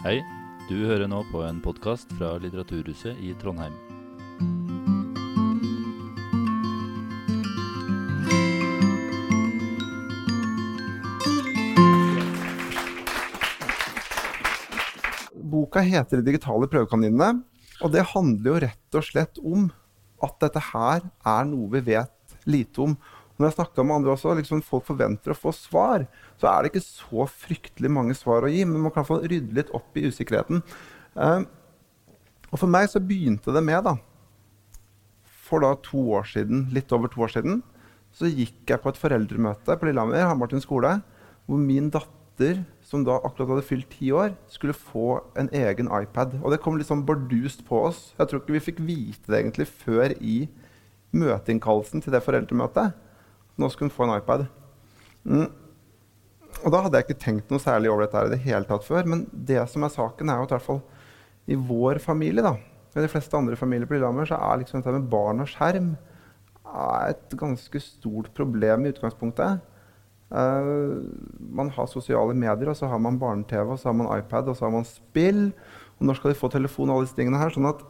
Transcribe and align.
Hei, 0.00 0.22
du 0.64 0.78
hører 0.88 1.10
nå 1.12 1.18
på 1.28 1.42
en 1.44 1.58
podkast 1.60 2.08
fra 2.16 2.30
Litteraturhuset 2.40 3.18
i 3.20 3.34
Trondheim. 3.36 3.74
Boka 15.36 15.84
heter 15.84 16.16
'De 16.16 16.30
digitale 16.30 16.64
prøvekaninene', 16.64 17.44
og 17.84 17.92
det 17.92 18.08
handler 18.14 18.48
jo 18.48 18.62
rett 18.64 18.96
og 18.96 19.04
slett 19.04 19.36
om 19.44 19.68
at 20.24 20.40
dette 20.40 20.64
her 20.72 21.04
er 21.04 21.44
noe 21.44 21.68
vi 21.76 21.84
vet 21.92 22.38
lite 22.48 22.88
om. 22.88 22.96
Når 23.40 23.48
jeg 23.48 23.56
snakka 23.56 23.84
med 23.86 23.94
andre 23.96 24.12
også, 24.12 24.34
liksom 24.36 24.60
folk 24.60 24.84
forventer 24.84 25.32
å 25.32 25.38
få 25.38 25.48
svar, 25.56 26.04
så 26.36 26.50
er 26.50 26.60
det 26.60 26.74
ikke 26.74 26.84
så 26.84 27.24
fryktelig 27.24 27.88
mange 27.88 28.12
svar 28.18 28.44
å 28.44 28.50
gi, 28.52 28.66
men 28.68 28.84
man 28.84 28.92
kan 28.92 29.06
få 29.08 29.22
rydde 29.22 29.56
litt 29.56 29.72
opp 29.72 29.96
i 29.96 30.04
usikkerheten. 30.10 30.60
Uh, 31.16 31.48
og 32.50 32.60
for 32.60 32.68
meg 32.68 32.90
så 32.92 33.00
begynte 33.00 33.54
det 33.56 33.64
med, 33.64 33.88
da 33.88 33.96
For 35.48 35.64
da 35.64 35.72
to 35.80 36.04
år 36.18 36.28
siden, 36.28 36.68
litt 36.74 36.92
over 36.92 37.08
to 37.08 37.24
år 37.24 37.32
siden, 37.32 37.62
så 38.12 38.28
gikk 38.28 38.68
jeg 38.68 38.82
på 38.82 38.92
et 38.92 39.00
foreldremøte 39.00 39.80
på 39.80 39.88
Lillehammer, 39.88 40.28
Hamartun 40.28 40.60
skole, 40.60 40.98
hvor 41.48 41.64
min 41.64 41.88
datter, 41.94 42.60
som 42.84 43.06
da 43.06 43.16
akkurat 43.24 43.54
hadde 43.54 43.68
fylt 43.70 43.88
ti 43.96 44.12
år, 44.12 44.34
skulle 44.52 44.76
få 44.76 45.22
en 45.40 45.48
egen 45.56 45.88
iPad. 45.88 46.36
Og 46.42 46.52
det 46.52 46.60
kom 46.60 46.76
litt 46.76 46.90
sånn 46.90 47.06
bardust 47.08 47.64
på 47.64 47.86
oss. 47.88 48.10
Jeg 48.20 48.28
tror 48.28 48.42
ikke 48.42 48.58
vi 48.58 48.66
fikk 48.68 48.82
vite 48.84 49.32
det 49.32 49.40
egentlig 49.40 49.70
før 49.70 50.12
i 50.20 50.42
møteinnkallelsen 51.16 52.04
til 52.04 52.12
det 52.12 52.22
foreldremøtet. 52.26 52.98
Nå 53.60 53.68
skulle 53.70 53.90
hun 53.90 53.96
få 53.96 54.06
en 54.06 54.16
iPad. 54.16 54.46
Mm. 55.28 55.48
Og 56.60 56.72
da 56.72 56.82
hadde 56.84 56.98
jeg 56.98 57.06
ikke 57.06 57.22
tenkt 57.22 57.52
noe 57.52 57.62
særlig 57.62 57.90
over 57.92 58.04
dette 58.04 58.18
her 58.18 58.28
i 58.28 58.34
det 58.34 58.42
hele 58.44 58.68
tatt 58.68 58.86
før. 58.86 59.06
Men 59.08 59.26
det 59.32 59.62
som 59.70 59.84
er 59.86 59.94
saken, 59.94 60.28
er 60.28 60.40
jo 60.40 60.48
at 60.48 60.52
i 60.52 60.56
hvert 60.58 60.68
fall 60.68 60.82
i 61.50 61.56
vår 61.56 62.00
familie, 62.02 62.44
da, 62.44 62.54
i 62.94 63.04
de 63.04 63.10
fleste 63.10 63.36
andre 63.36 63.58
familier 63.58 63.88
på 63.88 63.96
Lillehammer, 63.96 64.28
så 64.28 64.38
er 64.38 64.60
liksom 64.60 64.80
dette 64.80 64.96
med 64.96 65.10
barn 65.12 65.42
og 65.42 65.50
skjerm 65.50 65.94
et 66.70 67.36
ganske 67.38 67.82
stort 67.82 68.30
problem 68.36 68.84
i 68.86 68.92
utgangspunktet. 68.92 69.62
Uh, 70.30 71.02
man 71.50 71.72
har 71.74 71.88
sosiale 71.90 72.36
medier, 72.38 72.70
og 72.70 72.78
så 72.78 72.90
har 72.90 73.00
man 73.02 73.18
barne-TV, 73.18 73.72
og 73.74 73.80
så 73.80 73.90
har 73.90 73.96
man 73.98 74.10
iPad, 74.18 74.50
og 74.50 74.58
så 74.58 74.68
har 74.68 74.74
man 74.74 74.86
spill. 74.86 75.48
Og 75.98 76.06
når 76.06 76.20
skal 76.20 76.32
de 76.32 76.38
få 76.38 76.50
telefon 76.52 76.90
og 76.90 77.00
alle 77.00 77.08
disse 77.08 77.18
tingene 77.18 77.40
her? 77.40 77.50
Sånn 77.54 77.70
at 77.70 77.82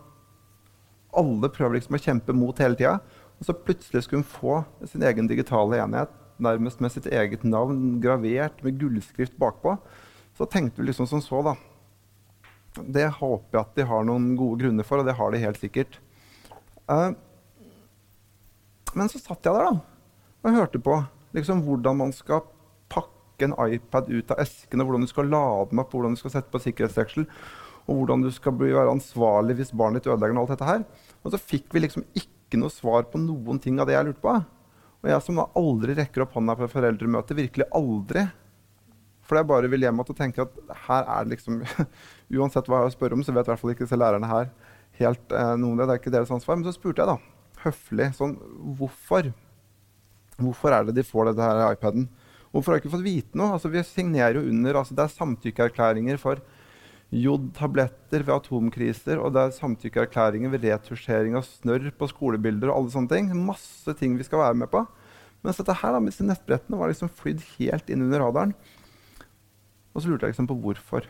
alle 1.20 1.50
prøver 1.52 1.76
liksom 1.76 1.98
å 1.98 2.02
kjempe 2.02 2.36
mot 2.36 2.62
hele 2.62 2.78
tida. 2.78 2.98
Og 3.40 3.48
så 3.48 3.56
plutselig 3.56 4.04
skulle 4.04 4.20
hun 4.20 4.28
få 4.28 4.60
sin 4.88 5.04
egen 5.06 5.28
digitale 5.30 5.80
enhet, 5.80 6.12
nærmest 6.40 6.80
med 6.84 6.92
sitt 6.92 7.08
eget 7.08 7.44
navn 7.44 7.98
gravert 8.02 8.60
med 8.64 8.76
gullskrift 8.80 9.36
bakpå. 9.40 9.78
Så 10.36 10.48
tenkte 10.48 10.80
vi 10.80 10.90
liksom 10.90 11.08
som 11.08 11.22
så, 11.24 11.40
da. 11.44 11.56
Det 12.84 13.06
håper 13.16 13.56
jeg 13.56 13.60
at 13.64 13.78
de 13.78 13.86
har 13.88 14.04
noen 14.06 14.34
gode 14.38 14.60
grunner 14.62 14.86
for, 14.86 15.00
og 15.00 15.08
det 15.08 15.16
har 15.18 15.32
de 15.32 15.40
helt 15.42 15.60
sikkert. 15.60 15.98
Uh, 16.90 17.16
men 18.94 19.08
så 19.10 19.20
satt 19.22 19.46
jeg 19.46 19.54
der 19.54 19.70
da, 19.70 19.80
og 20.40 20.56
hørte 20.56 20.80
på 20.82 20.96
liksom, 21.36 21.62
hvordan 21.64 21.98
man 22.00 22.12
skal 22.14 22.42
pakke 22.92 23.46
en 23.46 23.56
iPad 23.56 24.10
ut 24.10 24.32
av 24.34 24.42
esken, 24.42 24.82
og 24.82 24.90
hvordan 24.90 25.06
du 25.06 25.10
skal 25.10 25.30
lade 25.30 25.70
den 25.70 25.82
opp, 25.82 25.94
hvordan 25.94 26.16
du 26.16 26.20
skal 26.20 26.34
sette 26.34 26.52
på 26.52 26.60
sikkerhetsveksel, 26.62 27.28
og 27.86 28.02
hvordan 28.02 28.24
du 28.26 28.30
skal 28.34 28.54
bli, 28.56 28.72
være 28.74 28.92
ansvarlig 28.92 29.56
hvis 29.60 29.72
barnet 29.76 30.02
ditt 30.04 30.12
ødelegger 30.12 30.42
alt 30.42 30.52
dette 30.54 30.68
her. 30.68 30.84
Og 31.24 31.32
så 31.32 31.40
fikk 31.40 31.72
vi 31.74 31.84
liksom 31.84 32.04
ikke 32.12 32.39
noe 32.58 32.72
svar 32.72 33.06
på 33.12 33.20
noen 33.22 33.60
ting 33.62 33.78
av 33.78 33.86
det 33.86 33.94
jeg 33.94 34.08
lurte 34.08 34.24
på. 34.24 34.34
Og 35.00 35.08
jeg 35.08 35.24
som 35.24 35.38
aldri 35.44 35.94
rekker 35.96 36.24
opp 36.24 36.34
hånda 36.36 36.56
på 36.58 36.68
foreldremøte, 36.74 37.36
virkelig 37.38 37.66
aldri 37.76 38.26
For 39.24 39.38
jeg 39.38 39.46
bare 39.46 39.68
vil 39.70 39.86
hjem 39.86 40.02
og 40.02 40.10
tenke 40.18 40.42
at 40.42 40.56
her 40.88 41.06
er 41.06 41.24
det 41.24 41.36
liksom 41.36 41.60
Uansett 42.36 42.68
hva 42.68 42.82
jeg 42.84 42.96
spør 42.96 43.14
om, 43.16 43.22
så 43.24 43.32
vet 43.32 43.46
i 43.46 43.52
hvert 43.52 43.62
fall 43.62 43.72
ikke 43.72 43.86
disse 43.86 43.98
lærerne 44.00 44.28
her 44.28 44.50
helt 45.00 45.32
eh, 45.32 45.52
noe 45.56 45.72
om 45.72 45.78
det. 45.78 45.86
Det 45.86 45.94
er 45.94 46.02
ikke 46.02 46.14
deres 46.14 46.32
ansvar. 46.34 46.58
Men 46.58 46.66
så 46.66 46.74
spurte 46.76 47.04
jeg 47.04 47.10
da, 47.10 47.16
høflig 47.64 48.10
sånn 48.18 48.36
Hvorfor? 48.78 49.30
Hvorfor 50.40 50.74
er 50.74 50.88
det 50.88 50.96
de 50.98 51.06
får 51.06 51.30
dette 51.30 51.46
her 51.46 51.76
iPaden? 51.76 52.08
Hvorfor 52.50 52.72
har 52.72 52.80
jeg 52.80 52.84
ikke 52.84 52.96
fått 52.96 53.06
vite 53.06 53.38
noe? 53.38 53.54
Altså, 53.56 53.70
vi 53.72 53.82
signerer 53.86 54.40
jo 54.40 54.46
under, 54.50 54.80
altså, 54.82 54.96
Det 54.96 55.04
er 55.04 55.14
samtykkeerklæringer 55.18 56.20
for 56.20 56.42
jodtabletter 57.10 58.22
ved 58.22 58.34
atomkriser, 58.36 59.18
og 59.18 59.34
det 59.34 59.42
er 59.42 59.54
samtykkeerklæringer 59.56 60.52
ved 60.52 60.66
retusjering 60.68 61.34
av 61.38 61.46
snørr 61.46 61.90
på 61.98 62.08
skolebilder 62.12 62.70
og 62.70 62.76
alle 62.76 62.94
sånne 62.94 63.10
ting. 63.10 63.30
Masse 63.34 63.94
ting 63.98 64.14
vi 64.18 64.26
skal 64.26 64.44
være 64.44 64.60
med 64.62 64.70
på. 64.70 64.84
Mens 65.42 65.58
dette 65.58 65.74
her 65.80 65.96
da, 65.96 66.02
med 66.02 66.12
disse 66.12 66.26
nettbrettene 66.26 66.78
var 66.78 66.92
liksom 66.92 67.10
flydd 67.18 67.42
helt 67.56 67.90
inn 67.90 68.04
under 68.06 68.22
radaren. 68.22 68.54
Og 69.90 70.02
så 70.02 70.10
lurte 70.10 70.28
jeg 70.28 70.36
liksom 70.36 70.50
på 70.50 70.58
hvorfor. 70.62 71.08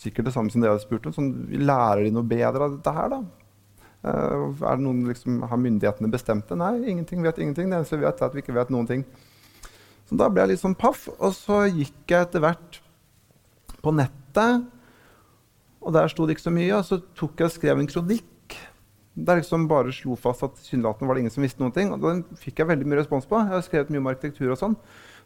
Sikkert 0.00 0.30
det 0.30 0.34
samme 0.34 0.52
som 0.52 0.64
dere 0.64 0.80
spurte 0.80 1.10
om. 1.10 1.16
Sånn, 1.16 1.32
lærer 1.52 2.06
de 2.06 2.14
noe 2.14 2.24
bedre 2.24 2.68
av 2.68 2.78
dette 2.78 2.94
her, 2.96 3.12
da? 3.12 3.20
Uh, 4.02 4.48
er 4.66 4.78
det 4.78 4.82
noen, 4.82 5.04
liksom, 5.06 5.42
Har 5.46 5.60
myndighetene 5.60 6.10
bestemt 6.10 6.48
det? 6.48 6.56
Nei, 6.58 6.72
ingenting 6.94 7.20
vet 7.22 7.36
ingenting. 7.38 7.68
Det 7.68 7.82
eneste 7.82 8.00
vi 8.00 8.06
vet, 8.06 8.22
er 8.22 8.30
at 8.30 8.38
vi 8.38 8.42
ikke 8.42 8.56
vet 8.56 8.72
noen 8.72 8.88
ting. 8.88 9.04
Så 10.08 10.16
da 10.18 10.30
ble 10.32 10.46
jeg 10.46 10.54
litt 10.54 10.62
sånn 10.64 10.78
paff, 10.78 11.04
og 11.18 11.36
så 11.36 11.64
gikk 11.68 12.10
jeg 12.10 12.30
etter 12.30 12.42
hvert 12.42 12.81
på 13.82 13.94
nettet. 13.94 14.68
Og 15.82 15.94
der 15.94 16.10
sto 16.10 16.26
det 16.26 16.36
ikke 16.36 16.48
så 16.48 16.54
mye. 16.54 16.72
Og 16.78 16.86
så 16.86 17.00
tok 17.18 17.40
jeg 17.40 17.50
og 17.50 17.56
skrev 17.56 17.82
en 17.82 17.90
kronikk 17.90 18.28
der 19.12 19.42
liksom 19.42 19.66
bare 19.68 19.92
slo 19.92 20.14
fast 20.16 20.40
at 20.46 20.54
tilsynelatende 20.56 21.08
var 21.08 21.18
det 21.18 21.26
ingen 21.26 21.34
som 21.34 21.44
visste 21.44 21.60
noen 21.60 21.74
ting. 21.76 21.90
Og 21.92 22.00
den 22.00 22.22
fikk 22.40 22.62
jeg 22.62 22.70
veldig 22.70 22.86
mye 22.88 23.02
respons 23.02 23.26
på. 23.28 23.40
Jeg 23.42 23.52
har 23.52 23.64
skrevet 23.66 23.90
mye 23.92 24.00
om 24.00 24.08
arkitektur 24.08 24.54
og 24.54 24.60
sånn. 24.60 24.76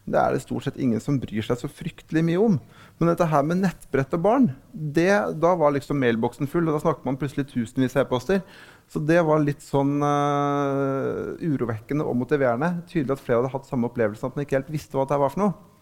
Det 0.06 0.18
er 0.18 0.34
det 0.34 0.42
stort 0.44 0.66
sett 0.66 0.78
ingen 0.78 1.02
som 1.02 1.18
bryr 1.18 1.42
seg 1.42 1.58
så 1.58 1.70
fryktelig 1.70 2.22
mye 2.26 2.42
om. 2.42 2.58
Men 2.98 3.10
dette 3.10 3.26
her 3.30 3.46
med 3.46 3.62
nettbrett 3.62 4.14
og 4.14 4.22
barn, 4.22 4.48
det, 4.70 5.10
da 5.42 5.54
var 5.58 5.74
liksom 5.74 5.98
mailboksen 6.02 6.50
full. 6.50 6.66
Og 6.66 6.76
da 6.76 6.82
snakket 6.82 7.06
man 7.06 7.18
plutselig 7.20 7.48
tusenvis 7.50 7.96
av 7.96 8.04
e-poster. 8.04 8.42
Så 8.90 9.02
det 9.02 9.18
var 9.26 9.42
litt 9.42 9.62
sånn 9.66 9.98
uh, 10.02 11.34
urovekkende 11.42 12.06
og 12.06 12.18
motiverende. 12.22 12.72
Tydelig 12.90 13.16
at 13.16 13.22
flere 13.22 13.42
hadde 13.42 13.54
hatt 13.54 13.70
samme 13.70 13.90
opplevelse, 13.90 14.26
at 14.26 14.38
man 14.38 14.46
ikke 14.46 14.60
helt 14.60 14.74
visste 14.74 14.98
hva 14.98 15.06
det 15.10 15.18
var 15.22 15.34
for 15.34 15.42
noe. 15.42 15.75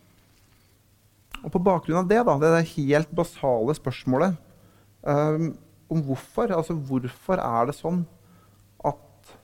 Og 1.45 1.53
på 1.53 1.61
bakgrunn 1.63 2.01
av 2.01 2.09
det, 2.09 2.23
da, 2.25 2.37
det 2.41 2.67
helt 2.73 3.11
basale 3.15 3.75
spørsmålet 3.77 4.39
um, 5.05 5.51
om 5.93 6.03
hvorfor, 6.07 6.55
altså 6.57 6.77
hvorfor 6.77 7.41
er 7.43 7.69
det 7.69 7.77
sånn 7.77 8.05
at 8.85 9.35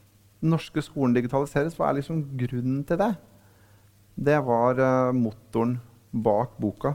den 0.40 0.54
norske 0.54 0.82
skolen 0.84 1.14
digitaliseres, 1.16 1.76
hva 1.76 1.90
er 1.90 2.00
liksom 2.00 2.22
grunnen 2.40 2.80
til 2.88 3.00
det? 3.02 3.12
Det 4.16 4.38
var 4.46 4.80
uh, 4.80 5.16
motoren 5.16 5.76
bak 6.10 6.56
boka. 6.60 6.94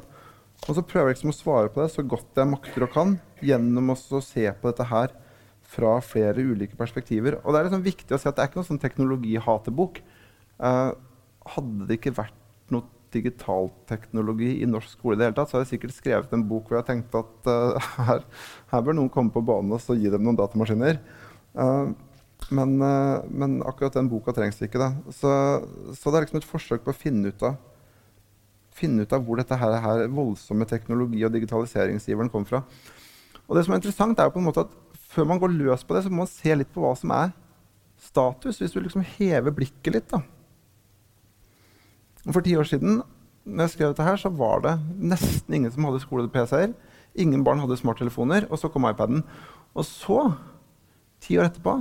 Og 0.66 0.74
så 0.74 0.82
prøver 0.82 1.12
jeg 1.12 1.20
liksom 1.20 1.34
å 1.34 1.38
svare 1.38 1.70
på 1.72 1.84
det 1.84 1.92
så 1.94 2.04
godt 2.06 2.40
jeg 2.40 2.50
makter 2.50 2.88
og 2.88 2.94
kan 2.96 3.16
gjennom 3.46 3.94
å 3.94 3.98
se 4.24 4.48
på 4.50 4.72
dette 4.72 4.88
her 4.90 5.14
fra 5.66 5.98
flere 6.06 6.46
ulike 6.46 6.78
perspektiver. 6.80 7.38
Og 7.44 7.54
det 7.54 7.60
er 7.60 7.70
liksom 7.70 7.86
viktig 7.86 8.16
å 8.16 8.20
si 8.22 8.30
at 8.30 8.38
det 8.38 8.44
er 8.44 8.50
ikke 8.50 8.62
noen 8.62 8.72
sånn 8.72 8.82
teknologihatebok. 8.82 10.02
Uh, 10.58 10.96
hadde 11.54 11.86
det 11.90 12.00
ikke 12.00 12.16
vært 12.18 12.42
digitalteknologi 13.16 14.52
i 14.62 14.70
norsk 14.70 14.98
skole, 14.98 15.16
i 15.16 15.20
det 15.20 15.30
hele 15.30 15.38
tatt, 15.38 15.52
så 15.52 15.58
har 15.58 15.66
jeg 15.66 15.76
sikkert 15.76 15.96
skrevet 15.96 16.34
en 16.36 16.46
bok 16.50 16.70
hvor 16.70 16.80
jeg 16.80 16.88
tenkte 16.90 17.22
at 17.24 17.50
uh, 17.52 17.92
her, 18.10 18.26
her, 18.74 18.84
bør 18.86 18.98
noen 19.00 19.12
komme 19.14 19.34
på 19.34 19.44
banen 19.46 19.76
og 19.76 20.02
gi 20.02 20.12
dem 20.12 20.26
noen 20.26 20.40
datamaskiner. 20.40 21.00
Uh, 21.56 21.94
men, 22.54 22.76
uh, 22.84 23.24
men, 23.32 23.62
akkurat 23.66 23.96
den 23.98 24.12
boka 24.12 24.36
trengs 24.36 24.60
ikke. 24.62 24.82
Da. 24.82 24.92
Så, 25.10 25.32
så, 25.96 26.12
det 26.12 26.20
er 26.20 26.28
liksom 26.28 26.42
et 26.42 26.50
forsøk 26.50 26.86
på 26.86 26.94
å 26.94 26.98
finne 26.98 27.32
ut 27.32 27.48
av, 27.48 27.58
finne 28.76 29.06
ut 29.06 29.16
av 29.16 29.24
hvor 29.26 29.40
dette 29.40 29.58
her, 29.58 29.80
her 29.82 30.06
voldsomme 30.12 30.68
teknologi- 30.70 31.24
og 31.26 31.34
digitaliseringsgiveren 31.34 32.32
kom 32.34 32.46
fra. 32.48 32.66
Og 33.46 33.58
det 33.58 33.66
som 33.66 33.76
er 33.76 33.82
interessant, 33.82 34.20
er 34.20 34.28
jo 34.28 34.36
på 34.36 34.42
en 34.42 34.50
måte 34.50 34.66
at 34.66 35.02
før 35.16 35.30
man 35.32 35.42
går 35.42 35.54
løs 35.56 35.86
på 35.88 35.96
det, 35.96 36.04
så 36.04 36.12
må 36.12 36.24
man 36.24 36.32
se 36.32 36.56
litt 36.58 36.72
på 36.76 36.84
hva 36.84 36.92
som 37.00 37.14
er 37.16 37.32
status. 38.04 38.60
Hvis 38.60 38.76
du 38.76 38.82
liksom 38.82 39.06
hever 39.16 39.54
blikket 39.56 39.96
litt. 39.96 40.10
da. 40.12 40.22
For 42.32 42.42
ti 42.42 42.56
år 42.58 42.68
siden 42.70 43.04
når 43.46 43.68
jeg 43.68 43.74
skrev 43.76 43.92
dette 43.94 44.06
her, 44.06 44.18
så 44.18 44.32
var 44.34 44.64
det 44.66 44.74
nesten 44.98 45.54
ingen 45.54 45.72
som 45.72 45.86
hadde 45.86 46.02
skole-PC-er. 46.02 46.72
Ingen 47.22 47.44
barn 47.46 47.62
hadde 47.62 47.78
smarttelefoner, 47.78 48.48
og 48.50 48.58
så 48.58 48.72
kom 48.74 48.88
iPaden. 48.90 49.22
Og 49.78 49.86
så, 49.86 50.32
ti 51.22 51.38
år 51.38 51.52
etterpå, 51.52 51.78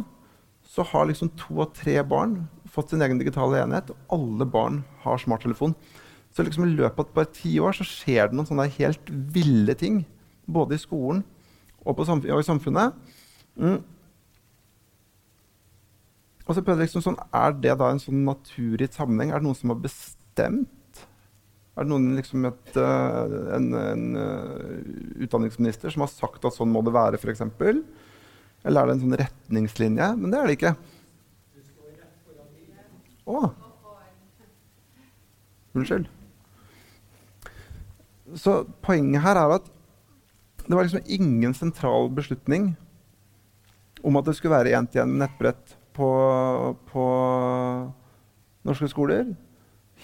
så 0.75 0.85
har 0.91 1.06
liksom 1.08 1.31
to 1.41 1.62
av 1.64 1.73
tre 1.76 1.96
barn 2.05 2.43
fått 2.69 2.93
sin 2.93 3.02
egen 3.05 3.20
digitale 3.20 3.62
enhet, 3.62 3.88
og 3.94 4.19
alle 4.19 4.46
barn 4.50 4.82
har 5.05 5.20
smarttelefon. 5.23 5.73
Så 6.35 6.44
liksom 6.44 6.67
i 6.67 6.75
løpet 6.75 7.00
av 7.00 7.17
bare 7.17 7.32
ti 7.32 7.55
år 7.62 7.76
så 7.79 7.87
skjer 7.87 8.29
det 8.29 8.37
noen 8.37 8.49
sånne 8.49 8.67
helt 8.76 9.11
ville 9.32 9.76
ting. 9.79 10.02
Både 10.44 10.76
i 10.76 10.82
skolen 10.82 11.23
og, 11.85 12.00
samf 12.05 12.26
og 12.26 12.43
i 12.43 12.47
samfunnet. 12.47 12.97
Mm. 13.56 13.79
Og 16.44 16.50
så 16.52 16.61
prøvde 16.61 16.82
jeg 16.82 16.90
liksom 16.90 17.06
sånn, 17.06 17.20
Er 17.32 17.55
det 17.56 17.79
da 17.81 17.88
en 17.88 18.02
sånn 18.02 18.25
naturgitt 18.26 18.99
sammenheng? 18.99 19.31
Er 19.31 19.40
det 19.40 19.47
noen 19.47 19.56
som 19.56 19.73
har 19.73 19.81
bestemt 19.81 20.24
bestemt? 20.34 20.70
Er 21.75 21.82
det 21.82 21.90
noen 21.90 22.14
liksom 22.14 22.44
et, 22.46 22.76
eh, 22.78 23.34
en, 23.56 23.72
en 23.75 24.04
uh, 24.14 25.22
utdanningsminister 25.25 25.90
som 25.90 26.04
har 26.04 26.10
sagt 26.12 26.44
at 26.46 26.54
sånn 26.54 26.70
må 26.70 26.84
det 26.86 26.94
være, 26.94 27.19
f.eks.? 27.19 27.42
Eller 28.64 28.81
er 28.81 28.86
det 28.86 28.94
en 28.94 29.02
sånn 29.02 29.19
retningslinje? 29.19 30.10
Men 30.19 30.31
det 30.31 30.38
er 30.38 30.46
det 30.46 30.56
ikke. 30.58 30.75
Å. 33.25 33.40
Unnskyld. 35.75 36.06
Så 38.38 38.60
poenget 38.84 39.22
her 39.25 39.38
er 39.38 39.52
at 39.56 39.66
Det 40.64 40.72
var 40.72 40.87
liksom 40.87 41.10
ingen 41.12 41.52
sentral 41.54 42.06
beslutning 42.14 42.70
om 44.04 44.16
at 44.16 44.25
det 44.25 44.32
skulle 44.37 44.54
være 44.54 44.72
én-til-én 44.78 45.19
nettbrett 45.20 45.75
på, 45.96 46.08
på 46.88 47.04
norske 48.64 48.88
skoler. 48.88 49.34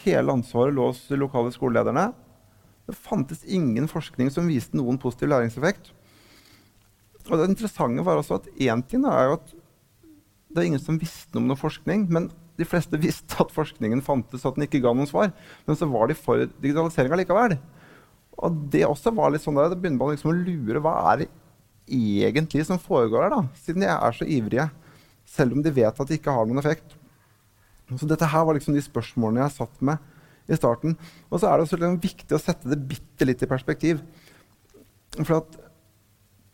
Hele 0.05 0.33
ansvaret 0.33 0.75
lå 0.77 0.91
hos 0.91 1.03
de 1.11 1.19
lokale 1.21 1.53
skolelederne. 1.55 2.11
Det 2.89 2.97
fantes 2.99 3.45
ingen 3.45 3.87
forskning 3.91 4.31
som 4.33 4.49
viste 4.51 4.79
noen 4.79 4.99
positiv 5.01 5.31
læringseffekt. 5.31 5.93
Og 7.29 7.37
det 7.39 7.51
interessante 7.53 8.05
var 8.07 8.19
også 8.19 8.41
at 8.41 8.49
én 8.59 8.83
ting 8.89 9.05
er 9.07 9.37
at 9.37 9.53
det 10.51 10.63
er 10.63 10.67
ingen 10.67 10.83
som 10.83 10.99
visste 10.99 11.39
om 11.39 11.47
noe 11.47 11.59
forskning, 11.59 12.09
men 12.11 12.31
de 12.59 12.67
fleste 12.67 12.99
visste 13.07 13.39
at 13.43 13.53
forskningen 13.55 14.03
fantes, 14.05 14.45
at 14.45 14.57
den 14.57 14.67
ikke 14.67 14.83
ga 14.83 14.95
noen 14.97 15.11
svar. 15.11 15.31
Men 15.67 15.79
så 15.79 15.89
var 15.91 16.11
de 16.11 16.19
for 16.19 16.43
digitalisering 16.59 17.15
likevel. 17.21 17.59
Og 18.41 18.65
det 18.73 18.87
også 18.89 19.13
var 19.15 19.31
litt 19.33 19.45
sånn 19.45 19.59
der, 19.59 19.71
det 19.71 19.79
begynner 19.81 20.01
man 20.01 20.17
liksom 20.17 20.33
å 20.33 20.39
lure 20.39 20.83
hva 20.83 20.97
er 21.13 21.23
det 21.23 21.31
egentlig 21.91 22.65
som 22.67 22.81
foregår 22.81 23.27
her, 23.27 23.35
da? 23.35 23.43
Siden 23.59 23.85
de 23.85 23.91
er 23.91 24.17
så 24.17 24.27
ivrige, 24.27 24.67
selv 25.29 25.57
om 25.57 25.63
de 25.63 25.73
vet 25.75 25.93
at 25.93 26.09
det 26.09 26.19
ikke 26.19 26.35
har 26.35 26.49
noen 26.49 26.63
effekt. 26.63 26.97
Så 27.99 28.09
dette 28.11 28.29
her 28.31 28.47
var 28.47 28.57
liksom 28.57 28.77
de 28.77 28.85
spørsmålene 28.85 29.45
jeg 29.47 29.57
satt 29.57 29.83
med 29.87 29.99
i 30.51 30.59
starten. 30.59 30.97
Og 31.31 31.41
så 31.41 31.49
er 31.49 31.57
det 31.59 31.67
også 31.67 31.79
liksom 31.81 31.99
viktig 32.03 32.37
å 32.37 32.43
sette 32.43 32.71
det 32.71 32.79
bitte 32.91 33.27
litt 33.27 33.43
i 33.43 33.51
perspektiv. 33.51 34.03
For 35.19 35.41
at 35.41 35.59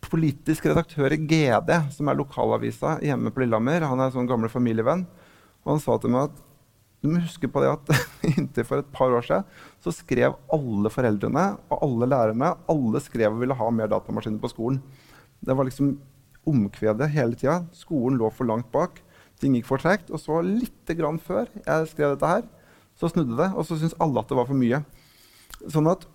politisk 0.07 0.69
redaktør 0.71 1.13
i 1.15 1.21
GD, 1.21 1.73
som 1.97 2.09
er 2.09 2.19
lokalavisa 2.19 2.97
hjemme 3.05 3.33
på 3.35 3.43
Lillehammer, 3.43 3.85
han 3.89 4.01
er 4.01 4.11
en 4.11 4.17
sånn 4.21 4.29
gammel 4.31 4.53
familievenn, 4.53 5.07
og 5.65 5.73
han 5.75 5.83
sa 5.83 5.97
til 6.01 6.13
meg 6.15 6.29
at 6.29 6.43
du 7.03 7.11
må 7.13 7.21
huske 7.23 7.49
på 7.53 7.63
det 7.63 7.71
at 7.71 7.91
inntil 8.37 8.67
for 8.67 8.83
et 8.83 8.93
par 8.95 9.13
år 9.15 9.25
siden 9.27 9.47
så 9.85 9.93
skrev 9.95 10.37
alle 10.55 10.91
foreldrene 10.91 11.45
og 11.69 11.83
alle 11.85 12.09
lærerne 12.11 12.55
alle 12.73 13.03
skrev 13.05 13.35
og 13.35 13.43
ville 13.43 13.57
ha 13.59 13.69
mer 13.75 13.91
datamaskiner 13.93 14.41
på 14.43 14.51
skolen. 14.51 14.81
Det 15.45 15.55
var 15.55 15.69
liksom 15.69 15.97
omkvedet 16.47 17.11
hele 17.13 17.39
tida. 17.39 17.61
Skolen 17.75 18.19
lå 18.21 18.31
for 18.35 18.49
langt 18.49 18.71
bak. 18.75 19.03
Ting 19.41 19.57
gikk 19.57 19.69
for 19.69 19.83
tregt. 19.83 20.13
Og 20.13 20.23
så 20.23 20.41
litt 20.45 20.93
grann 20.99 21.21
før 21.23 21.49
jeg 21.61 21.91
skrev 21.93 22.15
dette 22.15 22.31
her, 22.31 22.45
så 22.97 23.11
snudde 23.13 23.37
det, 23.37 23.51
og 23.53 23.67
så 23.69 23.77
syntes 23.77 23.97
alle 24.01 24.23
at 24.23 24.31
det 24.31 24.39
var 24.39 24.49
for 24.49 24.57
mye. 24.57 24.81
Sånn 25.69 25.89
at 25.91 26.07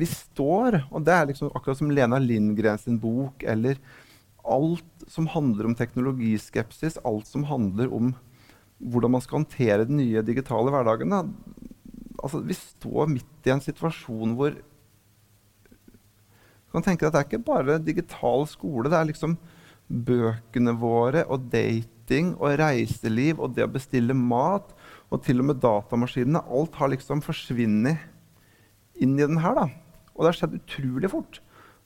vi 0.00 0.08
står, 0.08 0.80
og 0.88 1.04
det 1.04 1.14
er 1.14 1.28
liksom 1.28 1.50
akkurat 1.52 1.78
som 1.78 1.90
Lena 1.92 2.18
Lindgren 2.22 2.80
sin 2.80 2.96
bok, 3.00 3.44
eller 3.44 3.78
alt 4.48 5.04
som 5.10 5.28
handler 5.30 5.68
om 5.68 5.76
teknologiskepsis, 5.76 6.98
alt 7.04 7.28
som 7.28 7.44
handler 7.48 7.92
om 7.92 8.14
hvordan 8.80 9.12
man 9.12 9.22
skal 9.24 9.42
håndtere 9.42 9.84
den 9.84 10.00
nye 10.00 10.22
digitale 10.24 10.72
hverdagen. 10.72 11.12
Altså, 11.12 12.40
vi 12.40 12.56
står 12.56 13.10
midt 13.12 13.46
i 13.46 13.52
en 13.52 13.62
situasjon 13.62 14.34
hvor 14.38 14.56
du 16.70 16.76
kan 16.76 16.84
tenke 16.86 17.06
at 17.06 17.12
Det 17.12 17.20
er 17.20 17.26
ikke 17.26 17.48
bare 17.50 17.80
digital 17.82 18.46
skole. 18.46 18.88
Det 18.88 18.96
er 18.96 19.08
liksom 19.10 19.36
bøkene 19.90 20.74
våre 20.78 21.24
og 21.26 21.50
dating 21.52 22.34
og 22.38 22.56
reiseliv 22.60 23.42
og 23.42 23.56
det 23.56 23.66
å 23.66 23.72
bestille 23.74 24.14
mat 24.14 24.70
og 25.10 25.22
til 25.26 25.42
og 25.42 25.50
med 25.50 25.60
datamaskinene. 25.62 26.42
Alt 26.46 26.78
har 26.78 26.92
liksom 26.92 27.22
forsvunnet 27.26 27.98
inn 29.00 29.16
i 29.18 29.26
den 29.26 29.40
her. 29.42 29.54
da. 29.58 29.66
Og 30.14 30.22
det 30.22 30.30
har 30.30 30.38
skjedd 30.38 30.58
utrolig 30.60 31.10
fort. 31.10 31.40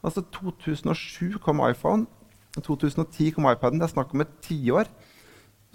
Altså 0.05 0.25
2007 0.35 1.39
kom 1.43 1.63
iPhone. 1.65 2.07
2010 2.61 3.33
kom 3.35 3.49
iPaden. 3.51 3.81
Det 3.81 3.89
er 3.89 3.95
snakk 3.97 4.13
om 4.15 4.25
et 4.25 4.35
tiår 4.45 4.91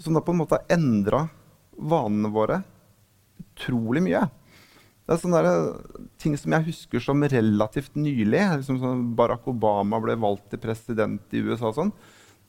som 0.00 0.16
da 0.16 0.22
på 0.24 0.32
en 0.32 0.40
måte 0.40 0.56
har 0.56 0.76
endra 0.78 1.26
vanene 1.76 2.30
våre 2.32 2.62
utrolig 3.40 4.02
mye. 4.04 4.22
Det 5.04 5.16
er 5.16 5.20
sånne 5.24 5.40
der, 5.42 6.06
ting 6.22 6.36
som 6.38 6.54
jeg 6.54 6.68
husker 6.68 7.02
som 7.02 7.24
relativt 7.32 7.96
nylig. 7.98 8.44
Liksom 8.60 8.78
sånn 8.78 9.04
Barack 9.18 9.48
Obama 9.50 9.98
ble 10.02 10.14
valgt 10.20 10.52
til 10.52 10.62
president 10.62 11.34
i 11.34 11.42
USA. 11.42 11.72
og 11.72 11.78
Sånn. 11.80 11.92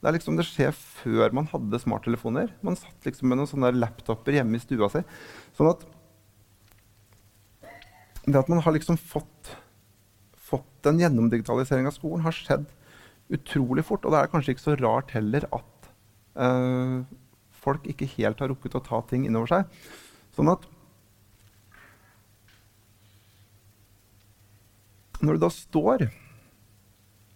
Det, 0.02 0.10
liksom, 0.16 0.34
det 0.34 0.48
skjer 0.48 0.72
før 0.74 1.34
man 1.36 1.46
hadde 1.52 1.78
smarttelefoner. 1.78 2.50
Man 2.66 2.74
satt 2.78 3.06
liksom 3.06 3.28
med 3.30 3.38
noen 3.38 3.50
sånne 3.50 3.70
laptoper 3.76 4.34
hjemme 4.34 4.58
i 4.58 4.62
stua 4.62 4.88
si. 4.90 5.02
Sånn 5.54 5.70
at 5.70 5.84
det 8.26 8.38
at 8.38 8.50
man 8.50 8.62
har 8.62 8.74
liksom 8.74 8.98
fått, 8.98 9.52
fått 10.34 10.90
en 10.90 10.98
gjennomdigitalisering 10.98 11.86
av 11.86 11.94
skolen, 11.94 12.24
har 12.26 12.34
skjedd 12.34 12.66
utrolig 13.34 13.86
fort. 13.86 14.02
Og 14.02 14.14
det 14.14 14.20
er 14.20 14.32
kanskje 14.32 14.56
ikke 14.56 14.64
så 14.66 14.76
rart 14.78 15.14
heller 15.14 15.46
at 15.54 15.90
øh, 16.42 16.98
folk 17.62 17.86
ikke 17.90 18.10
helt 18.16 18.42
har 18.42 18.50
rukket 18.50 18.78
å 18.78 18.84
ta 18.84 19.02
ting 19.06 19.26
innover 19.26 19.54
seg. 19.54 19.88
Sånn 20.34 20.50
at 20.50 20.66
når 25.22 25.38
du 25.38 25.44
da 25.44 25.50
står 25.54 26.08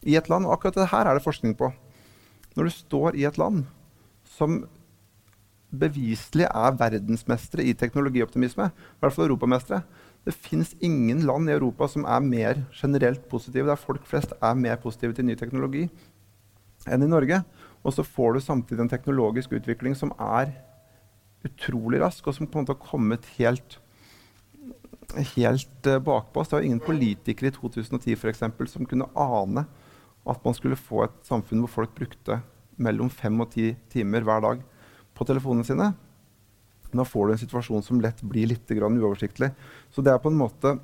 i 0.07 0.15
et 0.19 0.31
land, 0.31 0.47
og 0.47 0.57
akkurat 0.57 0.79
det 0.79 0.91
her 0.91 1.07
er 1.07 1.19
det 1.19 1.27
forskning 1.27 1.55
på 1.59 1.71
Når 2.57 2.69
du 2.69 2.73
står 2.75 3.19
i 3.21 3.27
et 3.29 3.39
land 3.39 3.65
som 4.37 4.63
beviselig 5.77 6.47
er 6.47 6.77
verdensmestere 6.79 7.67
i 7.67 7.75
teknologioptimisme, 7.77 8.71
i 8.71 9.01
hvert 9.03 9.15
fall 9.15 9.27
europamestere 9.29 9.83
Det 10.27 10.35
fins 10.35 10.73
ingen 10.83 11.21
land 11.23 11.47
i 11.49 11.53
Europa 11.55 11.87
som 11.87 12.03
er 12.05 12.19
mer 12.21 12.65
generelt 12.75 13.29
positive, 13.31 13.69
der 13.69 13.79
folk 13.79 14.07
flest 14.07 14.33
er 14.43 14.55
mer 14.55 14.75
positive 14.77 15.15
til 15.15 15.25
ny 15.25 15.37
teknologi 15.39 15.85
enn 16.91 17.03
i 17.03 17.07
Norge. 17.07 17.45
Og 17.85 17.95
så 17.95 18.03
får 18.03 18.35
du 18.35 18.41
samtidig 18.41 18.83
en 18.83 18.91
teknologisk 18.91 19.53
utvikling 19.53 19.95
som 19.95 20.11
er 20.19 20.51
utrolig 21.47 22.01
rask, 22.03 22.27
og 22.27 22.35
som 22.35 22.47
en 22.47 22.51
måte 22.59 22.75
har 22.75 22.83
kommet 22.83 23.29
helt 23.39 23.79
helt 25.37 25.87
uh, 25.87 25.99
bakpå 26.03 26.41
oss. 26.41 26.49
Det 26.49 26.59
var 26.59 26.67
ingen 26.67 26.83
politikere 26.83 27.53
i 27.53 27.55
2010 27.55 28.17
for 28.19 28.33
eksempel, 28.33 28.69
som 28.69 28.87
kunne 28.87 29.07
ane 29.15 29.67
at 30.27 30.43
man 30.45 30.57
skulle 30.57 30.79
få 30.79 31.05
et 31.07 31.21
samfunn 31.27 31.63
hvor 31.65 31.73
folk 31.81 31.95
brukte 31.97 32.41
mellom 32.83 33.11
fem 33.13 33.39
og 33.41 33.53
ti 33.55 33.71
timer 33.93 34.27
hver 34.27 34.43
dag 34.45 34.65
på 35.17 35.27
telefonene 35.29 35.67
sine. 35.67 35.93
Da 36.93 37.05
får 37.07 37.27
du 37.27 37.35
en 37.35 37.41
situasjon 37.41 37.85
som 37.85 38.03
lett 38.03 38.21
blir 38.27 38.51
litt 38.51 38.71
uoversiktlig. 38.71 39.51
Så 39.91 40.05
det 40.05 40.13
er 40.13 40.23
på 40.23 40.33
en 40.33 40.39
måte 40.39 40.77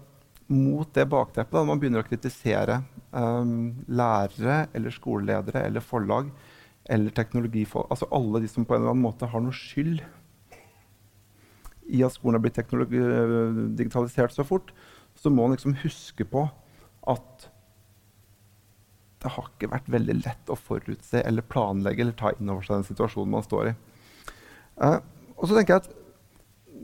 mot 0.52 0.88
det 0.94 1.04
bakteppet 1.08 1.54
da 1.54 1.64
man 1.64 1.80
begynner 1.80 2.02
å 2.02 2.08
kritisere 2.08 2.82
um, 3.10 3.84
lærere 3.88 4.66
eller 4.74 4.94
skoleledere 4.94 5.64
eller 5.68 5.84
forlag 5.84 6.32
eller 6.90 7.14
teknologifolk, 7.14 7.86
altså 7.94 8.08
alle 8.10 8.40
de 8.42 8.48
som 8.50 8.66
på 8.66 8.74
en 8.74 8.82
eller 8.82 8.90
annen 8.90 9.04
måte 9.04 9.28
har 9.30 9.42
noe 9.42 9.54
skyld 9.54 10.02
i 11.92 12.02
at 12.02 12.14
skolen 12.14 12.38
har 12.38 12.42
blitt 12.42 12.58
digitalisert 13.78 14.34
så 14.34 14.44
fort, 14.46 14.72
så 15.14 15.30
må 15.30 15.46
man 15.46 15.54
liksom 15.54 15.76
huske 15.82 16.26
på 16.26 16.46
at 17.10 17.48
det 19.22 19.32
har 19.36 19.48
ikke 19.48 19.70
vært 19.72 19.90
veldig 19.92 20.18
lett 20.20 20.52
å 20.52 20.58
forutse 20.58 21.22
eller 21.22 21.46
planlegge 21.46 22.04
eller 22.04 22.16
ta 22.18 22.32
inn 22.34 22.50
over 22.50 22.66
seg 22.66 22.80
den 22.80 22.88
situasjonen 22.90 23.34
man 23.36 23.46
står 23.46 23.70
i. 23.70 23.74
Eh, 24.82 24.98
og 25.36 25.44
så 25.48 25.56
tenker 25.56 25.76
jeg 25.76 25.84
at 25.84 25.90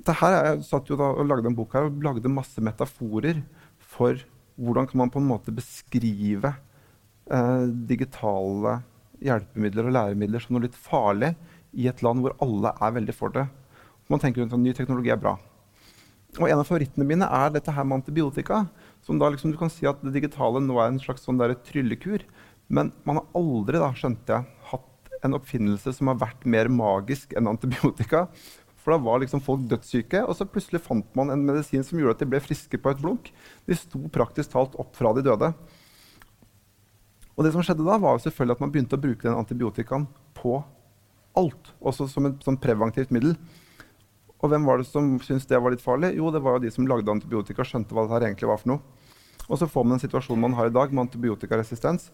det 0.09 0.15
her, 0.21 0.35
Jeg 0.37 0.67
satt 0.69 0.89
jo 0.89 0.97
da 0.97 1.11
og 1.11 1.27
lagde 1.27 1.51
en 1.51 1.57
bok 1.59 1.75
her 1.75 1.89
og 1.89 2.03
lagde 2.05 2.31
masse 2.31 2.63
metaforer 2.63 3.43
for 3.79 4.21
hvordan 4.59 4.87
kan 4.89 5.03
man 5.03 5.11
på 5.11 5.19
en 5.19 5.29
måte 5.29 5.55
beskrive 5.55 6.53
eh, 6.55 7.65
digitale 7.91 8.79
hjelpemidler 9.25 9.89
og 9.89 9.97
læremidler 9.97 10.43
som 10.43 10.55
noe 10.55 10.67
litt 10.67 10.79
farlig 10.79 11.33
i 11.75 11.89
et 11.91 12.03
land 12.07 12.23
hvor 12.23 12.37
alle 12.45 12.73
er 12.79 12.95
veldig 12.97 13.15
for 13.17 13.35
det. 13.35 13.47
Man 14.09 14.23
tenker 14.23 14.47
at 14.47 14.57
ny 14.57 14.73
teknologi 14.77 15.13
er 15.13 15.21
bra. 15.21 15.35
Og 16.39 16.47
En 16.49 16.61
av 16.61 16.69
favorittene 16.69 17.07
mine 17.09 17.27
er 17.27 17.53
dette 17.53 17.73
her 17.73 17.85
med 17.85 18.01
antibiotika. 18.01 18.67
Som 19.09 19.19
da 19.21 19.31
liksom 19.33 19.55
Du 19.55 19.59
kan 19.61 19.73
si 19.73 19.89
at 19.89 20.03
det 20.05 20.13
digitale 20.13 20.61
nå 20.61 20.77
er 20.77 20.93
en 20.93 21.01
slags 21.01 21.25
sånn 21.25 21.41
tryllekur. 21.65 22.27
Men 22.69 22.93
man 23.09 23.23
har 23.23 23.29
aldri, 23.39 23.81
da, 23.81 23.89
skjønte 23.97 24.35
jeg, 24.35 24.57
hatt 24.69 25.21
en 25.25 25.37
oppfinnelse 25.39 25.95
som 25.97 26.11
har 26.13 26.19
vært 26.21 26.45
mer 26.45 26.69
magisk 26.69 27.33
enn 27.33 27.49
antibiotika. 27.49 28.27
For 28.79 28.93
da 28.93 29.01
var 29.03 29.23
liksom 29.23 29.41
folk 29.45 29.65
dødssyke, 29.69 30.21
og 30.29 30.37
så 30.37 30.47
plutselig 30.49 30.83
fant 30.85 31.09
man 31.17 31.33
en 31.33 31.47
medisin 31.49 31.83
som 31.85 31.99
gjorde 31.99 32.19
at 32.19 32.23
de 32.23 32.29
ble 32.35 32.41
friske 32.45 32.81
på 32.81 32.93
et 32.93 33.01
blunk. 33.01 33.33
De 33.65 33.77
sto 33.77 34.01
praktisk 34.13 34.53
talt 34.53 34.77
opp 34.81 34.93
fra 34.97 35.15
de 35.17 35.25
døde. 35.25 35.51
Og 37.39 37.47
det 37.47 37.55
som 37.55 37.65
skjedde 37.65 37.87
da, 37.87 37.97
var 38.03 38.21
selvfølgelig 38.21 38.59
at 38.59 38.63
man 38.65 38.75
begynte 38.75 38.99
å 38.99 39.03
bruke 39.03 39.25
den 39.25 39.39
antibiotikaen 39.39 40.07
på 40.37 40.59
alt. 41.39 41.73
Også 41.81 42.09
som 42.13 42.29
et 42.29 42.45
sånn 42.45 42.61
preventivt 42.61 43.13
middel. 43.15 43.35
Og 44.39 44.53
hvem 44.53 44.69
var 44.69 44.79
det 44.79 44.87
som 44.87 45.17
syntes 45.25 45.49
det 45.51 45.59
var 45.59 45.75
litt 45.75 45.83
farlig? 45.83 46.13
Jo, 46.19 46.29
det 46.35 46.43
var 46.45 46.59
jo 46.59 46.67
de 46.67 46.73
som 46.75 46.87
lagde 46.87 47.11
antibiotika, 47.11 47.67
skjønte 47.67 47.97
hva 47.97 48.07
det 48.13 48.29
egentlig 48.29 48.51
var 48.51 48.61
for 48.61 48.77
noe. 48.77 48.98
Og 49.49 49.61
så 49.61 49.69
får 49.71 49.87
man 49.87 49.97
en 49.97 50.03
situasjon 50.03 50.41
man 50.41 50.57
har 50.59 50.69
i 50.69 50.75
dag, 50.75 50.93
med 50.93 51.07
antibiotikaresistens. 51.07 52.11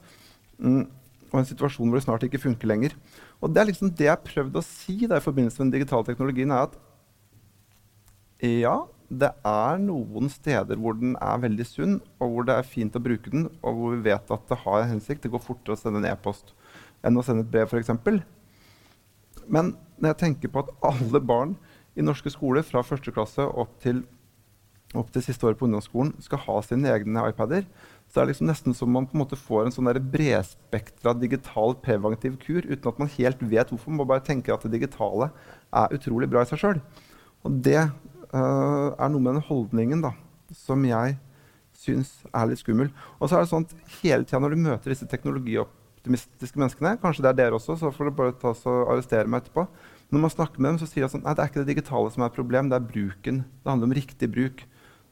Mm, 0.59 0.87
og 1.33 1.41
en 1.41 1.49
situasjon 1.49 1.91
hvor 1.91 1.99
det 1.99 2.07
snart 2.07 2.25
ikke 2.27 2.43
funker 2.43 2.71
lenger. 2.71 2.95
Og 3.43 3.53
det 3.53 3.63
er 3.63 3.71
liksom 3.73 3.91
det 3.91 4.07
jeg 4.07 4.15
har 4.15 4.23
prøvd 4.27 4.59
å 4.61 4.65
si 4.67 5.01
da, 5.05 5.19
i 5.19 5.25
forbindelse 5.25 5.61
med 5.61 5.67
den 5.69 5.81
digitale 5.81 6.07
teknologien, 6.07 6.55
er 6.55 6.69
at 6.69 6.81
ja, 8.45 8.77
det 9.09 9.31
er 9.47 9.79
noen 9.83 10.31
steder 10.33 10.79
hvor 10.81 10.97
den 10.99 11.15
er 11.23 11.43
veldig 11.43 11.67
sunn, 11.69 11.99
og 12.23 12.33
hvor 12.33 12.47
det 12.49 12.57
er 12.59 12.69
fint 12.69 12.97
å 12.97 13.03
bruke 13.03 13.33
den, 13.33 13.49
og 13.63 13.79
hvor 13.79 13.95
vi 13.95 14.07
vet 14.09 14.33
at 14.35 14.49
det 14.51 14.61
har 14.65 14.83
en 14.83 14.95
hensikt. 14.95 15.25
Det 15.25 15.33
går 15.33 15.43
fortere 15.43 15.77
å 15.77 15.81
sende 15.81 16.03
en 16.03 16.11
e-post 16.11 16.55
enn 17.05 17.19
å 17.21 17.25
sende 17.25 17.45
et 17.45 17.53
brev, 17.53 17.69
f.eks. 17.69 17.91
Men 19.45 19.75
når 19.99 20.13
jeg 20.13 20.21
tenker 20.23 20.53
på 20.53 20.65
at 20.65 20.73
alle 20.89 21.21
barn 21.21 21.57
i 21.95 22.05
norske 22.05 22.33
skoler 22.33 22.65
fra 22.67 22.83
første 22.87 23.13
klasse 23.15 23.45
opp 23.45 23.75
til 23.83 24.03
opp 25.01 25.11
til 25.15 25.25
siste 25.25 25.47
året 25.47 25.59
på 25.61 25.67
ungdomsskolen 25.69 26.13
skal 26.23 26.43
ha 26.45 26.61
sine 26.65 26.91
egne 26.93 27.27
iPader, 27.31 27.67
så 28.11 28.21
er 28.21 28.27
det 28.27 28.35
liksom 28.35 28.49
nesten 28.51 28.77
som 28.77 28.93
man 28.95 29.09
på 29.09 29.17
en 29.17 29.23
måte 29.25 29.39
får 29.39 29.67
en 29.67 29.75
sånn 29.75 29.91
bredspektra 30.13 31.15
digital 31.19 31.75
preventiv 31.83 32.37
kur 32.43 32.63
uten 32.63 32.91
at 32.91 33.01
man 33.03 33.11
helt 33.17 33.43
vet 33.43 33.73
hvorfor. 33.73 33.91
Man 33.91 34.09
bare 34.11 34.25
tenker 34.27 34.55
at 34.55 34.67
det 34.67 34.77
digitale 34.77 35.31
er 35.75 35.95
utrolig 35.97 36.29
bra 36.31 36.45
i 36.45 36.51
seg 36.51 36.63
sjøl. 36.63 36.83
Og 37.45 37.61
det 37.67 37.81
uh, 37.81 38.91
er 38.95 39.11
noe 39.11 39.21
med 39.21 39.35
den 39.35 39.47
holdningen 39.49 40.05
da, 40.05 40.15
som 40.55 40.85
jeg 40.87 41.17
syns 41.85 42.13
er 42.31 42.51
litt 42.51 42.63
skummel. 42.63 42.93
Og 43.19 43.29
så 43.29 43.39
er 43.39 43.45
det 43.45 43.51
sånn 43.51 43.67
at 43.67 43.97
hele 44.01 44.23
tida 44.29 44.41
når 44.43 44.55
du 44.55 44.63
møter 44.69 44.95
disse 44.95 45.09
teknologioptimistiske 45.11 46.61
menneskene, 46.61 46.97
kanskje 47.03 47.27
det 47.27 47.33
er 47.33 47.41
dere 47.43 47.59
også, 47.59 47.77
så 47.81 47.91
får 47.95 48.11
du 48.11 48.17
bare 48.21 48.37
ta 48.41 48.55
og 48.55 48.95
arrestere 48.95 49.27
meg 49.29 49.43
etterpå. 49.43 49.67
Når 50.15 50.23
man 50.23 50.33
snakker 50.33 50.63
med 50.63 50.75
dem, 50.75 50.79
så 50.79 50.89
sier 50.89 51.07
de 51.07 51.11
sånn, 51.11 51.25
at 51.27 51.37
det 51.37 51.45
er 51.45 51.51
ikke 51.51 51.65
det 51.65 51.73
digitale 51.75 52.13
som 52.15 52.23
er 52.23 52.31
et 52.31 52.39
problem, 52.39 52.71
det 52.71 52.79
er 52.79 52.87
bruken. 52.87 53.43
Det 53.43 53.73
handler 53.73 53.91
om 53.91 53.97
riktig 53.99 54.31
bruk. 54.31 54.63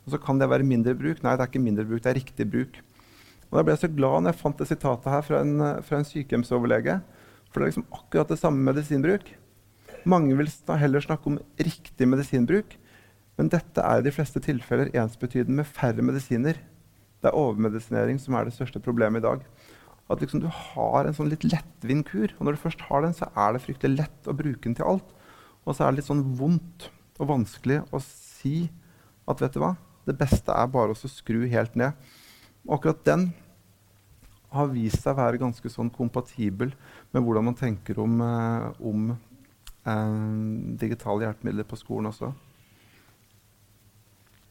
Og 0.06 0.14
så 0.14 0.20
kan 0.22 0.40
det 0.40 0.50
være 0.50 0.66
mindre 0.66 0.94
bruk. 0.98 1.22
Nei, 1.22 1.36
det 1.36 1.44
er 1.44 1.50
ikke 1.52 1.62
mindre 1.62 1.86
bruk, 1.86 2.02
det 2.02 2.10
er 2.10 2.18
riktig 2.18 2.48
bruk. 2.50 2.80
Og 3.50 3.58
Da 3.58 3.64
ble 3.66 3.74
jeg 3.74 3.84
så 3.84 3.92
glad 3.92 4.24
når 4.24 4.32
jeg 4.32 4.40
fant 4.40 4.58
det 4.58 4.68
sitatet 4.70 5.12
her 5.12 5.24
fra 5.26 5.42
en, 5.44 5.54
fra 5.84 6.00
en 6.00 6.08
sykehjemsoverlege. 6.08 6.98
For 7.52 7.60
det 7.60 7.66
er 7.66 7.72
liksom 7.74 7.88
akkurat 7.92 8.32
det 8.32 8.40
samme 8.40 8.64
medisinbruk. 8.64 9.28
Mange 10.08 10.34
vil 10.38 10.48
heller 10.80 11.04
snakke 11.04 11.30
om 11.30 11.38
riktig 11.60 12.08
medisinbruk, 12.08 12.74
men 13.38 13.50
dette 13.52 13.84
er 13.84 14.00
i 14.00 14.06
de 14.06 14.12
fleste 14.14 14.40
tilfeller 14.42 14.90
ensbetydende 14.96 15.60
med 15.60 15.68
færre 15.68 16.02
medisiner. 16.02 16.58
Det 17.22 17.30
er 17.30 17.38
overmedisinering 17.38 18.18
som 18.18 18.34
er 18.34 18.48
det 18.48 18.56
største 18.56 18.82
problemet 18.82 19.22
i 19.22 19.26
dag. 19.28 19.44
At 20.10 20.24
liksom 20.24 20.42
du 20.42 20.48
har 20.50 21.06
en 21.06 21.14
sånn 21.14 21.30
litt 21.30 21.44
lettvint 21.46 22.08
kur. 22.08 22.32
Og 22.38 22.44
når 22.44 22.56
du 22.56 22.64
først 22.64 22.82
har 22.88 23.04
den, 23.04 23.14
så 23.14 23.28
er 23.36 23.54
det 23.54 23.62
fryktelig 23.62 24.00
lett 24.00 24.28
å 24.28 24.34
bruke 24.36 24.64
den 24.66 24.74
til 24.76 24.88
alt. 24.88 25.14
Og 25.62 25.76
så 25.76 25.84
er 25.84 25.92
det 25.92 26.00
litt 26.00 26.10
sånn 26.10 26.24
vondt 26.40 26.88
og 27.20 27.30
vanskelig 27.30 27.82
å 27.94 28.00
si 28.02 28.66
at 29.30 29.44
vet 29.44 29.54
du 29.54 29.62
hva, 29.62 29.76
det 30.08 30.18
beste 30.18 30.54
er 30.54 30.70
bare 30.72 30.94
å 30.94 31.10
skru 31.10 31.44
helt 31.50 31.76
ned. 31.78 31.94
Akkurat 32.70 33.02
den 33.06 33.30
har 34.52 34.70
vist 34.72 35.00
seg 35.02 35.14
å 35.14 35.20
være 35.22 35.40
ganske 35.40 35.70
sånn 35.72 35.90
kompatibel 35.92 36.72
med 37.12 37.24
hvordan 37.24 37.46
man 37.48 37.58
tenker 37.58 37.98
om, 38.02 38.18
eh, 38.20 38.66
om 38.84 39.12
eh, 39.12 40.16
digitale 40.82 41.26
hjelpemidler 41.26 41.68
på 41.68 41.78
skolen 41.80 42.10
også. 42.10 42.32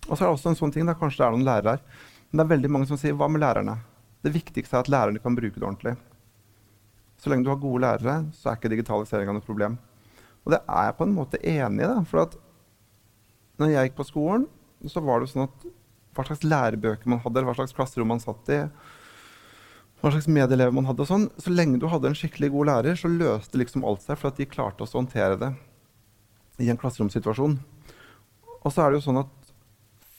Og 0.07 0.15
så 0.15 0.23
er 0.23 0.27
det 0.27 0.33
også 0.33 0.51
en 0.51 0.57
sånn 0.57 0.73
ting, 0.73 0.87
da, 0.89 0.97
Kanskje 0.97 1.21
det 1.21 1.27
er 1.27 1.35
noen 1.35 1.47
lærere 1.47 1.75
her. 1.75 1.83
Men 2.31 2.39
det 2.39 2.45
er 2.45 2.53
veldig 2.55 2.71
mange 2.73 2.89
som 2.89 2.97
sier 2.99 3.13
hva 3.17 3.27
med 3.29 3.43
lærerne? 3.43 3.77
Det 4.25 4.33
viktigste 4.33 4.77
er 4.77 4.85
at 4.85 4.89
lærerne 4.91 5.21
kan 5.21 5.35
bruke 5.37 5.59
det 5.59 5.67
ordentlig. 5.67 5.93
Så 7.21 7.29
lenge 7.29 7.45
du 7.45 7.51
har 7.51 7.61
gode 7.61 7.83
lærere, 7.83 8.15
så 8.33 8.49
er 8.49 8.57
ikke 8.57 8.71
digitaliseringa 8.73 9.35
noe 9.35 9.45
problem. 9.45 9.77
Og 10.41 10.55
det 10.55 10.61
er 10.63 10.87
jeg 10.87 10.97
på 10.97 11.05
en 11.05 11.13
måte 11.13 11.41
enig 11.43 11.83
i. 11.83 11.89
da, 11.89 12.01
for 12.07 12.23
at 12.23 12.37
når 13.61 13.75
jeg 13.75 13.89
gikk 13.89 13.99
på 13.99 14.07
skolen, 14.09 14.47
så 14.89 15.03
var 15.05 15.21
det 15.21 15.29
sånn 15.31 15.45
at 15.45 15.67
hva 16.15 16.25
slags 16.27 16.43
lærebøker 16.43 17.09
man 17.11 17.21
hadde, 17.23 17.43
hva 17.47 17.55
slags 17.55 17.75
klasserom 17.75 18.09
man 18.11 18.21
satt 18.23 18.49
i, 18.51 18.59
hva 20.01 20.11
slags 20.11 20.29
medelever 20.31 20.73
man 20.75 20.87
hadde. 20.89 21.05
og 21.05 21.09
sånn. 21.09 21.27
Så 21.37 21.53
lenge 21.53 21.79
du 21.79 21.87
hadde 21.91 22.09
en 22.09 22.17
skikkelig 22.17 22.51
god 22.55 22.71
lærer, 22.71 22.97
så 22.99 23.11
løste 23.11 23.59
liksom 23.61 23.85
alt 23.87 24.03
seg, 24.05 24.17
for 24.19 24.31
at 24.31 24.39
de 24.41 24.49
klarte 24.49 24.83
å 24.83 24.89
håndtere 24.91 25.37
det 25.41 25.51
i 26.61 26.69
en 26.73 26.79
klasseromsituasjon. 26.79 27.59
Og 28.61 28.69
så 28.69 28.83
er 28.83 28.91
det 28.91 28.99
jo 28.99 29.05
sånn 29.07 29.21
at 29.23 29.51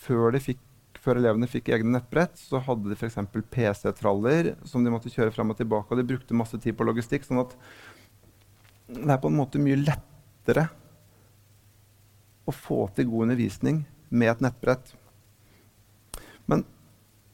før, 0.02 0.38
fikk, 0.42 0.60
før 0.98 1.20
elevene 1.20 1.50
fikk 1.50 1.70
egne 1.74 1.96
nettbrett, 1.96 2.38
så 2.38 2.62
hadde 2.62 2.90
de 2.90 2.98
f.eks. 2.98 3.18
PC-traller 3.52 4.54
som 4.66 4.84
de 4.84 4.94
måtte 4.94 5.12
kjøre 5.12 5.34
fram 5.34 5.54
og 5.54 5.58
tilbake, 5.58 5.90
og 5.90 6.00
de 6.00 6.08
brukte 6.14 6.38
masse 6.38 6.58
tid 6.62 6.78
på 6.78 6.86
logistikk. 6.86 7.26
sånn 7.26 7.42
at 7.44 7.56
det 8.92 9.08
er 9.08 9.20
på 9.22 9.30
en 9.30 9.38
måte 9.38 9.60
mye 9.62 9.78
lettere 9.78 10.66
å 12.46 12.54
få 12.54 12.84
til 12.96 13.08
god 13.08 13.28
undervisning 13.28 13.84
med 14.12 14.34
et 14.34 14.44
nettbrett. 14.44 14.92
Men 16.50 16.64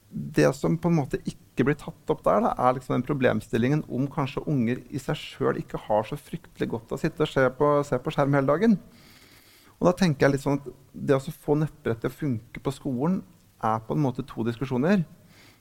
det 0.08 0.52
som 0.56 0.78
på 0.80 0.90
en 0.90 0.99
måte 1.00 1.20
ikke 1.26 1.66
blir 1.66 1.76
tatt 1.78 2.12
opp 2.12 2.23
der, 2.25 2.44
da, 2.44 2.54
er 2.54 2.76
liksom 2.76 2.97
den 2.97 3.06
problemstillingen 3.06 3.82
om 3.92 4.06
kanskje 4.11 4.44
unger 4.49 4.80
i 4.88 5.02
seg 5.02 5.18
sjøl 5.18 5.58
ikke 5.61 5.80
har 5.88 6.06
så 6.08 6.16
fryktelig 6.16 6.70
godt 6.70 6.92
av 6.92 6.99
å 6.99 7.02
sitte 7.02 7.26
og 7.26 7.32
se 7.32 7.44
på, 7.58 7.73
se 7.87 7.99
på, 8.00 8.14
skjerm 8.14 8.38
hele 8.38 8.49
dagen. 8.49 8.78
Og 9.78 9.90
da 9.90 9.94
tenker 9.99 10.26
jeg 10.26 10.37
litt 10.37 10.42
sånn 10.42 10.58
at 10.58 10.70
Det 10.92 11.14
å 11.14 11.23
få 11.23 11.54
nettbrett 11.58 12.00
til 12.02 12.11
å 12.11 12.18
funke 12.18 12.62
på 12.62 12.75
skolen 12.75 13.20
er 13.62 13.82
på 13.87 13.94
en 13.94 14.02
måte 14.02 14.25
to 14.26 14.42
diskusjoner. 14.47 15.04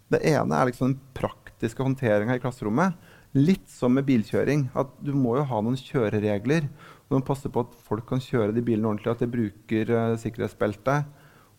Det 0.10 0.22
ene 0.26 0.56
er 0.56 0.70
liksom 0.70 0.94
den 0.94 1.00
praktiske 1.18 1.84
håndteringa 1.84 2.38
i 2.38 2.42
klasserommet. 2.42 2.96
Litt 3.38 3.68
som 3.70 3.94
med 3.94 4.08
bilkjøring. 4.08 4.70
at 4.74 4.90
Du 5.04 5.14
må 5.14 5.36
jo 5.38 5.44
ha 5.46 5.62
noen 5.62 5.78
kjøreregler. 5.78 6.70
Du 7.08 7.16
man 7.16 7.24
passer 7.24 7.52
på 7.54 7.64
at 7.64 7.76
folk 7.88 8.04
kan 8.10 8.20
kjøre 8.20 8.52
de 8.56 8.64
bilene 8.66 8.90
ordentlig, 8.90 9.14
at 9.14 9.24
de 9.24 9.32
bruker 9.32 9.92
uh, 9.96 10.18
sikkerhetsbeltet, 10.20 11.08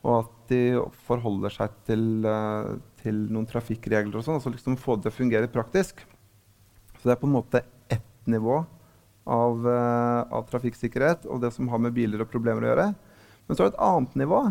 og 0.04 0.12
at 0.18 0.34
de 0.52 0.62
forholder 1.08 1.54
seg 1.54 1.78
til, 1.88 2.04
uh, 2.28 2.76
til 3.00 3.22
noen 3.32 3.48
trafikkregler 3.48 4.20
og 4.20 4.26
sånn. 4.26 4.36
Altså 4.40 4.52
liksom 4.52 4.76
få 4.80 4.98
det 4.98 5.08
til 5.08 5.14
å 5.14 5.18
fungere 5.22 5.52
praktisk. 5.52 6.04
Så 6.98 7.06
det 7.06 7.14
er 7.14 7.20
på 7.22 7.28
en 7.30 7.36
måte 7.38 7.64
ett 7.88 8.28
nivå 8.28 8.60
av, 9.28 9.64
uh, 9.64 10.20
av, 10.28 10.44
trafikksikkerhet 10.52 11.24
og 11.28 11.40
det 11.44 11.54
som 11.56 11.70
har 11.72 11.80
med 11.80 11.96
biler 11.96 12.24
og 12.24 12.30
problemer 12.32 12.66
å 12.66 12.72
gjøre. 12.72 12.88
Men 13.48 13.56
så 13.56 13.64
er 13.64 13.70
det 13.70 13.76
et 13.78 13.86
annet 13.88 14.18
nivå 14.20 14.42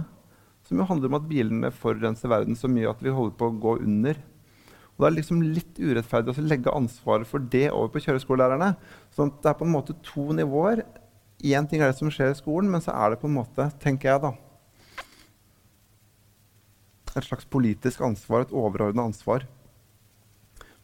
som 0.68 0.82
handler 0.89 1.12
om 1.12 1.20
at 1.20 1.30
bilene 1.30 1.72
forurenser 1.72 2.32
verden 2.32 2.58
så 2.58 2.70
mye 2.72 2.89
at 2.89 3.06
vi 3.06 3.13
holder 3.13 3.38
på 3.38 3.51
å 3.51 3.60
gå 3.62 3.77
under. 3.86 4.18
Og 4.98 5.04
Det 5.04 5.08
er 5.08 5.18
liksom 5.20 5.42
litt 5.46 5.77
urettferdig 5.77 6.34
å 6.34 6.46
legge 6.46 6.74
ansvaret 6.74 7.30
for 7.30 7.39
det 7.39 7.68
over 7.70 7.92
på 7.94 8.01
kjøreskolelærerne. 8.01 8.72
Så 9.13 9.30
det 9.30 9.51
er 9.51 9.58
på 9.60 9.68
en 9.68 9.75
måte 9.75 9.94
to 10.01 10.25
nivåer. 10.34 10.82
Én 11.46 11.70
ting 11.70 11.84
er 11.84 11.92
det 11.92 12.00
som 12.00 12.10
skjer 12.10 12.34
i 12.34 12.39
skolen, 12.39 12.72
men 12.74 12.82
så 12.82 12.96
er 12.98 13.13
det 13.13 13.22
på 13.22 13.30
en 13.30 13.38
måte, 13.38 13.70
tenker 13.84 14.10
jeg 14.10 14.24
da, 14.24 14.34
et 17.18 17.25
slags 17.25 17.46
politisk 17.50 18.01
ansvar, 18.06 18.46
et 18.46 18.54
overordna 18.54 19.06
ansvar, 19.10 19.46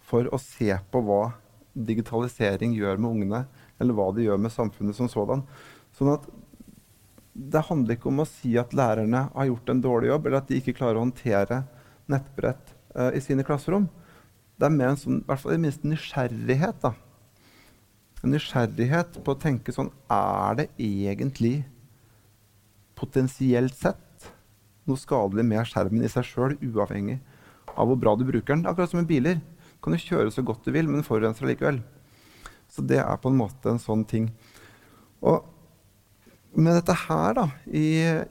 for 0.03 0.29
å 0.29 0.39
se 0.41 0.69
på 0.93 1.01
hva 1.05 1.33
digitalisering 1.73 2.75
gjør 2.77 3.01
med 3.01 3.09
ungene, 3.09 3.41
eller 3.81 3.97
hva 3.97 4.11
det 4.13 4.27
gjør 4.27 4.41
med 4.41 4.53
samfunnet 4.53 4.97
som 4.97 5.09
sådan. 5.09 5.41
Sånn 5.97 6.13
at 6.13 6.29
det 7.33 7.65
handler 7.65 7.97
ikke 7.97 8.11
om 8.11 8.21
å 8.21 8.29
si 8.29 8.53
at 8.61 8.75
lærerne 8.77 9.25
har 9.33 9.49
gjort 9.49 9.73
en 9.73 9.81
dårlig 9.81 10.11
jobb, 10.11 10.27
eller 10.27 10.41
at 10.41 10.49
de 10.51 10.61
ikke 10.61 10.77
klarer 10.77 10.99
å 10.99 11.05
håndtere 11.07 11.63
nettbrett 12.13 12.73
uh, 12.93 13.09
i 13.09 13.21
sine 13.23 13.45
klasserom. 13.45 13.87
Det 14.59 14.67
er 14.67 14.75
mer 14.75 14.93
en 14.93 14.99
sånn, 14.99 15.21
i 15.23 15.27
hvert 15.27 15.41
fall 15.41 15.55
i 15.55 15.61
nysgjerrighet. 15.63 16.83
da. 16.83 16.93
En 18.23 18.33
nysgjerrighet 18.35 19.19
på 19.23 19.33
å 19.33 19.39
tenke 19.39 19.73
sånn 19.75 19.91
Er 20.11 20.59
det 20.61 20.69
egentlig 20.79 21.65
potensielt 22.95 23.75
sett 23.75 24.29
noe 24.87 24.99
skadelig 24.99 25.45
med 25.47 25.65
skjermen 25.67 26.03
i 26.03 26.11
seg 26.11 26.27
sjøl, 26.27 26.57
uavhengig 26.61 27.19
av 27.73 27.89
hvor 27.89 27.99
bra 27.99 28.13
du 28.15 28.25
bruker 28.27 28.53
den. 28.55 28.65
Akkurat 28.69 28.91
som 28.91 29.01
med 29.01 29.09
biler. 29.09 29.39
Du 29.39 29.79
kan 29.83 29.95
jo 29.95 30.03
kjøre 30.03 30.31
så 30.31 30.43
godt 30.45 30.65
du 30.65 30.71
vil, 30.75 30.87
men 30.87 31.05
forurenser 31.05 31.47
likevel. 31.49 31.81
Så 32.71 32.83
det 32.85 33.01
er 33.01 33.19
på 33.21 33.31
en 33.31 33.39
måte 33.39 33.71
en 33.71 33.81
sånn 33.81 34.05
ting. 34.07 34.29
Og 35.23 35.43
med 36.53 36.75
dette 36.77 36.95
her 37.07 37.33
da, 37.37 37.47
i, 37.65 37.87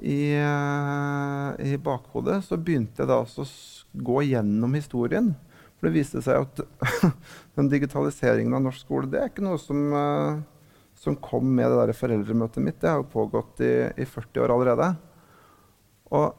i, 0.07 0.19
i 1.67 1.79
bakhodet 1.83 2.43
så 2.47 2.59
begynte 2.59 3.03
jeg 3.03 3.11
da 3.11 3.19
å 3.23 3.47
gå 3.93 4.21
gjennom 4.29 4.77
historien. 4.79 5.33
For 5.83 5.91
det 5.91 5.97
viste 5.97 6.21
seg 6.23 6.45
at 6.45 6.61
den 7.59 7.69
digitaliseringen 7.73 8.55
av 8.55 8.61
norsk 8.63 8.85
skole 8.85 9.09
det 9.11 9.19
er 9.19 9.33
ikke 9.33 9.43
noe 9.43 9.59
som, 9.59 9.81
eh, 9.99 10.37
som 10.95 11.17
kom 11.19 11.49
med 11.57 11.67
det 11.67 11.81
der 11.81 11.99
foreldremøtet 11.99 12.63
mitt. 12.63 12.79
Det 12.79 12.87
har 12.87 13.01
jo 13.01 13.09
pågått 13.11 13.65
i, 13.67 13.73
i 13.99 14.07
40 14.07 14.45
år 14.45 14.55
allerede. 14.55 14.93
Og 16.15 16.39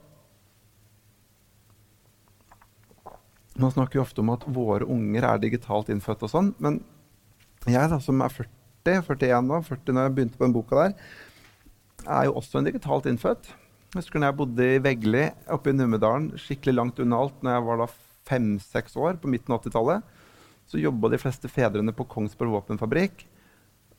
Nå 3.60 3.68
snakker 3.70 4.00
vi 4.00 4.02
ofte 4.02 4.24
om 4.24 4.32
at 4.34 4.48
våre 4.50 4.88
unger 4.90 5.28
er 5.30 5.42
digitalt 5.44 5.92
innfødt 5.94 6.24
og 6.26 6.32
sånn, 6.32 6.48
men 6.58 6.80
jeg 7.70 7.92
da, 7.92 8.00
som 8.02 8.24
er 8.26 8.32
40, 8.34 9.04
41 9.06 9.46
nå, 9.46 9.60
40 9.68 9.94
når 9.94 10.08
jeg 10.08 10.14
begynte 10.16 10.40
på 10.40 10.48
den 10.48 10.56
boka 10.56 10.80
der, 10.80 10.96
er 12.08 12.26
jo 12.26 12.34
også 12.40 12.58
en 12.58 12.70
digitalt 12.72 13.06
innfødt. 13.12 13.52
Jeg 13.94 14.00
husker 14.00 14.18
når 14.18 14.32
jeg 14.32 14.38
bodde 14.40 14.72
i 14.72 14.82
Vegli 14.82 15.28
oppe 15.54 15.70
i 15.70 15.78
Numedalen, 15.78 16.32
skikkelig 16.42 16.74
langt 16.80 17.04
unna 17.04 17.22
alt, 17.22 17.38
når 17.46 17.60
jeg 17.60 17.66
var 17.68 17.84
da 17.84 17.88
fem-seks 18.28 18.98
år 19.00 19.20
på 19.22 19.32
midten 19.32 19.54
av 19.54 19.62
80-tallet, 19.62 20.04
så 20.70 20.80
jobba 20.80 21.12
de 21.12 21.20
fleste 21.20 21.52
fedrene 21.52 21.94
på 21.96 22.08
Kongsberg 22.10 22.54
våpenfabrikk 22.56 23.26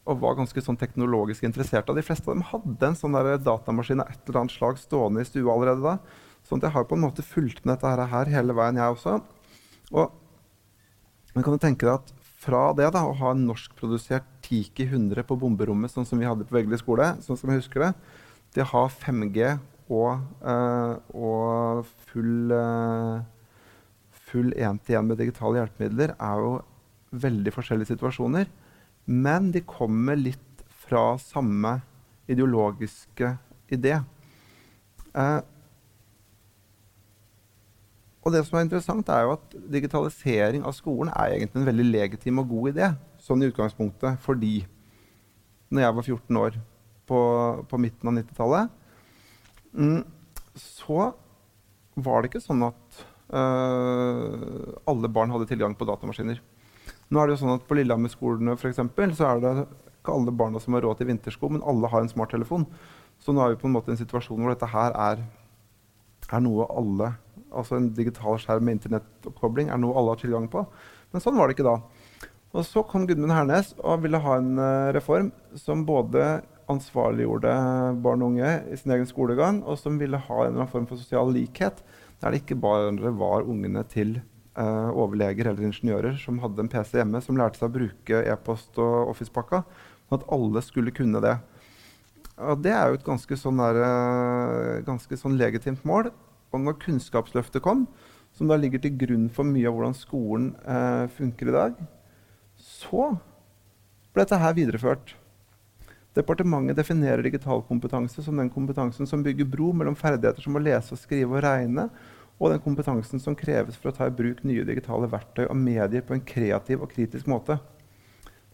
og 0.04 0.20
var 0.20 0.36
ganske 0.36 0.60
sånn 0.60 0.78
teknologisk 0.80 1.46
interessert. 1.46 1.88
Og 1.88 1.96
de 1.96 2.04
fleste 2.04 2.28
av 2.28 2.36
dem 2.36 2.44
hadde 2.50 2.90
en 2.90 2.98
sånn 2.98 3.16
datamaskin 3.44 4.02
av 4.04 4.10
et 4.12 4.28
eller 4.28 4.42
annet 4.42 4.56
slag 4.56 4.80
stående 4.80 5.24
i 5.24 5.28
stua 5.28 5.54
allerede 5.54 5.84
da. 5.84 5.94
Sånn 6.44 6.60
at 6.60 6.68
jeg 6.68 6.76
har 6.76 6.84
på 6.88 6.98
en 6.98 7.06
måte 7.06 7.24
fulgt 7.24 7.64
med 7.64 7.78
dette 7.78 8.08
her 8.12 8.32
hele 8.32 8.56
veien, 8.56 8.80
jeg 8.80 8.96
også. 8.98 9.16
Og 9.96 10.12
men 11.34 11.42
kan 11.42 11.56
du 11.56 11.60
tenke 11.60 11.86
deg 11.86 11.98
at 11.98 12.12
fra 12.44 12.68
det 12.76 12.86
da, 12.94 13.02
å 13.08 13.16
ha 13.18 13.32
en 13.34 13.46
norskprodusert 13.48 14.26
Tiki 14.44 14.86
100 14.86 15.24
på 15.26 15.36
bomberommet, 15.40 15.90
sånn 15.90 16.06
som 16.06 16.20
vi 16.20 16.28
hadde 16.28 16.46
på 16.46 16.54
Veggli 16.54 16.78
skole, 16.78 17.14
sånn 17.24 17.38
som 17.40 17.50
jeg 17.50 17.62
husker 17.62 17.88
det, 17.88 17.92
til 18.54 18.62
å 18.62 18.70
ha 18.70 18.82
5G 18.92 19.54
og, 19.94 20.20
uh, 20.44 20.94
og 21.10 21.88
full, 22.10 22.52
uh, 22.54 23.24
full 24.34 24.50
1-til-1 24.58 25.06
med 25.06 25.20
digitale 25.22 25.62
hjelpemidler, 25.62 26.14
er 26.18 26.42
jo 26.42 26.54
veldig 27.24 27.54
forskjellige 27.54 27.94
situasjoner. 27.94 28.50
Men 29.06 29.52
de 29.54 29.62
kommer 29.68 30.18
litt 30.18 30.64
fra 30.84 31.14
samme 31.22 31.78
ideologiske 32.30 33.34
idé. 33.72 33.98
Eh, 35.14 35.40
og 38.24 38.32
det 38.32 38.40
som 38.46 38.58
er 38.58 38.64
interessant, 38.64 39.08
er 39.12 39.26
jo 39.26 39.34
at 39.36 39.56
digitalisering 39.72 40.64
av 40.64 40.72
skolen 40.76 41.12
er 41.12 41.36
egentlig 41.36 41.60
en 41.60 41.68
veldig 41.68 41.88
legitim 41.90 42.40
og 42.40 42.48
god 42.54 42.70
idé. 42.72 42.92
Sånn 43.20 43.44
i 43.44 43.50
utgangspunktet. 43.52 44.16
Fordi 44.24 44.64
når 45.68 45.84
jeg 45.84 45.96
var 45.98 46.08
14 46.08 46.40
år 46.40 46.56
på, 47.04 47.20
på 47.68 47.80
midten 47.80 48.08
av 48.08 48.16
90-tallet, 48.16 48.72
mm, 49.76 50.00
så 50.56 51.10
var 51.94 52.22
det 52.22 52.32
ikke 52.32 52.46
sånn 52.46 52.64
at 52.66 53.04
alle 53.32 55.08
barn 55.08 55.32
hadde 55.32 55.48
tilgang 55.48 55.72
på 55.74 55.86
datamaskiner. 55.88 56.42
Nå 57.08 57.20
er 57.20 57.26
det 57.26 57.34
jo 57.34 57.40
sånn 57.40 57.54
at 57.54 57.64
På 57.68 57.76
Lillehammer-skolene 57.78 58.52
er 58.52 59.40
det 59.40 59.54
ikke 60.04 60.12
alle 60.12 60.34
barna 60.36 60.60
som 60.60 60.76
har 60.76 60.84
råd 60.84 61.00
til 61.00 61.08
vintersko, 61.08 61.48
men 61.48 61.64
alle 61.64 61.88
har 61.88 62.04
en 62.04 62.10
smarttelefon. 62.12 62.66
Så 63.18 63.32
nå 63.32 63.40
er 63.40 63.54
vi 63.54 63.60
på 63.62 63.70
en 63.70 63.74
måte 63.74 63.88
i 63.88 63.94
en 63.94 64.00
situasjon 64.02 64.42
hvor 64.42 64.52
dette 64.52 64.68
her 64.68 64.92
er, 64.92 65.22
er 66.28 66.44
noe 66.44 66.68
alle 66.68 67.14
altså 67.54 67.78
en 67.78 67.90
digital 67.94 68.38
skjerm 68.40 68.66
med 68.66 68.78
internettoppkobling 68.78 69.70
er 69.70 69.80
noe 69.80 69.96
alle 69.98 70.14
har 70.14 70.22
tilgang 70.22 70.48
på. 70.50 70.64
Men 71.12 71.22
sånn 71.22 71.38
var 71.38 71.48
det 71.48 71.56
ikke 71.56 71.68
da. 71.68 71.76
Og 72.54 72.66
så 72.66 72.84
kom 72.86 73.06
Gudmund 73.08 73.34
Hernes 73.34 73.72
og 73.80 74.04
ville 74.04 74.20
ha 74.22 74.36
en 74.38 74.58
uh, 74.60 74.92
reform 74.94 75.32
som 75.58 75.82
både 75.86 76.42
ansvarliggjorde 76.70 77.52
barn 78.04 78.22
og 78.24 78.34
unge 78.34 78.52
i 78.72 78.78
sin 78.80 78.94
egen 78.94 79.08
skolegang, 79.08 79.60
og 79.68 79.76
som 79.80 79.98
ville 80.00 80.16
ha 80.16 80.38
en 80.40 80.46
eller 80.46 80.62
annen 80.62 80.70
form 80.70 80.86
for 80.88 81.00
sosial 81.00 81.28
likhet, 81.34 81.82
der 82.24 82.32
det 82.32 82.40
ikke 82.40 82.56
bare 82.56 83.12
var 83.20 83.44
ungene 83.44 83.82
til 83.84 84.16
uh, 84.56 84.88
overleger 84.96 85.50
eller 85.50 85.66
ingeniører 85.68 86.16
som 86.22 86.38
hadde 86.40 86.64
en 86.64 86.70
PC 86.72 86.96
hjemme, 86.96 87.20
som 87.20 87.36
lærte 87.36 87.60
seg 87.60 87.68
å 87.68 87.74
bruke 87.74 88.22
e-post 88.32 88.80
og 88.80 89.10
Office-pakka, 89.12 89.60
men 90.08 90.16
at 90.16 90.24
alle 90.32 90.62
skulle 90.64 90.94
kunne 90.94 91.20
det. 91.20 91.34
Og 92.40 92.62
det 92.64 92.72
er 92.72 92.88
jo 92.88 92.96
et 92.96 93.04
ganske 93.04 93.36
sånn, 93.38 93.60
der, 93.60 93.82
uh, 93.84 94.80
ganske 94.88 95.20
sånn 95.20 95.36
legitimt 95.36 95.84
mål. 95.84 96.08
Og 96.54 96.62
når 96.62 96.78
Kunnskapsløftet 96.80 97.62
kom, 97.62 97.84
som 98.34 98.48
da 98.48 98.56
ligger 98.58 98.80
til 98.82 98.96
grunn 98.98 99.28
for 99.32 99.46
mye 99.46 99.68
av 99.68 99.76
hvordan 99.76 99.94
skolen 99.98 100.48
eh, 100.66 101.04
funker 101.14 101.50
i 101.50 101.54
dag, 101.54 101.76
så 102.58 103.12
ble 104.14 104.24
dette 104.24 104.38
her 104.42 104.56
videreført. 104.56 105.14
Departementet 106.14 106.78
definerer 106.78 107.26
digital 107.26 107.62
kompetanse 107.66 108.22
som 108.22 108.38
den 108.38 108.50
kompetansen 108.54 109.06
som 109.10 109.22
bygger 109.22 109.48
bro 109.50 109.72
mellom 109.74 109.96
ferdigheter 109.98 110.46
som 110.46 110.58
å 110.58 110.62
lese, 110.62 110.94
og 110.94 111.02
skrive 111.02 111.38
og 111.38 111.42
regne, 111.46 111.88
og 112.40 112.50
den 112.50 112.62
kompetansen 112.64 113.20
som 113.22 113.36
kreves 113.38 113.76
for 113.78 113.88
å 113.90 113.94
ta 113.96 114.06
i 114.08 114.14
bruk 114.14 114.42
nye 114.46 114.64
digitale 114.66 115.06
verktøy 115.10 115.46
og 115.46 115.56
medier 115.58 116.02
på 116.04 116.14
en 116.16 116.26
kreativ 116.26 116.82
og 116.82 116.90
kritisk 116.92 117.26
måte. 117.30 117.54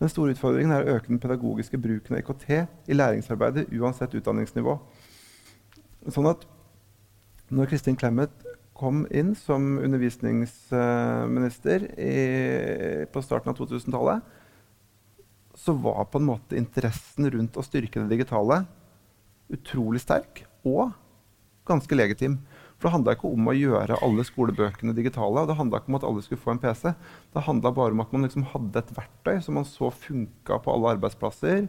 Den 0.01 0.09
store 0.13 0.33
utfordringen 0.35 0.73
er 0.73 0.83
å 0.85 0.93
øke 0.97 1.11
den 1.13 1.21
pedagogiske 1.21 1.79
bruken 1.81 2.15
av 2.17 2.21
IKT 2.23 2.47
i 2.89 2.97
læringsarbeidet 2.97 3.73
uansett 3.77 4.15
utdanningsnivå. 4.17 4.75
Sånn 6.09 6.31
at 6.31 6.41
når 7.53 7.67
Kristin 7.73 7.99
Clemet 8.01 8.33
kom 8.81 9.03
inn 9.13 9.35
som 9.37 9.79
undervisningsminister 9.83 11.79
i, 12.01 12.15
på 13.13 13.23
starten 13.25 13.51
av 13.53 13.57
2000-tallet, 13.59 14.21
så 15.61 15.73
var 15.77 16.09
på 16.09 16.19
en 16.21 16.31
måte 16.31 16.57
interessen 16.57 17.29
rundt 17.35 17.59
å 17.61 17.67
styrke 17.67 18.01
det 18.01 18.09
digitale 18.15 18.65
utrolig 19.53 20.01
sterk 20.01 20.45
og 20.65 20.93
ganske 21.69 21.95
legitim. 21.99 22.39
For 22.81 22.89
det 22.89 22.95
handla 22.95 23.13
ikke 23.13 23.29
om 23.29 23.49
å 23.51 23.53
gjøre 23.53 23.99
alle 24.01 24.25
skolebøkene 24.25 24.95
digitale. 24.97 25.45
Det 25.45 25.57
handla 25.59 25.83
ikke 25.83 25.93
om 25.93 25.99
at 25.99 26.05
alle 26.09 26.23
skulle 26.25 26.41
få 26.41 26.55
en 26.55 26.61
PC. 26.63 26.95
Det 27.35 27.43
handla 27.45 27.75
bare 27.77 27.93
om 27.93 28.01
at 28.01 28.15
man 28.17 28.25
liksom 28.25 28.47
hadde 28.55 28.81
et 28.81 28.93
verktøy 28.97 29.43
som 29.45 29.59
man 29.61 29.67
så 29.69 29.91
funka 29.93 30.57
på 30.65 30.73
alle 30.73 30.95
arbeidsplasser. 30.97 31.67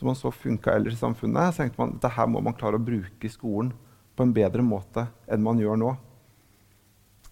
Som 0.00 0.08
man 0.08 0.16
så 0.16 0.32
funka 0.32 0.72
ellers 0.72 0.96
i 0.96 1.02
samfunnet. 1.02 1.52
Så 1.52 1.60
tenkte 1.60 1.82
man 1.82 1.92
at 1.98 2.06
dette 2.06 2.28
må 2.32 2.40
man 2.40 2.56
klare 2.56 2.80
å 2.80 2.86
bruke 2.86 3.28
i 3.28 3.32
skolen 3.32 3.74
på 4.16 4.24
en 4.24 4.32
bedre 4.32 4.64
måte 4.64 5.04
enn 5.28 5.44
man 5.44 5.60
gjør 5.60 5.76
nå. 5.82 5.92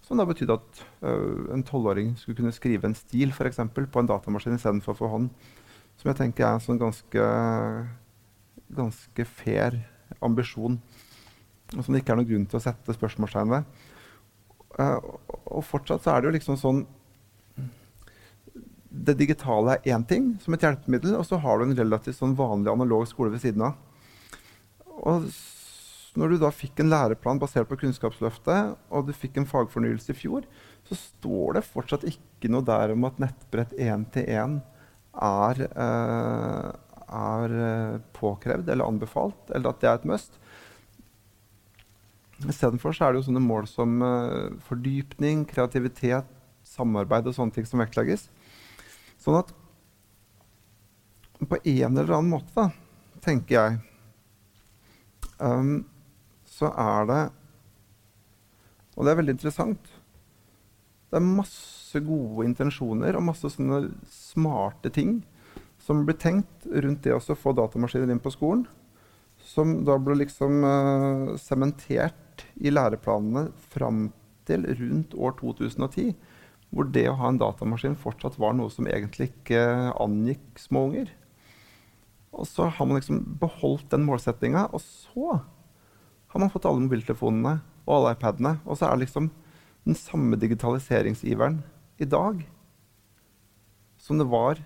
Som 0.04 0.20
da 0.20 0.26
betydde 0.28 0.58
at 0.58 0.82
øh, 1.08 1.48
en 1.54 1.64
tolvåring 1.64 2.12
skulle 2.20 2.36
kunne 2.36 2.52
skrive 2.52 2.90
en 2.90 2.98
stil 2.98 3.32
for 3.32 3.48
eksempel, 3.48 3.86
på 3.88 4.02
en 4.02 4.10
datamaskin 4.10 4.58
istedenfor 4.58 4.98
for 4.98 5.08
hånd. 5.08 5.30
Som 5.96 6.10
jeg 6.10 6.20
tenker 6.20 6.44
er 6.44 6.58
en 6.58 6.64
sånn 6.66 6.82
ganske, 6.82 7.24
ganske 8.76 9.28
fair 9.32 9.80
ambisjon. 10.20 10.76
Og 11.74 11.84
som 11.84 11.94
det 11.94 12.02
ikke 12.02 12.14
er 12.14 12.20
noen 12.20 12.30
grunn 12.30 12.46
til 12.50 12.60
å 12.60 12.64
sette 12.64 12.96
spørsmålstegn 12.96 13.54
ved. 13.54 13.80
Uh, 14.78 14.98
og 15.54 15.64
fortsatt 15.66 16.04
så 16.04 16.14
er 16.14 16.22
det 16.22 16.26
jo 16.26 16.34
liksom 16.34 16.56
sånn 16.58 16.80
Det 18.90 19.14
digitale 19.20 19.76
er 19.76 19.94
én 19.94 20.02
ting 20.06 20.32
som 20.42 20.54
et 20.54 20.64
hjelpemiddel, 20.66 21.14
og 21.18 21.26
så 21.26 21.38
har 21.42 21.58
du 21.58 21.68
en 21.68 21.78
relativt 21.78 22.18
sånn 22.18 22.36
vanlig 22.38 22.72
analog 22.72 23.06
skole 23.10 23.32
ved 23.34 23.42
siden 23.42 23.66
av. 23.66 23.74
Og 25.02 25.26
når 26.14 26.30
du 26.30 26.36
da 26.44 26.50
fikk 26.54 26.78
en 26.78 26.92
læreplan 26.92 27.40
basert 27.42 27.66
på 27.66 27.78
Kunnskapsløftet, 27.80 28.76
og 28.94 29.08
du 29.08 29.12
fikk 29.16 29.40
en 29.40 29.48
fagfornyelse 29.50 30.14
i 30.14 30.18
fjor, 30.18 30.46
så 30.86 30.98
står 30.98 31.58
det 31.58 31.64
fortsatt 31.66 32.06
ikke 32.06 32.50
noe 32.54 32.62
der 32.66 32.94
om 32.94 33.06
at 33.08 33.18
nettbrett 33.22 33.74
1-til-1 33.74 34.60
er, 35.24 35.64
eh, 35.66 36.70
er 37.18 37.56
eh, 37.66 37.98
påkrevd 38.14 38.70
eller 38.70 38.86
anbefalt, 38.86 39.50
eller 39.50 39.72
at 39.72 39.82
det 39.82 39.90
er 39.90 39.98
et 39.98 40.08
must. 40.12 40.38
Istedenfor 42.42 42.96
er 42.98 43.12
det 43.14 43.20
jo 43.20 43.28
sånne 43.28 43.42
mål 43.44 43.68
som 43.70 44.00
uh, 44.02 44.54
fordypning, 44.66 45.44
kreativitet, 45.46 46.26
samarbeid 46.66 47.28
og 47.30 47.36
sånne 47.36 47.54
ting 47.54 47.66
som 47.68 47.82
vektlegges. 47.82 48.26
Sånn 49.22 49.38
at 49.38 49.52
på 51.44 51.58
en 51.60 51.98
eller 51.98 52.14
annen 52.16 52.32
måte, 52.32 52.50
da, 52.56 52.70
tenker 53.24 53.56
jeg 53.56 53.78
um, 55.38 55.84
så 56.48 56.70
er 56.70 57.08
det 57.08 57.22
Og 58.94 59.04
det 59.04 59.12
er 59.12 59.18
veldig 59.18 59.34
interessant. 59.34 59.88
Det 61.10 61.18
er 61.18 61.24
masse 61.26 62.00
gode 62.04 62.46
intensjoner 62.46 63.16
og 63.18 63.26
masse 63.26 63.50
sånne 63.50 63.88
smarte 64.10 64.92
ting 64.94 65.18
som 65.82 66.04
blir 66.06 66.16
tenkt 66.16 66.66
rundt 66.70 67.02
det 67.04 67.12
å 67.14 67.36
få 67.36 67.52
datamaskiner 67.58 68.12
inn 68.14 68.22
på 68.22 68.32
skolen. 68.32 68.64
Som 69.44 69.82
da 69.84 69.98
ble 70.00 70.16
liksom 70.22 70.62
sementert 71.42 72.14
uh, 72.16 72.23
i 72.56 72.72
læreplanene 72.72 73.48
fram 73.74 74.08
til 74.48 74.66
rundt 74.78 75.14
år 75.14 75.36
2010. 75.40 76.14
Hvor 76.74 76.88
det 76.90 77.06
å 77.10 77.18
ha 77.20 77.30
en 77.30 77.38
datamaskin 77.38 77.98
fortsatt 78.00 78.38
var 78.42 78.56
noe 78.56 78.72
som 78.72 78.88
egentlig 78.90 79.30
ikke 79.30 79.62
angikk 80.02 80.58
små 80.58 80.88
unger. 80.88 81.12
Og 82.34 82.48
så 82.50 82.66
har 82.66 82.88
man 82.88 82.98
liksom 82.98 83.20
beholdt 83.38 83.92
den 83.92 84.06
målsettinga, 84.08 84.66
og 84.74 84.82
så 84.82 85.38
har 85.38 86.42
man 86.42 86.50
fått 86.50 86.66
alle 86.66 86.82
mobiltelefonene 86.82 87.60
og 87.84 87.94
alle 87.98 88.16
iPadene. 88.16 88.56
Og 88.66 88.80
så 88.80 88.88
er 88.88 88.98
liksom 89.04 89.30
den 89.84 89.98
samme 89.98 90.38
digitaliseringsiveren 90.40 91.60
i 92.02 92.08
dag 92.08 92.42
som 94.04 94.18
det 94.18 94.26
var 94.28 94.58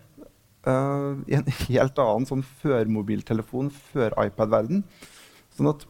uh, 0.67 1.15
en 1.15 1.53
helt 1.69 2.01
annen 2.03 2.27
sånn 2.29 2.45
før-mobiltelefon, 2.63 3.71
før-iPad-verden. 3.93 4.83
Sånn 5.55 5.71
at 5.71 5.85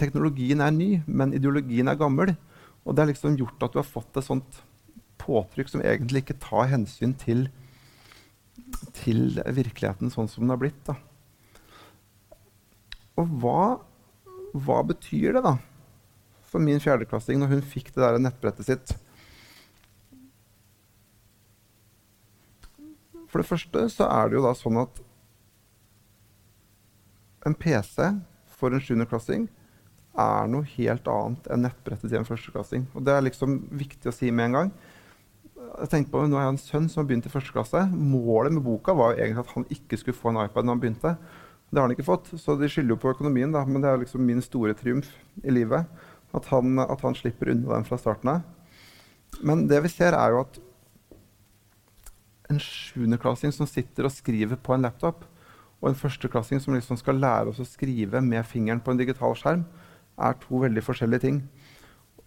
teknologien 0.00 0.62
er 0.64 0.72
ny, 0.74 0.90
men 1.06 1.34
ideologien 1.36 1.90
er 1.90 1.98
gammel. 2.00 2.34
Og 2.84 2.94
det 2.94 3.04
har 3.04 3.10
liksom 3.12 3.36
gjort 3.38 3.66
at 3.66 3.74
du 3.74 3.80
har 3.82 3.88
fått 3.88 4.16
et 4.16 4.26
sånt 4.26 4.62
påtrykk 5.20 5.68
som 5.68 5.84
egentlig 5.84 6.24
ikke 6.24 6.40
tar 6.40 6.70
hensyn 6.72 7.12
til, 7.20 7.46
til 8.96 9.38
virkeligheten 9.44 10.12
sånn 10.12 10.30
som 10.32 10.46
den 10.46 10.54
har 10.54 10.60
blitt. 10.62 10.80
Da. 10.88 10.96
Og 13.20 13.28
hva 13.42 13.62
hva 14.52 14.80
betyr 14.86 15.36
det 15.36 15.44
da 15.44 15.56
for 16.50 16.62
min 16.62 16.82
fjerdeklassing 16.82 17.38
når 17.38 17.52
hun 17.52 17.62
fikk 17.62 17.92
det 17.94 18.02
der 18.02 18.18
nettbrettet 18.18 18.66
sitt? 18.66 18.94
For 23.30 23.38
det 23.38 23.46
første 23.46 23.84
så 23.94 24.08
er 24.10 24.26
det 24.26 24.40
jo 24.40 24.46
da 24.48 24.56
sånn 24.58 24.80
at 24.82 24.98
en 27.46 27.54
PC 27.54 28.10
for 28.58 28.74
en 28.74 28.82
sjuendeklassing 28.82 29.46
er 30.18 30.48
noe 30.50 30.66
helt 30.76 31.06
annet 31.10 31.50
enn 31.52 31.62
nettbrettet 31.66 32.08
til 32.08 32.18
en 32.18 32.26
førsteklassing. 32.26 32.86
Og 32.94 33.04
det 33.06 33.14
er 33.14 33.26
liksom 33.26 33.60
viktig 33.78 34.10
å 34.10 34.14
si 34.14 34.30
med 34.34 34.50
en 34.50 34.56
gang. 34.58 34.72
Jeg 35.70 35.90
tenkte 35.92 36.12
på, 36.12 36.24
Nå 36.26 36.38
har 36.38 36.48
jeg 36.48 36.54
en 36.56 36.62
sønn 36.64 36.88
som 36.90 37.02
har 37.02 37.10
begynt 37.10 37.28
i 37.28 37.32
første 37.32 37.54
klasse. 37.54 37.84
Målet 37.94 38.54
med 38.56 38.64
boka 38.66 38.94
var 38.96 39.14
jo 39.14 39.22
egentlig 39.22 39.44
at 39.44 39.54
han 39.54 39.68
ikke 39.70 40.00
skulle 40.00 40.18
få 40.18 40.32
en 40.32 40.42
iPad 40.44 40.66
når 40.66 40.76
han 40.76 40.82
begynte. 40.82 41.12
Det 41.70 41.78
har 41.78 41.86
han 41.86 41.94
ikke 41.94 42.08
fått, 42.08 42.32
så 42.42 42.56
de 42.58 42.68
skylder 42.68 42.96
jo 42.96 43.02
på 43.04 43.12
økonomien, 43.12 43.52
da. 43.54 43.62
Men 43.66 43.84
det 43.84 43.90
er 43.90 44.00
liksom 44.02 44.24
min 44.26 44.42
store 44.42 44.74
triumf 44.74 45.12
i 45.44 45.54
livet. 45.54 45.86
At 46.34 46.48
han, 46.50 46.78
at 46.82 47.04
han 47.06 47.14
slipper 47.18 47.52
unna 47.52 47.76
den 47.76 47.86
fra 47.86 47.98
starten 48.00 48.32
av. 48.32 48.42
Men 49.46 49.68
det 49.70 49.78
vi 49.84 49.92
ser, 49.92 50.16
er 50.18 50.34
jo 50.34 50.42
at 50.42 50.58
en 52.50 52.58
sjuendeklassing 52.58 53.54
som 53.54 53.68
sitter 53.70 54.08
og 54.08 54.14
skriver 54.14 54.58
på 54.58 54.74
en 54.74 54.82
laptop, 54.82 55.22
og 55.80 55.88
en 55.88 55.96
førsteklassing 55.96 56.60
som 56.60 56.74
liksom 56.74 56.98
skal 57.00 57.20
lære 57.22 57.52
oss 57.52 57.62
å 57.62 57.68
skrive 57.68 58.20
med 58.24 58.44
fingeren 58.48 58.82
på 58.84 58.92
en 58.92 59.00
digital 59.00 59.36
skjerm, 59.38 59.62
er 60.20 60.38
to 60.42 60.60
veldig 60.62 60.84
forskjellige 60.84 61.24
ting. 61.26 61.40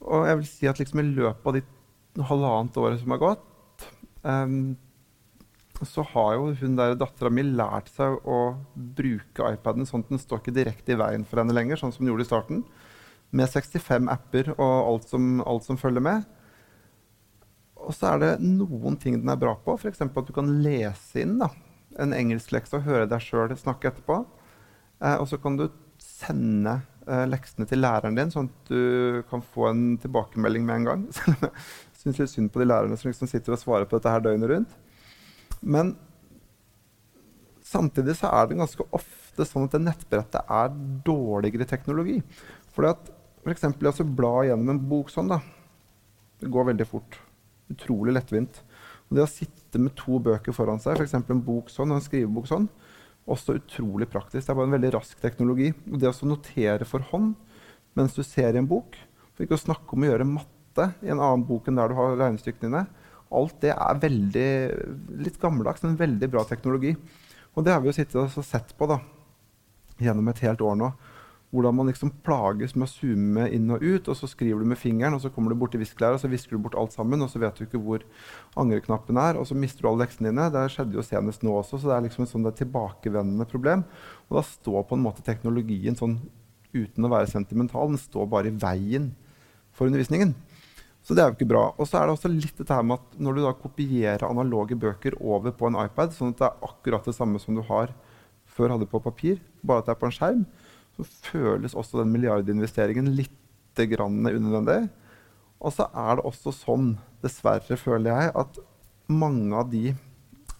Og 0.04 0.28
jeg 0.28 0.40
vil 0.40 0.50
si 0.50 0.70
at 0.70 0.80
liksom 0.82 1.02
i 1.02 1.10
løpet 1.10 1.50
av 1.50 1.58
de 1.58 2.28
halvannet 2.30 2.80
året 2.82 3.02
som 3.02 3.14
har 3.16 3.22
gått, 3.22 3.86
um, 4.24 4.76
så 5.84 6.04
har 6.14 6.36
jo 6.38 6.52
hun 6.62 6.78
der 6.78 6.96
dattera 7.00 7.32
mi 7.34 7.44
lært 7.44 7.90
seg 7.92 8.20
å 8.30 8.56
bruke 8.76 9.50
iPaden 9.56 9.88
sånn 9.90 10.06
at 10.06 10.14
den 10.14 10.22
står 10.22 10.42
ikke 10.42 10.56
direkte 10.56 10.94
i 10.94 11.00
veien 11.00 11.26
for 11.28 11.42
henne 11.42 11.56
lenger, 11.56 11.80
sånn 11.80 11.92
som 11.96 12.04
den 12.04 12.14
gjorde 12.14 12.28
i 12.28 12.32
starten. 12.32 12.64
med 13.34 13.50
65 13.50 14.10
apper 14.14 14.52
og 14.54 14.62
alt 14.62 15.08
som, 15.10 15.40
alt 15.42 15.64
som 15.66 15.78
følger 15.82 16.04
med. 16.06 16.26
Og 17.82 17.96
så 17.98 18.12
er 18.12 18.20
det 18.22 18.32
noen 18.46 18.94
ting 19.02 19.18
den 19.18 19.32
er 19.34 19.40
bra 19.42 19.56
på, 19.58 19.74
f.eks. 19.74 20.04
at 20.06 20.28
du 20.28 20.34
kan 20.36 20.52
lese 20.62 21.24
inn 21.24 21.40
da, 21.42 21.50
en 21.98 22.14
engelsklekse 22.14 22.78
og 22.78 22.86
høre 22.86 23.08
deg 23.10 23.24
sjøl 23.26 23.56
snakke 23.58 23.90
etterpå. 23.90 24.20
Eh, 25.02 25.18
og 25.18 25.26
så 25.32 25.40
kan 25.42 25.58
du 25.58 25.66
sende 25.98 26.78
leksene 27.06 27.68
til 27.70 27.82
læreren 27.84 28.18
din, 28.18 28.32
sånn 28.34 28.50
at 28.52 28.72
du 28.72 29.24
kan 29.30 29.44
få 29.54 29.68
en 29.72 29.84
tilbakemelding 30.02 30.66
med 30.68 30.82
en 30.82 30.88
gang. 30.90 31.04
Jeg 31.94 32.00
syns 32.04 32.20
litt 32.20 32.34
synd 32.34 32.52
på 32.54 32.62
de 32.62 32.68
lærerne 32.68 32.98
som 33.00 33.10
liksom 33.10 33.30
sitter 33.32 33.56
og 33.56 33.62
svarer 33.62 33.88
på 33.88 34.00
dette 34.00 34.12
her 34.12 34.24
døgnet 34.24 34.52
rundt. 34.52 34.74
Men 35.64 35.94
samtidig 37.64 38.18
så 38.20 38.32
er 38.32 38.50
det 38.50 38.60
ganske 38.60 38.88
ofte 38.92 39.48
sånn 39.48 39.68
at 39.68 39.76
det 39.76 39.84
nettbrettet 39.86 40.52
er 40.52 40.74
dårligere 41.08 41.68
teknologi. 41.70 42.20
Fordi 42.76 42.92
at 42.92 43.12
f.eks. 43.44 43.66
Altså, 43.72 44.06
bla 44.08 44.44
gjennom 44.48 44.74
en 44.74 44.84
bok 44.90 45.12
sånn, 45.12 45.32
da. 45.32 45.40
Det 46.44 46.52
går 46.52 46.72
veldig 46.72 46.88
fort. 46.90 47.20
Utrolig 47.72 48.16
lettvint. 48.16 48.62
Og 49.10 49.18
det 49.18 49.26
å 49.26 49.30
sitte 49.32 49.82
med 49.82 49.96
to 50.00 50.20
bøker 50.24 50.56
foran 50.56 50.82
seg, 50.84 51.00
f.eks. 51.00 51.16
en 51.20 51.44
bok 51.46 51.72
sånn 51.72 51.92
og 51.92 52.00
en 52.00 52.06
skrivebok 52.06 52.50
sånn, 52.50 52.68
også 53.30 53.58
utrolig 53.60 54.10
praktisk. 54.12 54.46
Det 54.46 54.52
er 54.52 54.58
bare 54.58 54.70
en 54.70 54.76
veldig 54.76 54.92
rask 54.98 55.20
teknologi. 55.22 55.70
Og 55.92 56.00
det 56.02 56.10
å 56.10 56.30
notere 56.30 56.88
for 56.88 57.06
hånd 57.14 57.34
mens 57.98 58.16
du 58.18 58.24
ser 58.26 58.56
i 58.56 58.60
en 58.60 58.68
bok, 58.70 58.96
for 59.34 59.46
ikke 59.46 59.58
å 59.58 59.62
snakke 59.62 59.94
om 59.94 60.04
å 60.04 60.08
gjøre 60.08 60.26
matte 60.26 60.88
i 61.06 61.12
en 61.14 61.20
annen 61.22 61.44
bok 61.46 61.68
enn 61.70 61.78
der 61.78 61.92
du 61.92 61.98
har 62.00 62.16
regnestykkene 62.18 62.66
dine, 62.66 63.10
alt 63.34 63.60
det 63.62 63.70
er 63.74 64.00
veldig, 64.02 64.48
litt 65.26 65.38
gammeldags, 65.42 65.84
men 65.86 66.00
veldig 66.00 66.30
bra 66.34 66.42
teknologi. 66.50 66.96
Og 67.54 67.66
det 67.66 67.74
har 67.74 67.84
vi 67.84 67.92
jo 67.92 67.96
sittet 67.96 68.18
og 68.18 68.46
sett 68.46 68.74
på 68.78 68.88
da, 68.90 68.98
gjennom 70.02 70.32
et 70.32 70.42
helt 70.42 70.62
år 70.66 70.80
nå 70.80 70.90
hvordan 71.54 71.76
man 71.78 71.90
liksom 71.92 72.10
plages 72.26 72.72
med 72.74 72.88
å 72.88 72.92
zoome 72.92 73.44
inn 73.54 73.70
og 73.76 73.84
ut, 73.84 74.08
og 74.10 74.18
så 74.18 74.26
skriver 74.30 74.64
du 74.64 74.70
med 74.72 74.80
fingeren, 74.82 75.14
og 75.14 75.22
så 75.22 75.30
kommer 75.30 75.54
du 75.54 75.60
bort 75.62 75.76
til 75.76 75.84
visklæret, 75.84 76.18
og 76.18 76.24
så 76.24 76.32
visker 76.32 76.58
du 76.58 76.64
bort 76.66 76.78
alt 76.80 76.96
sammen, 76.96 77.22
og 77.22 77.30
så 77.30 77.42
vet 77.44 77.60
du 77.60 77.68
ikke 77.68 77.82
hvor 77.82 78.02
angreknappen 78.60 79.20
er, 79.22 79.38
og 79.38 79.46
så 79.46 79.58
mister 79.58 79.86
du 79.86 79.92
alle 79.92 80.08
leksene 80.08 80.32
dine. 80.32 80.48
Det 80.54 80.64
skjedde 80.74 80.98
jo 80.98 81.06
senest 81.06 81.46
nå 81.46 81.54
også, 81.60 81.78
så 81.78 81.92
det 81.92 81.98
er 81.98 82.08
liksom 82.08 82.26
et 82.26 82.32
sånn 82.32 82.50
tilbakevendende 82.58 83.46
problem. 83.52 83.86
Og 84.32 84.40
da 84.40 84.44
står 84.48 84.88
på 84.90 84.98
en 84.98 85.06
måte 85.06 85.26
teknologien 85.26 86.00
sånn 86.00 86.18
uten 86.74 87.06
å 87.06 87.14
være 87.14 87.30
sentimental, 87.30 87.94
den 87.94 88.02
står 88.02 88.26
bare 88.34 88.50
i 88.50 88.58
veien 88.58 89.12
for 89.78 89.86
undervisningen. 89.92 90.34
Så 91.06 91.14
det 91.14 91.22
er 91.22 91.30
jo 91.30 91.36
ikke 91.36 91.52
bra. 91.52 91.68
Og 91.78 91.86
så 91.86 92.00
er 92.00 92.08
det 92.08 92.16
også 92.16 92.32
litt 92.32 92.58
dette 92.58 92.74
her 92.74 92.86
med 92.88 92.98
at 92.98 93.22
når 93.22 93.36
du 93.36 93.44
da 93.44 93.54
kopierer 93.60 94.26
analoge 94.26 94.78
bøker 94.80 95.20
over 95.20 95.54
på 95.54 95.70
en 95.70 95.78
iPad, 95.84 96.16
sånn 96.16 96.34
at 96.34 96.40
det 96.40 96.50
er 96.50 96.68
akkurat 96.72 97.06
det 97.06 97.14
samme 97.18 97.42
som 97.44 97.60
du 97.60 97.62
har 97.68 97.94
før 98.54 98.74
hadde 98.74 98.90
på 98.90 99.02
papir, 99.04 99.42
bare 99.66 99.84
at 99.84 99.90
det 99.90 99.94
er 99.94 100.00
på 100.00 100.10
en 100.10 100.16
skjerm, 100.16 100.46
så 100.94 101.06
føles 101.32 101.74
også 101.78 102.02
den 102.02 102.12
milliardinvesteringen 102.14 103.10
litt 103.18 103.32
unødvendig. 103.80 104.92
Og 105.64 105.74
så 105.74 105.88
er 105.90 106.20
det 106.20 106.26
også 106.28 106.54
sånn, 106.54 106.92
dessverre 107.24 107.78
føler 107.80 108.12
jeg, 108.12 108.34
at 108.38 108.60
mange 109.10 109.58
av 109.58 109.72
de 109.72 109.96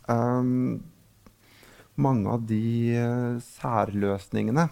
um, 0.10 0.82
Mange 1.94 2.26
av 2.34 2.42
de 2.50 2.58
uh, 2.98 3.36
særløsningene 3.38 4.64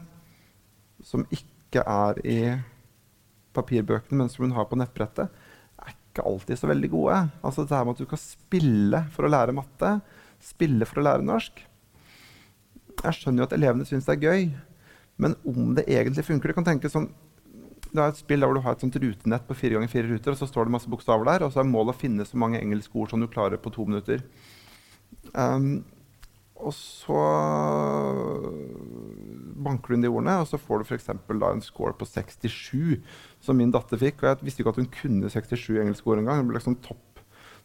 som 1.05 1.21
ikke 1.29 1.83
er 1.85 2.17
i 2.25 2.39
papirbøkene, 3.53 4.23
men 4.23 4.31
som 4.31 4.47
hun 4.47 4.55
har 4.55 4.65
på 4.65 4.79
nettbrettet, 4.79 5.29
er 5.77 5.93
ikke 5.93 6.25
alltid 6.25 6.57
så 6.57 6.69
veldig 6.71 6.89
gode. 6.89 7.19
Altså 7.45 7.65
det 7.65 7.77
her 7.77 7.85
med 7.85 7.93
at 7.93 8.01
du 8.01 8.09
kan 8.09 8.21
spille 8.23 9.03
for 9.13 9.27
å 9.27 9.31
lære 9.35 9.53
matte, 9.53 9.93
spille 10.41 10.87
for 10.89 11.01
å 11.01 11.05
lære 11.05 11.27
norsk. 11.27 11.61
Jeg 13.01 13.17
skjønner 13.19 13.43
jo 13.43 13.49
at 13.51 13.55
elevene 13.59 13.85
syns 13.85 14.09
det 14.09 14.17
er 14.17 14.25
gøy, 14.25 14.49
men 15.21 15.35
om 15.47 15.75
det 15.77 15.85
egentlig 15.85 16.25
funker 16.25 16.49
Det 16.49 16.57
kan 16.57 16.65
tenkes 16.65 16.95
sånn 16.95 17.11
det 17.91 17.99
er 17.99 18.11
et 18.13 18.19
spill 18.21 18.39
der 18.39 18.53
du 18.55 18.61
har 18.63 18.75
et 18.75 18.83
sånt 18.83 18.95
rutenett 19.03 19.47
på 19.47 19.55
fire 19.57 19.75
ganger 19.75 19.91
fire 19.91 20.07
ruter, 20.07 20.31
og 20.31 20.39
så 20.39 20.47
står 20.47 20.67
det 20.67 20.75
masse 20.77 20.91
bokstaver 20.91 21.27
der, 21.27 21.43
og 21.43 21.51
så 21.51 21.59
er 21.59 21.67
målet 21.67 21.91
å 21.91 21.99
finne 21.99 22.23
så 22.27 22.39
mange 22.39 22.61
engelske 22.61 22.95
ord 22.95 23.11
som 23.11 23.19
du 23.19 23.27
klarer 23.27 23.59
på 23.59 23.73
to 23.75 23.83
minutter. 23.83 24.23
Um, 25.35 25.81
og 26.61 26.71
så 26.77 27.19
banker 29.65 29.91
du 29.91 29.97
inn 29.97 30.05
de 30.05 30.11
ordene, 30.11 30.37
og 30.39 30.47
så 30.49 30.59
får 30.61 30.81
du 30.81 30.87
f.eks. 30.87 31.09
en 31.11 31.63
score 31.65 31.95
på 31.97 32.07
67, 32.07 33.01
som 33.43 33.57
min 33.57 33.73
datter 33.73 33.99
fikk. 33.99 34.21
Og 34.21 34.29
jeg 34.29 34.45
visste 34.45 34.63
ikke 34.63 34.75
at 34.75 34.81
hun 34.81 34.91
kunne 34.93 35.33
67 35.33 35.81
engelske 35.81 36.07
ord 36.07 36.21
engang. 36.21 36.43
Hun 36.43 36.51
ble 36.51 36.59
liksom 36.61 36.77
topp, 36.85 37.23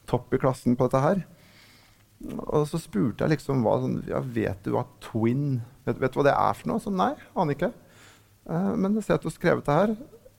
topp 0.09 0.35
i 0.35 0.41
klassen 0.43 0.79
på 0.79 0.89
dette 0.89 1.05
her. 1.05 1.23
Og 2.25 2.65
så 2.71 2.81
spurte 2.81 3.25
jeg 3.25 3.37
liksom 3.37 3.65
hva 3.65 3.77
sånn, 3.83 3.99
ja, 4.09 4.23
Vet 4.25 4.65
du 4.65 4.73
hva 4.75 4.87
twin 5.05 5.61
vet, 5.85 5.99
vet, 6.01 6.13
du 6.13 6.21
hva 6.21 6.27
det 6.27 6.37
er 6.37 6.57
for 6.57 6.71
noe? 6.71 6.83
Så 6.83 6.93
nei, 6.93 7.13
aner 7.37 7.57
ikke. 7.57 7.73
Uh, 8.49 8.73
men 8.79 8.97
jeg 8.97 9.07
ser 9.07 9.19
at 9.19 9.25
du 9.25 9.29
har 9.29 9.37
skrevet 9.37 9.67
det 9.67 9.77
her. 9.81 9.97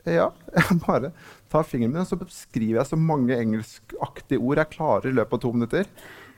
Ja. 0.08 0.30
Jeg 0.56 0.80
bare 0.86 1.12
tar 1.52 1.68
fingeren 1.68 1.94
min 1.94 2.04
og 2.06 2.08
så 2.10 2.18
beskriver 2.20 2.80
jeg 2.80 2.88
så 2.88 2.98
mange 3.00 3.36
engelskaktige 3.36 4.40
ord 4.40 4.62
jeg 4.62 4.72
klarer 4.72 5.10
i 5.10 5.16
løpet 5.16 5.36
av 5.36 5.42
to 5.44 5.52
minutter. 5.52 5.90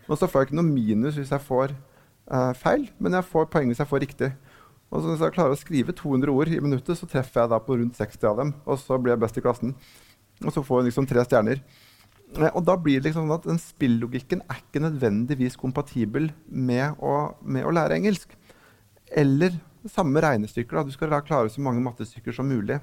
Og 0.09 0.17
så 0.17 0.25
får 0.25 0.41
jeg 0.41 0.47
ikke 0.47 0.57
noe 0.57 0.69
minus 0.69 1.19
hvis 1.19 1.33
jeg 1.33 1.45
får 1.45 1.75
uh, 2.33 2.53
feil, 2.57 2.87
men 2.97 3.17
jeg 3.17 3.27
får 3.29 3.45
poeng 3.53 3.69
hvis 3.69 3.81
jeg 3.83 3.89
får 3.91 4.01
riktig. 4.05 4.29
Og 4.89 5.03
så 5.03 5.11
Hvis 5.11 5.21
jeg 5.21 5.35
klarer 5.35 5.53
å 5.53 5.59
skrive 5.59 5.93
200 5.93 6.33
ord 6.33 6.49
i 6.49 6.61
minuttet, 6.65 6.97
så 6.97 7.09
treffer 7.09 7.43
jeg 7.43 7.51
da 7.51 7.59
på 7.61 7.77
rundt 7.77 7.97
60 7.97 8.25
av 8.25 8.39
dem. 8.41 8.55
Og 8.65 8.79
så 8.81 8.97
blir 8.97 9.13
jeg 9.13 9.21
best 9.21 9.37
i 9.37 9.43
klassen. 9.45 9.75
Og 10.41 10.53
så 10.55 10.63
får 10.65 10.81
jeg 10.81 10.89
liksom 10.89 11.09
tre 11.09 11.25
stjerner. 11.27 11.61
Eh, 12.37 12.51
og 12.53 12.63
da 12.67 12.75
blir 12.77 12.99
det 12.99 13.09
liksom 13.09 13.27
sånn 13.27 13.37
at 13.37 13.47
den 13.49 13.61
spillogikken 13.61 14.43
er 14.45 14.61
ikke 14.61 14.83
nødvendigvis 14.83 15.57
kompatibel 15.59 16.29
med 16.47 16.99
å, 17.01 17.33
med 17.41 17.65
å 17.65 17.73
lære 17.73 17.97
engelsk. 17.99 18.35
Eller 19.09 19.57
samme 19.89 20.21
regnestykker. 20.23 20.83
Du 20.85 20.93
skal 20.93 21.13
klare 21.25 21.49
så 21.51 21.63
mange 21.65 21.83
mattestykker 21.85 22.35
som 22.35 22.49
mulig 22.49 22.79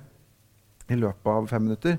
i 0.91 0.99
løpet 0.99 1.33
av 1.33 1.51
fem 1.51 1.67
minutter. 1.67 1.99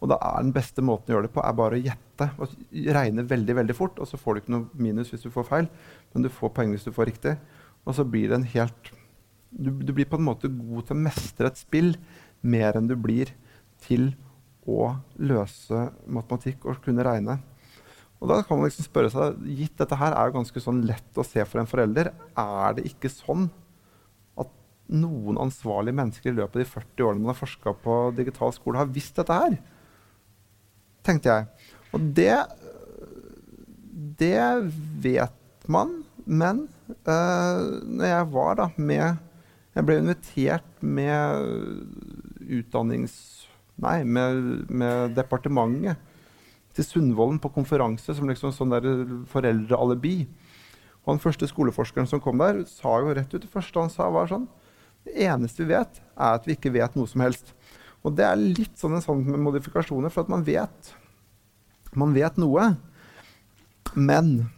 Og 0.00 0.08
da 0.08 0.16
er 0.24 0.40
den 0.40 0.54
beste 0.56 0.82
måten 0.84 1.12
å 1.12 1.18
gjøre 1.18 1.28
det 1.28 1.34
på 1.34 1.42
er 1.44 1.58
bare 1.58 1.76
å 1.76 1.82
gjette 1.84 2.30
og 2.40 2.54
regne 2.96 3.26
veldig 3.28 3.56
veldig 3.58 3.76
fort. 3.76 4.00
Og 4.00 4.08
så 4.08 4.18
får 4.20 4.36
du 4.36 4.42
ikke 4.42 4.54
noe 4.56 4.80
minus 4.80 5.12
hvis 5.12 5.26
du 5.26 5.32
får 5.34 5.46
feil, 5.50 5.68
men 6.14 6.24
du 6.24 6.30
får 6.32 6.54
poeng 6.56 6.72
hvis 6.72 6.88
du 6.88 6.94
får 6.96 7.10
riktig. 7.12 7.36
Og 7.84 7.96
så 7.96 8.06
blir 8.08 8.30
det 8.30 8.40
en 8.40 8.50
helt 8.56 8.96
du, 9.50 9.70
du 9.70 9.90
blir 9.92 10.06
på 10.06 10.14
en 10.14 10.28
måte 10.28 10.46
god 10.46 10.86
til 10.86 10.94
å 10.94 11.04
mestre 11.04 11.48
et 11.50 11.58
spill 11.58 11.96
mer 12.40 12.76
enn 12.78 12.86
du 12.86 12.94
blir 12.94 13.32
til 13.82 14.12
å 14.12 14.29
løse 14.66 15.86
matematikk 16.06 16.66
og 16.68 16.82
kunne 16.84 17.04
regne. 17.06 17.38
Og 18.20 18.28
da 18.28 18.42
kan 18.44 18.58
man 18.60 18.68
liksom 18.68 18.84
spørre 18.84 19.10
seg, 19.12 19.40
Gitt 19.56 19.78
dette 19.80 19.96
her 19.96 20.12
er 20.12 20.28
jo 20.28 20.36
ganske 20.36 20.60
sånn 20.60 20.82
lett 20.88 21.18
å 21.18 21.24
se 21.24 21.44
for 21.48 21.62
en 21.62 21.70
forelder, 21.70 22.12
er 22.36 22.76
det 22.76 22.84
ikke 22.90 23.12
sånn 23.12 23.48
at 24.40 24.50
noen 24.92 25.40
ansvarlige 25.40 25.96
mennesker 25.96 26.32
i 26.32 26.36
løpet 26.36 26.58
av 26.58 26.64
de 26.64 26.68
40 26.68 27.06
årene 27.06 27.24
man 27.24 27.32
har 27.32 27.40
forska 27.40 27.74
på 27.84 27.98
digital 28.18 28.52
skole, 28.52 28.80
har 28.82 28.92
visst 28.92 29.16
dette 29.16 29.40
her? 29.40 29.56
Tenkte 31.06 31.32
jeg. 31.32 31.70
Og 31.96 32.04
det, 32.20 32.36
det 34.20 34.44
vet 35.00 35.68
man. 35.70 36.02
Men 36.30 36.66
uh, 37.08 37.80
når 37.88 38.06
jeg 38.06 38.26
var 38.34 38.58
da 38.60 38.66
med 38.76 39.16
Jeg 39.74 39.86
ble 39.86 39.96
invitert 40.00 40.82
med 40.82 41.46
utdannings 42.58 43.39
Nei, 43.80 44.02
med, 44.04 44.68
med 44.68 45.14
departementet 45.16 45.98
til 46.76 46.86
Sundvolden 46.86 47.40
på 47.42 47.50
konferanse 47.54 48.14
som 48.14 48.28
liksom 48.28 48.52
sånn 48.54 48.74
der 48.74 48.86
foreldrealibi. 49.30 50.24
Og 51.02 51.14
den 51.14 51.22
første 51.22 51.48
skoleforskeren 51.48 52.08
som 52.08 52.20
kom 52.22 52.40
der, 52.40 52.62
sa 52.68 52.98
jo 53.00 53.14
rett 53.16 53.32
ut 53.32 53.42
det 53.42 53.50
første 53.50 53.80
han 53.80 53.92
sa, 53.92 54.10
var 54.12 54.28
sånn 54.30 54.48
Det 55.06 55.16
eneste 55.24 55.64
vi 55.64 55.72
vet, 55.72 56.02
er 56.12 56.36
at 56.36 56.44
vi 56.46 56.58
ikke 56.58 56.74
vet 56.74 56.96
noe 56.98 57.08
som 57.08 57.24
helst. 57.24 57.54
Og 58.04 58.12
det 58.16 58.26
er 58.26 58.36
litt 58.40 58.76
sånn 58.80 58.98
en 58.98 59.04
sånn 59.04 59.24
med 59.24 59.40
modifikasjoner, 59.46 60.12
for 60.12 60.26
at 60.26 60.32
man 60.32 60.44
vet. 60.44 60.92
Man 61.96 62.12
vet 62.12 62.36
noe. 62.40 62.66
Men 63.96 64.50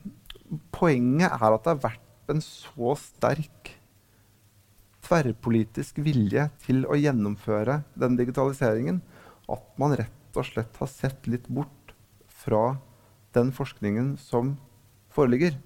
poenget 0.75 1.31
er 1.31 1.47
at 1.47 1.63
det 1.63 1.77
har 1.77 1.85
vært 1.87 2.35
en 2.35 2.43
så 2.43 2.97
sterk 2.99 3.71
tverrpolitisk 5.07 5.99
vilje 6.03 6.49
til 6.67 6.83
å 6.91 6.99
gjennomføre 6.99 7.83
den 7.99 8.19
digitaliseringen 8.19 9.01
at 9.50 9.81
man 9.81 9.96
rett 9.98 10.38
og 10.38 10.46
slett 10.46 10.78
har 10.81 10.90
sett 10.90 11.26
litt 11.31 11.48
bort 11.48 11.94
fra 12.42 12.76
den 13.37 13.52
forskningen 13.55 14.14
som 14.20 14.57
foreligger. 15.12 15.57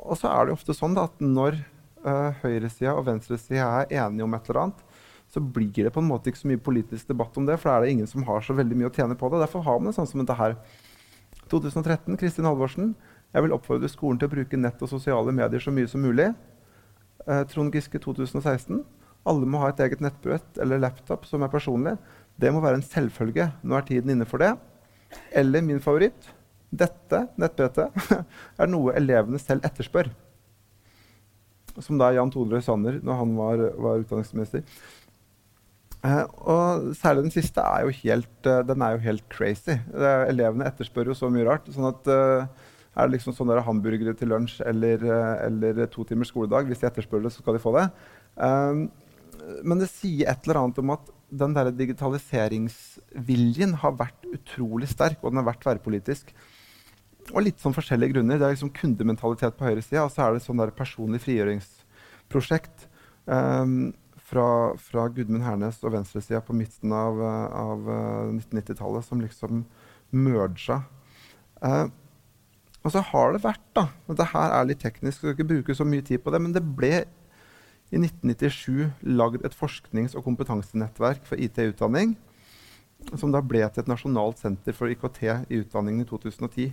Og 0.00 0.16
så 0.20 0.30
er 0.32 0.46
det 0.46 0.56
ofte 0.56 0.76
sånn 0.76 0.96
da, 0.96 1.06
at 1.08 1.20
når 1.22 1.58
uh, 2.04 2.30
høyresida 2.42 2.94
og 2.96 3.06
venstresida 3.08 3.66
er 3.82 3.96
enige 4.04 4.26
om 4.26 4.36
et 4.36 4.48
eller 4.48 4.62
annet, 4.64 4.84
så 5.30 5.40
blir 5.40 5.70
det 5.70 5.92
på 5.94 6.02
en 6.02 6.08
måte 6.08 6.30
ikke 6.30 6.42
så 6.42 6.50
mye 6.50 6.62
politisk 6.62 7.10
debatt 7.12 7.36
om 7.38 7.46
det, 7.46 7.58
for 7.60 7.70
da 7.70 7.76
er 7.78 7.86
det 7.86 7.94
ingen 7.94 8.08
som 8.10 8.24
har 8.26 8.42
så 8.42 8.56
veldig 8.56 8.78
mye 8.78 8.90
å 8.90 8.94
tjene 8.94 9.16
på 9.18 9.28
det. 9.30 9.42
Derfor 9.44 9.62
har 9.66 9.78
man 9.78 9.92
det 9.92 9.96
sånn 9.98 10.08
som 10.10 10.22
dette 10.22 10.38
her. 10.38 10.56
2013, 11.52 12.16
Kristin 12.18 12.48
Halvorsen. 12.48 12.94
Jeg 13.30 13.44
vil 13.44 13.54
oppfordre 13.54 13.90
skolen 13.90 14.18
til 14.18 14.26
å 14.26 14.32
bruke 14.32 14.58
nett 14.58 14.80
og 14.82 14.90
sosiale 14.90 15.34
medier 15.34 15.62
så 15.62 15.70
mye 15.74 15.90
som 15.90 16.02
mulig. 16.02 16.32
Uh, 17.28 17.44
Trond 17.50 17.74
Giske 17.74 18.00
2016. 18.02 18.82
Alle 19.28 19.48
må 19.48 19.60
ha 19.60 19.70
et 19.70 19.80
eget 19.84 20.00
nettbrett 20.00 20.60
eller 20.62 20.80
laptop 20.80 21.26
som 21.28 21.44
er 21.44 21.52
personlig. 21.52 21.96
Det 22.40 22.52
må 22.52 22.62
være 22.64 22.80
en 22.80 22.86
selvfølge. 22.86 23.50
Nå 23.62 23.76
er 23.76 23.88
tiden 23.88 24.14
inne 24.14 24.28
for 24.28 24.40
det. 24.42 24.54
Eller 25.36 25.64
min 25.66 25.82
favoritt 25.82 26.30
dette 26.70 27.24
nettbrettet 27.40 28.14
er 28.62 28.70
noe 28.70 28.94
elevene 28.98 29.40
selv 29.42 29.66
etterspør. 29.66 30.10
Som 31.80 31.98
da 32.00 32.12
Jan 32.14 32.30
Tore 32.30 32.62
Sanner 32.62 32.98
når 33.02 33.20
han 33.20 33.36
var, 33.38 33.62
var 33.78 34.02
utdanningsminister. 34.02 34.64
Eh, 36.00 36.22
og 36.48 36.94
særlig 36.96 37.26
den 37.26 37.34
siste 37.34 37.60
er 37.60 37.84
jo 37.84 37.94
helt, 37.98 38.46
eh, 38.48 38.62
den 38.66 38.82
er 38.86 38.96
jo 38.96 39.04
helt 39.04 39.26
crazy. 39.32 39.76
Eh, 39.76 40.24
elevene 40.30 40.68
etterspør 40.70 41.10
jo 41.12 41.18
så 41.18 41.28
mye 41.32 41.46
rart. 41.48 41.68
sånn 41.74 41.90
at 41.90 42.08
eh, 42.08 42.68
Er 42.96 43.06
det 43.06 43.14
liksom 43.14 43.34
sånne 43.36 43.60
hamburgere 43.62 44.16
til 44.18 44.32
lunsj 44.32 44.64
eller, 44.66 45.04
eh, 45.04 45.44
eller 45.46 45.86
to 45.86 46.02
timers 46.04 46.32
skoledag? 46.32 46.66
Hvis 46.66 46.80
de 46.82 46.88
etterspør 46.88 47.22
det, 47.22 47.34
så 47.34 47.42
skal 47.42 47.54
de 47.54 47.62
få 47.62 47.74
det. 47.76 47.86
Eh, 48.46 48.86
men 49.64 49.80
det 49.80 49.88
sier 49.92 50.28
et 50.30 50.46
eller 50.46 50.58
annet 50.62 50.78
om 50.82 50.90
at 50.94 51.04
den 51.30 51.54
der 51.54 51.70
digitaliseringsviljen 51.74 53.74
har 53.82 53.92
vært 53.98 54.26
utrolig 54.34 54.88
sterk, 54.90 55.18
og 55.22 55.30
den 55.30 55.40
har 55.42 55.50
vært 55.52 55.62
tverrpolitisk. 55.64 56.24
Og 57.30 57.44
litt 57.46 57.58
sånn 57.62 57.76
forskjellige 57.76 58.12
grunner. 58.16 58.36
Det 58.40 58.46
er 58.48 58.54
liksom 58.56 58.74
kundementalitet 58.74 59.54
på 59.58 59.66
høyresida, 59.68 60.04
og 60.04 60.12
så 60.14 60.20
er 60.24 60.30
det 60.34 60.44
sånn 60.44 60.60
der 60.60 60.74
personlig 60.74 61.20
frigjøringsprosjekt 61.22 62.76
um, 63.30 63.92
fra, 64.30 64.48
fra, 64.82 65.02
Gudmund 65.14 65.44
Hernes 65.46 65.78
og 65.84 65.94
venstresida 65.94 66.40
på 66.42 66.56
midten 66.56 66.90
av, 66.94 67.14
av 67.22 67.78
1990-tallet 68.34 69.02
som 69.06 69.22
liksom 69.22 69.52
merga. 70.10 70.76
Uh, 71.62 71.86
og 72.80 72.90
så 72.94 73.00
har 73.10 73.26
det 73.34 73.44
vært, 73.44 73.66
da 73.76 73.84
og 74.08 74.16
det 74.16 74.30
her 74.32 74.48
er 74.56 74.68
litt 74.70 74.80
teknisk, 74.82 75.20
skal 75.20 75.34
ikke 75.34 75.50
bruke 75.50 75.74
så 75.76 75.84
mye 75.86 76.04
tid 76.06 76.20
på 76.24 76.32
det, 76.32 76.40
men 76.42 76.54
det 76.56 76.64
ble 76.64 76.94
i 77.90 77.98
1997 77.98 78.90
lagd 79.18 79.44
et 79.46 79.56
forsknings- 79.56 80.14
og 80.14 80.24
kompetansenettverk 80.26 81.24
for 81.26 81.40
IT-utdanning, 81.42 82.14
som 83.18 83.32
da 83.34 83.40
ble 83.42 83.64
til 83.66 83.82
et 83.82 83.90
nasjonalt 83.90 84.38
senter 84.38 84.76
for 84.76 84.92
IKT 84.92 85.22
i 85.50 85.60
utdanningen 85.62 86.04
i 86.04 86.08
2010. 86.08 86.70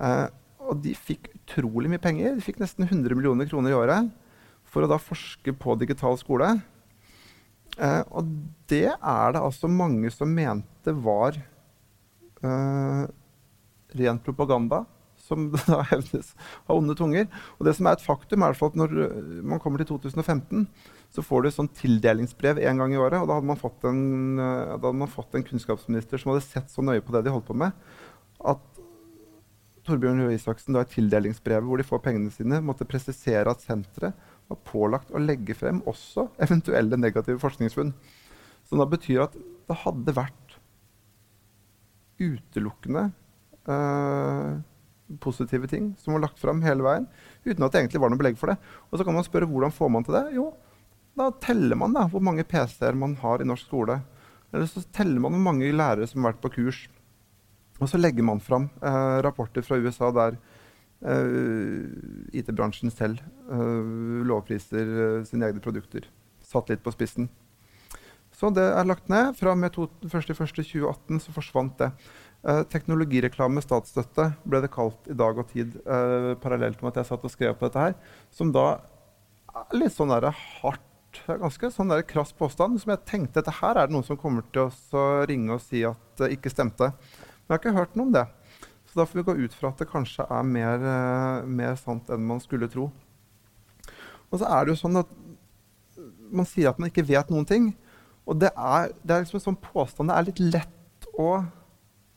Eh, 0.00 0.26
og 0.64 0.80
de 0.80 0.94
fikk 0.96 1.28
utrolig 1.34 1.90
mye 1.92 2.02
penger. 2.02 2.36
De 2.36 2.44
fikk 2.44 2.62
nesten 2.62 2.86
100 2.86 3.12
millioner 3.18 3.48
kroner 3.50 3.74
i 3.74 3.76
året 3.76 4.12
for 4.64 4.84
å 4.84 4.90
da 4.90 4.96
forske 4.98 5.52
på 5.52 5.76
digital 5.78 6.16
skole. 6.18 6.54
Eh, 7.76 8.02
og 8.08 8.30
det 8.70 8.94
er 8.94 9.34
det 9.34 9.42
altså 9.42 9.68
mange 9.68 10.08
som 10.14 10.30
mente 10.30 10.94
var 11.04 11.36
eh, 11.36 13.04
ren 13.98 14.20
propaganda 14.24 14.84
som 15.24 15.48
da 15.68 15.80
hevdes 15.90 16.34
av 16.66 16.76
onde 16.76 16.96
tunger. 16.98 17.30
Og 17.58 17.68
det 17.68 17.76
som 17.78 17.88
er 17.88 17.96
et 17.96 18.04
faktum, 18.04 18.44
er 18.44 18.54
at 18.68 18.78
når 18.78 18.98
eh, 19.06 19.16
man 19.42 19.62
kommer 19.62 19.82
til 19.82 19.94
2015, 19.94 20.66
så 21.14 21.22
får 21.24 21.42
du 21.42 21.48
et 21.48 21.56
sånt 21.56 21.74
tildelingsbrev 21.78 22.60
en 22.60 22.82
gang 22.82 22.94
i 22.94 23.00
året. 23.00 23.22
Og 23.22 23.30
da 23.30 23.38
hadde 23.40 23.90
en, 23.90 24.04
da 24.38 24.76
hadde 24.76 24.96
man 25.04 25.10
fått 25.10 25.36
en 25.38 25.46
kunnskapsminister 25.46 26.20
som 26.20 26.34
hadde 26.34 26.46
sett 26.46 26.72
så 26.72 26.84
nøye 26.84 27.04
på 27.04 27.14
det 27.14 27.24
de 27.26 27.34
holdt 27.34 27.48
på 27.48 27.56
med, 27.58 27.74
at 28.44 28.62
Torbjørn 29.84 30.22
Røe 30.24 30.36
Isaksen 30.38 30.76
da 30.76 30.82
i 30.84 30.88
tildelingsbrevet 30.88 31.68
hvor 31.68 31.80
de 31.80 31.86
får 31.86 32.00
pengene 32.06 32.32
sine, 32.32 32.60
måtte 32.64 32.86
presisere 32.88 33.52
at 33.52 33.64
senteret 33.64 34.16
var 34.48 34.60
pålagt 34.64 35.12
å 35.12 35.20
legge 35.20 35.56
frem 35.56 35.82
også 35.88 36.28
eventuelle 36.44 36.98
negative 37.00 37.40
forskningsfunn. 37.42 37.92
Som 38.64 38.80
da 38.80 38.88
betyr 38.88 39.26
at 39.26 39.36
det 39.36 39.76
hadde 39.84 40.16
vært 40.16 40.56
utelukkende 42.20 43.10
uh, 43.68 44.60
positive 45.20 45.68
ting 45.70 45.92
som 46.00 46.16
var 46.16 46.24
lagt 46.24 46.40
fram 46.40 46.62
hele 46.64 46.84
veien, 46.84 47.06
uten 47.44 47.66
at 47.66 47.74
det 47.74 47.82
egentlig 47.82 48.00
var 48.02 48.12
noe 48.12 48.20
belegg 48.20 48.38
for 48.40 48.52
det. 48.52 48.56
Og 48.90 48.98
så 48.98 49.06
kan 49.06 49.16
man 49.16 49.26
spørre 49.26 49.48
hvordan 49.50 49.74
får 49.74 49.92
man 49.92 50.06
til 50.06 50.16
det? 50.16 50.24
Jo, 50.36 50.48
da 51.18 51.28
teller 51.42 51.78
man 51.78 51.94
da 51.94 52.06
hvor 52.10 52.24
mange 52.24 52.46
PC-er 52.48 52.96
man 52.98 53.16
har 53.20 53.42
i 53.42 53.48
norsk 53.48 53.68
skole. 53.68 54.00
Eller 54.54 54.68
så 54.70 54.82
teller 54.94 55.22
man 55.22 55.34
hvor 55.36 55.46
mange 55.50 55.70
lærere 55.74 56.08
som 56.10 56.22
har 56.22 56.32
vært 56.32 56.42
på 56.44 56.54
kurs. 56.56 56.84
Og 57.82 57.90
så 57.90 57.98
legger 57.98 58.26
man 58.26 58.42
fram 58.42 58.68
eh, 58.82 59.16
rapporter 59.26 59.64
fra 59.66 59.78
USA 59.82 60.10
der 60.14 60.36
eh, 61.02 62.36
IT-bransjen 62.38 62.92
selv 62.94 63.22
eh, 63.50 64.20
lovpriser 64.26 64.92
eh, 65.06 65.24
sine 65.28 65.50
egne 65.50 65.62
produkter. 65.62 66.06
Satt 66.44 66.70
litt 66.70 66.84
på 66.84 66.94
spissen. 66.94 67.28
Så 68.34 68.50
det 68.54 68.64
er 68.66 68.86
lagt 68.86 69.10
ned. 69.10 69.34
Fra 69.38 69.54
og 69.54 69.60
med 69.60 69.74
1.1.2018 69.74 71.22
så 71.22 71.34
forsvant 71.34 71.78
det. 71.78 71.90
Eh, 72.44 72.60
teknologireklame 72.68 73.62
statsstøtte 73.64 74.26
ble 74.44 74.58
det 74.60 74.68
kalt 74.72 75.06
i 75.08 75.16
dag 75.16 75.38
og 75.40 75.46
tid, 75.48 75.78
eh, 75.88 76.34
parallelt 76.42 76.82
med 76.82 76.90
at 76.90 77.00
jeg 77.00 77.08
satt 77.08 77.24
og 77.24 77.32
skrev 77.32 77.54
på 77.56 77.70
dette 77.70 77.80
her. 77.80 77.94
Som 78.30 78.52
da 78.52 78.80
er 79.48 79.78
litt 79.78 79.92
sånn 79.92 80.12
der 80.12 80.30
hardt 80.30 80.90
Ganske 81.28 81.70
sånn 81.70 81.92
der 81.92 82.02
krass 82.02 82.32
påstand 82.34 82.80
som 82.82 82.90
jeg 82.90 83.04
tenkte 83.06 83.38
dette 83.38 83.52
her 83.60 83.78
er 83.78 83.86
det 83.86 83.94
noen 83.94 84.02
som 84.02 84.16
kommer 84.16 84.42
til 84.50 84.66
å 84.66 85.24
ringe 85.30 85.54
og 85.54 85.60
si 85.62 85.84
at 85.86 85.96
det 86.18 86.32
ikke 86.34 86.50
stemte. 86.50 86.88
Men 86.90 87.46
jeg 87.46 87.52
har 87.54 87.60
ikke 87.60 87.76
hørt 87.76 87.94
noe 87.94 88.06
om 88.08 88.12
det. 88.16 88.24
Så 88.90 88.98
da 88.98 89.04
får 89.06 89.20
vi 89.20 89.22
gå 89.28 89.44
ut 89.44 89.54
fra 89.54 89.68
at 89.68 89.78
det 89.78 89.88
kanskje 89.92 90.26
er 90.26 90.42
mer, 90.42 90.74
eh, 90.74 91.46
mer 91.46 91.76
sant 91.76 92.10
enn 92.10 92.26
man 92.26 92.40
skulle 92.40 92.66
tro. 92.66 92.90
Og 94.32 94.40
så 94.40 94.44
er 94.58 94.64
det 94.64 94.74
jo 94.74 94.88
sånn 94.88 94.98
at 94.98 95.08
man 96.32 96.44
sier 96.50 96.70
at 96.70 96.80
man 96.80 96.90
ikke 96.90 97.06
vet 97.06 97.30
noen 97.30 97.46
ting. 97.46 97.76
Og 98.26 98.40
det 98.40 98.50
er, 98.50 98.90
det 99.04 99.14
er 99.14 99.22
liksom 99.22 99.38
en 99.38 99.54
sånn 99.54 99.62
påstand 99.70 100.10
det 100.10 100.16
er 100.18 100.26
litt 100.32 100.40
lett 100.40 101.06
å 101.14 101.46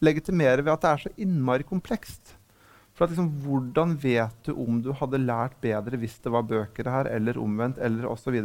legitimere 0.03 0.63
ved 0.63 0.73
at 0.73 0.83
det 0.83 0.91
er 0.91 1.03
så 1.05 1.13
innmari 1.17 1.65
komplekst. 1.67 2.35
For 2.97 3.05
at 3.05 3.13
liksom, 3.13 3.29
Hvordan 3.43 3.95
vet 4.01 4.47
du 4.47 4.53
om 4.57 4.81
du 4.81 4.91
hadde 4.97 5.21
lært 5.21 5.57
bedre 5.61 5.99
hvis 6.01 6.17
det 6.23 6.33
var 6.33 6.47
bøker 6.49 6.89
her, 6.89 7.09
eller 7.13 7.37
omvendt, 7.37 7.77
eller 7.77 8.09
osv.? 8.09 8.37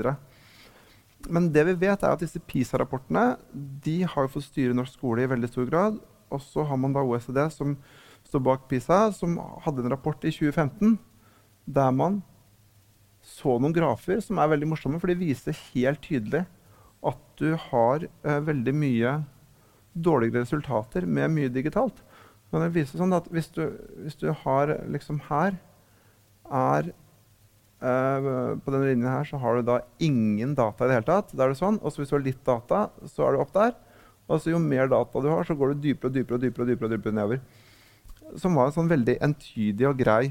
Men 1.31 1.53
det 1.55 1.65
vi 1.69 1.79
vet, 1.87 2.03
er 2.03 2.12
at 2.12 2.21
disse 2.21 2.41
PISA-rapportene 2.41 3.37
de 3.85 4.03
har 4.03 4.29
fått 4.29 4.49
styre 4.49 4.75
norsk 4.77 4.99
skole 4.99 5.23
i 5.25 5.31
veldig 5.31 5.49
stor 5.53 5.69
grad. 5.71 6.01
Og 6.33 6.43
så 6.43 6.65
har 6.67 6.81
man 6.81 6.93
da 6.97 7.05
OECD, 7.05 7.38
som 7.55 7.77
står 8.27 8.43
bak 8.45 8.69
PISA, 8.69 9.07
som 9.15 9.38
hadde 9.65 9.85
en 9.85 9.93
rapport 9.93 10.21
i 10.25 10.33
2015 10.35 10.99
der 11.67 11.93
man 11.95 12.23
så 13.23 13.55
noen 13.62 13.75
grafer 13.75 14.19
som 14.23 14.41
er 14.43 14.51
veldig 14.51 14.69
morsomme, 14.73 14.99
for 14.99 15.11
de 15.11 15.21
viser 15.21 15.57
helt 15.73 16.03
tydelig 16.03 16.43
at 17.07 17.21
du 17.38 17.55
har 17.69 18.07
uh, 18.27 18.41
veldig 18.43 18.75
mye 18.75 19.12
dårligere 19.94 20.44
resultater 20.44 21.07
med 21.07 21.33
mye 21.35 21.52
digitalt. 21.52 22.02
Men 22.52 22.66
det 22.66 22.74
viser 22.74 23.00
sånn 23.00 23.14
at 23.16 23.28
hvis 23.33 23.48
du, 23.55 23.64
hvis 24.05 24.18
du 24.20 24.28
har 24.44 24.74
liksom 24.92 25.22
her 25.31 25.57
er 26.52 26.90
eh, 27.81 28.26
På 28.61 28.72
denne 28.74 28.90
linjen 28.90 29.09
her 29.09 29.24
så 29.24 29.38
har 29.40 29.57
du 29.57 29.64
da 29.64 29.78
ingen 30.02 30.52
data 30.59 30.85
i 30.85 30.90
det 30.90 30.98
hele 30.98 31.09
tatt. 31.09 31.33
Da 31.33 31.46
er 31.46 31.55
det 31.55 31.61
sånn. 31.62 31.81
Og 31.81 31.92
så 31.92 32.02
hvis 32.02 32.12
du 32.12 32.18
har 32.18 32.26
litt 32.26 32.44
data, 32.44 32.85
så 33.09 33.26
er 33.26 33.35
du 33.35 33.42
opp 33.44 33.55
der. 33.57 33.72
Og 34.28 34.46
jo 34.46 34.61
mer 34.62 34.88
data 34.88 35.20
du 35.20 35.28
har, 35.33 35.44
så 35.48 35.57
går 35.57 35.72
du 35.72 35.88
dypere 35.88 36.11
og 36.11 36.16
dypere 36.16 36.38
og 36.38 36.44
dypere, 36.44 36.64
og 36.64 36.70
dypere, 36.70 36.88
og 36.88 36.94
dypere 36.96 37.16
nedover. 37.16 37.42
Som 38.40 38.57
var 38.57 38.68
en 38.68 38.76
sånn 38.76 38.90
veldig 38.90 39.16
entydig 39.24 39.88
og 39.88 39.98
grei 39.98 40.22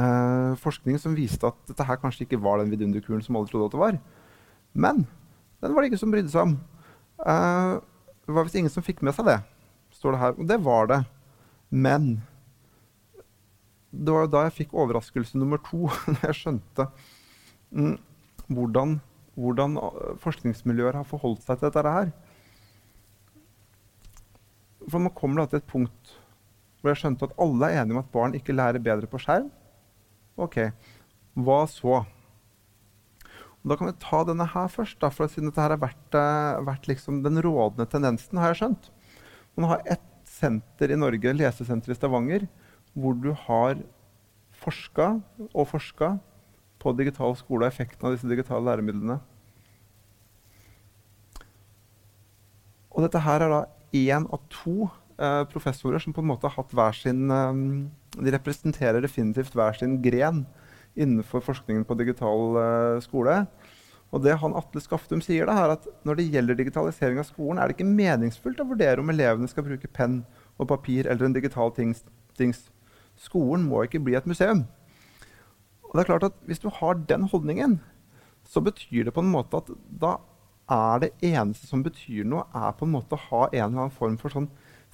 eh, 0.00 0.52
forskning 0.62 0.98
som 0.98 1.14
viste 1.18 1.46
at 1.46 1.58
dette 1.68 1.86
her 1.86 2.00
kanskje 2.00 2.26
ikke 2.26 2.40
var 2.42 2.60
den 2.60 2.72
vidunderkuren 2.72 3.22
som 3.24 3.38
alle 3.38 3.50
trodde 3.50 3.68
at 3.68 3.76
det 3.76 3.82
var. 3.82 4.00
Men 4.72 5.04
den 5.60 5.74
var 5.74 5.82
det 5.82 5.90
ikke 5.90 6.02
som 6.02 6.14
brydde 6.14 6.32
seg 6.32 6.48
om. 6.48 6.56
Uh, 7.20 7.82
det 8.30 8.36
var 8.36 8.46
visst 8.46 8.58
ingen 8.60 8.70
som 8.70 8.84
fikk 8.86 9.00
med 9.02 9.16
seg 9.16 9.26
det, 9.26 9.40
står 9.98 10.14
det 10.14 10.20
her. 10.22 10.36
Og 10.38 10.46
det 10.46 10.58
var 10.62 10.86
det. 10.86 11.00
Men 11.70 12.04
det 13.90 14.14
var 14.14 14.26
jo 14.26 14.30
da 14.30 14.44
jeg 14.46 14.56
fikk 14.60 14.74
overraskelse 14.78 15.38
nummer 15.38 15.58
to, 15.66 15.88
da 16.14 16.30
jeg 16.30 16.38
skjønte 16.38 16.86
mm, 17.74 17.96
hvordan, 18.54 19.00
hvordan, 19.34 19.74
øh, 19.82 20.14
forskningsmiljøer 20.22 21.00
har 21.00 21.08
forholdt 21.10 21.42
seg 21.42 21.58
til 21.58 21.72
dette 21.74 21.94
her. 21.96 22.12
For 24.86 25.02
man 25.02 25.14
kommer 25.14 25.42
da 25.42 25.50
til 25.50 25.62
et 25.62 25.70
punkt 25.70 26.16
hvor 26.80 26.94
jeg 26.94 27.02
skjønte 27.02 27.26
at 27.26 27.34
alle 27.42 27.66
er 27.66 27.82
enige 27.82 27.98
om 27.98 28.00
at 28.00 28.14
barn 28.14 28.34
ikke 28.38 28.54
lærer 28.56 28.80
bedre 28.80 29.10
på 29.10 29.18
skjerm. 29.20 29.50
Ok, 30.40 30.62
hva 31.36 31.58
så? 31.68 31.98
Da 33.60 33.76
kan 33.76 33.90
vi 33.90 33.98
ta 34.00 34.22
denne 34.24 34.46
her 34.48 34.70
først, 34.72 34.96
da, 35.02 35.10
for 35.12 35.28
siden 35.28 35.50
dette 35.50 35.60
her 35.60 35.74
har 35.74 35.82
vært, 35.82 36.16
uh, 36.16 36.62
vært 36.64 36.88
liksom 36.88 37.20
den 37.26 37.42
rådende 37.44 37.84
tendensen. 37.92 38.40
har 38.40 38.54
jeg 38.54 38.62
skjønt. 38.62 38.90
Man 39.56 39.68
har 39.68 39.82
ett 39.84 40.06
senter 40.24 40.92
i 40.92 40.96
Norge, 40.96 41.34
lesesenter 41.36 41.92
i 41.92 41.98
Stavanger, 41.98 42.46
hvor 42.96 43.16
du 43.20 43.32
har 43.36 43.82
forska 44.60 45.20
og 45.50 45.68
forska 45.68 46.14
på 46.80 46.94
digital 46.96 47.36
skole 47.36 47.66
og 47.66 47.72
effekten 47.72 48.08
av 48.08 48.16
disse 48.16 48.28
digitale 48.28 48.64
læremidlene. 48.64 49.18
Og 52.90 53.04
dette 53.04 53.22
her 53.22 53.44
er 53.44 53.52
da 53.52 53.60
én 53.96 54.26
av 54.32 54.40
to 54.52 54.88
uh, 54.88 55.44
professorer 55.52 56.00
som 56.02 56.16
på 56.16 56.24
en 56.24 56.30
måte 56.32 56.48
har 56.48 56.56
hatt 56.56 56.72
hver 56.74 56.96
sin 56.96 57.28
um, 57.30 57.90
De 58.10 58.32
representerer 58.34 59.04
definitivt 59.04 59.54
hver 59.54 59.76
sin 59.78 60.00
gren 60.02 60.42
innenfor 60.98 61.42
forskningen 61.44 61.84
på 61.86 61.96
digital 62.00 62.56
uh, 62.56 63.02
skole. 63.04 63.44
Og 64.10 64.24
det 64.24 64.34
han 64.42 64.56
Atle 64.58 64.82
Skaftum 64.82 65.20
sier, 65.22 65.46
da, 65.46 65.54
er 65.54 65.76
at 65.76 65.86
når 66.06 66.18
det 66.18 66.30
gjelder 66.34 66.58
digitalisering 66.58 67.20
av 67.22 67.28
skolen, 67.28 67.60
er 67.60 67.70
det 67.70 67.76
ikke 67.76 67.86
meningsfullt 67.86 68.62
å 68.62 68.66
vurdere 68.72 69.02
om 69.02 69.12
elevene 69.12 69.50
skal 69.50 69.66
bruke 69.66 69.90
penn 69.94 70.24
og 70.58 70.68
papir 70.72 71.06
eller 71.06 71.28
en 71.28 71.36
digital 71.36 71.70
tings. 71.76 72.02
tings. 72.38 72.64
Skolen 73.20 73.68
må 73.68 73.84
ikke 73.86 74.02
bli 74.02 74.16
et 74.18 74.26
museum. 74.26 74.64
Og 75.86 75.94
det 75.94 76.02
er 76.02 76.10
klart 76.10 76.26
at 76.30 76.42
Hvis 76.46 76.62
du 76.62 76.68
har 76.70 76.94
den 76.94 77.28
holdningen, 77.30 77.80
så 78.44 78.60
betyr 78.60 79.04
det 79.04 79.14
på 79.14 79.22
en 79.22 79.30
måte 79.30 79.62
at 79.62 79.70
da 80.00 80.16
er 80.70 81.02
det 81.02 81.12
eneste 81.22 81.66
som 81.66 81.82
betyr 81.82 82.24
noe, 82.24 82.46
er 82.54 82.74
på 82.78 82.86
en 82.86 82.94
måte 82.94 83.14
å 83.14 83.24
ha 83.28 83.42
en 83.50 83.54
eller 83.54 83.84
annen 83.84 83.94
form 83.94 84.16
for 84.18 84.30
sånn 84.30 84.50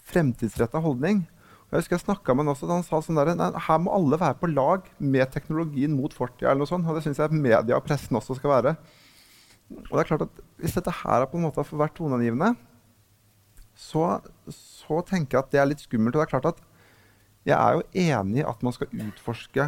fremtidsretta 0.08 0.80
holdning. 0.80 1.26
Jeg 1.66 1.80
husker 1.80 1.96
jeg 1.96 2.04
snakka 2.04 2.34
med 2.34 2.46
han 2.46 2.52
også, 2.52 2.68
da 2.68 2.76
han 2.78 2.84
sa 2.86 3.00
sånn 3.02 3.18
der, 3.18 3.32
nei, 3.34 3.48
her 3.66 3.80
må 3.82 3.90
alle 3.96 4.18
være 4.20 4.38
på 4.38 4.50
lag 4.52 4.86
med 5.02 5.32
teknologien 5.34 5.96
mot 5.98 6.12
fortida. 6.14 6.52
og 6.54 6.94
Det 6.94 7.02
syns 7.02 7.18
jeg 7.18 7.34
media 7.34 7.74
og 7.74 7.86
pressen 7.88 8.18
også 8.18 8.36
skal 8.38 8.52
være. 8.52 8.76
Og 9.74 9.96
det 9.96 10.04
er 10.04 10.10
klart 10.12 10.26
at 10.28 10.42
Hvis 10.62 10.76
dette 10.78 10.94
her 11.02 11.24
er 11.24 11.28
på 11.28 11.36
en 11.36 11.44
måte 11.44 11.60
har 11.60 11.78
vært 11.78 11.96
toneangivende, 11.98 12.54
så, 13.76 14.22
så, 14.48 15.02
tenker 15.04 15.36
jeg 15.36 15.42
at 15.42 15.50
det 15.52 15.60
er 15.60 15.68
litt 15.68 15.82
skummelt. 15.82 16.14
Og 16.14 16.22
det 16.22 16.26
er 16.28 16.32
klart 16.32 16.48
at 16.54 16.62
jeg 17.46 17.56
er 17.58 17.74
jo 17.76 17.82
enig 18.06 18.40
i 18.40 18.46
at 18.46 18.62
man 18.64 18.74
skal 18.74 18.88
utforske 18.94 19.66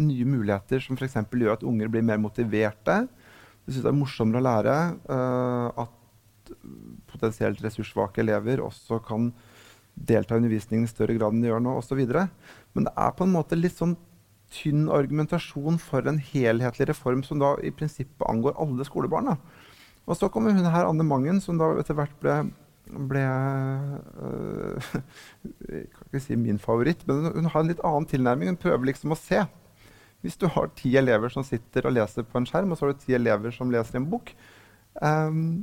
nye 0.00 0.28
muligheter 0.28 0.80
som 0.80 0.96
f.eks. 0.96 1.16
gjør 1.16 1.56
at 1.56 1.64
unger 1.66 1.90
blir 1.92 2.04
mer 2.06 2.20
motiverte. 2.20 3.00
Jeg 3.64 3.74
syns 3.74 3.84
det 3.84 3.90
er 3.90 3.98
morsommere 3.98 4.40
å 4.40 4.46
lære 4.46 4.76
uh, 5.10 5.82
at 5.84 6.54
potensielt 7.10 7.60
ressurssvake 7.64 8.22
elever 8.22 8.62
også 8.64 9.00
kan 9.06 9.28
delta 10.06 10.34
i 10.34 10.40
undervisningen 10.40 10.86
i 10.86 10.90
større 10.90 11.16
grad 11.16 11.34
enn 11.34 11.42
de 11.44 11.50
gjør 11.50 11.62
nå, 11.64 11.76
osv. 11.80 12.00
Men 12.74 12.86
det 12.86 12.94
er 12.94 13.12
på 13.16 13.26
en 13.26 13.34
måte 13.34 13.58
litt 13.58 13.76
sånn 13.78 13.96
tynn 14.50 14.88
argumentasjon 14.90 15.78
for 15.82 16.06
en 16.10 16.18
helhetlig 16.18 16.88
reform 16.90 17.22
som 17.26 17.38
da 17.42 17.54
i 17.62 17.70
prinsippet 17.74 18.26
angår 18.28 18.56
alle 18.60 18.86
skolebarn. 18.86 19.36
Og 20.10 20.18
så 20.18 20.30
kommer 20.32 20.56
hun 20.56 20.66
her, 20.66 20.88
Anne 20.88 21.06
Mangen, 21.06 21.38
som 21.42 21.60
da 21.60 21.70
etter 21.78 21.94
hvert 21.98 22.16
ble, 22.22 22.36
ble 23.10 23.24
øh, 24.26 24.90
kan 25.94 26.06
ikke 26.08 26.24
si 26.24 26.38
min 26.40 26.58
favoritt, 26.62 27.04
men 27.06 27.30
hun 27.36 27.50
har 27.52 27.62
en 27.62 27.70
litt 27.70 27.82
annen 27.86 28.08
tilnærming. 28.10 28.50
Hun 28.50 28.60
prøver 28.60 28.90
liksom 28.90 29.14
å 29.14 29.20
se. 29.20 29.44
Hvis 30.24 30.36
du 30.40 30.48
har 30.52 30.72
ti 30.76 30.92
elever 31.00 31.32
som 31.32 31.46
sitter 31.46 31.86
og 31.86 31.94
leser 31.96 32.26
på 32.26 32.40
en 32.40 32.48
skjerm, 32.48 32.72
og 32.72 32.78
så 32.80 32.88
har 32.88 32.96
du 32.96 33.04
ti 33.04 33.14
elever 33.16 33.54
som 33.54 33.70
leser 33.72 33.96
i 33.96 34.02
en 34.02 34.10
bok, 34.10 34.34
um, 35.00 35.62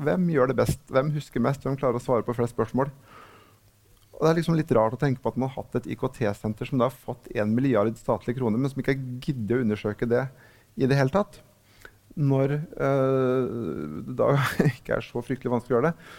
hvem 0.00 0.26
gjør 0.34 0.50
det 0.50 0.58
best? 0.58 0.82
Hvem 0.90 1.14
husker 1.14 1.42
mest? 1.42 1.64
Hvem 1.64 1.78
klarer 1.78 1.98
å 1.98 2.02
svare 2.02 2.26
på 2.26 2.34
flest 2.36 2.54
spørsmål? 2.56 2.90
Og 4.20 4.26
det 4.26 4.30
er 4.30 4.36
liksom 4.42 4.56
litt 4.58 4.72
rart 4.76 4.92
å 4.92 5.00
tenke 5.00 5.22
på 5.24 5.30
at 5.32 5.38
man 5.40 5.48
har 5.48 5.62
hatt 5.62 5.78
et 5.78 5.86
IKT-senter 5.94 6.68
som 6.68 6.80
da 6.80 6.90
har 6.90 6.96
fått 7.06 7.30
1 7.32 7.54
milliard 7.56 7.94
statlige 7.96 8.36
kroner, 8.36 8.60
men 8.60 8.68
som 8.68 8.82
ikke 8.82 8.92
har 8.92 9.06
giddet 9.24 9.54
å 9.56 9.62
undersøke 9.64 10.08
det 10.10 10.26
i 10.76 10.88
det 10.90 10.98
hele 10.98 11.14
tatt. 11.14 11.38
Når 12.20 12.52
øh, 12.60 14.02
det 14.10 14.18
da 14.18 14.34
ikke 14.68 14.98
er 14.98 15.06
så 15.06 15.24
fryktelig 15.24 15.54
vanskelig 15.54 15.72
å 15.72 15.78
gjøre 15.78 15.92
det. 15.94 16.10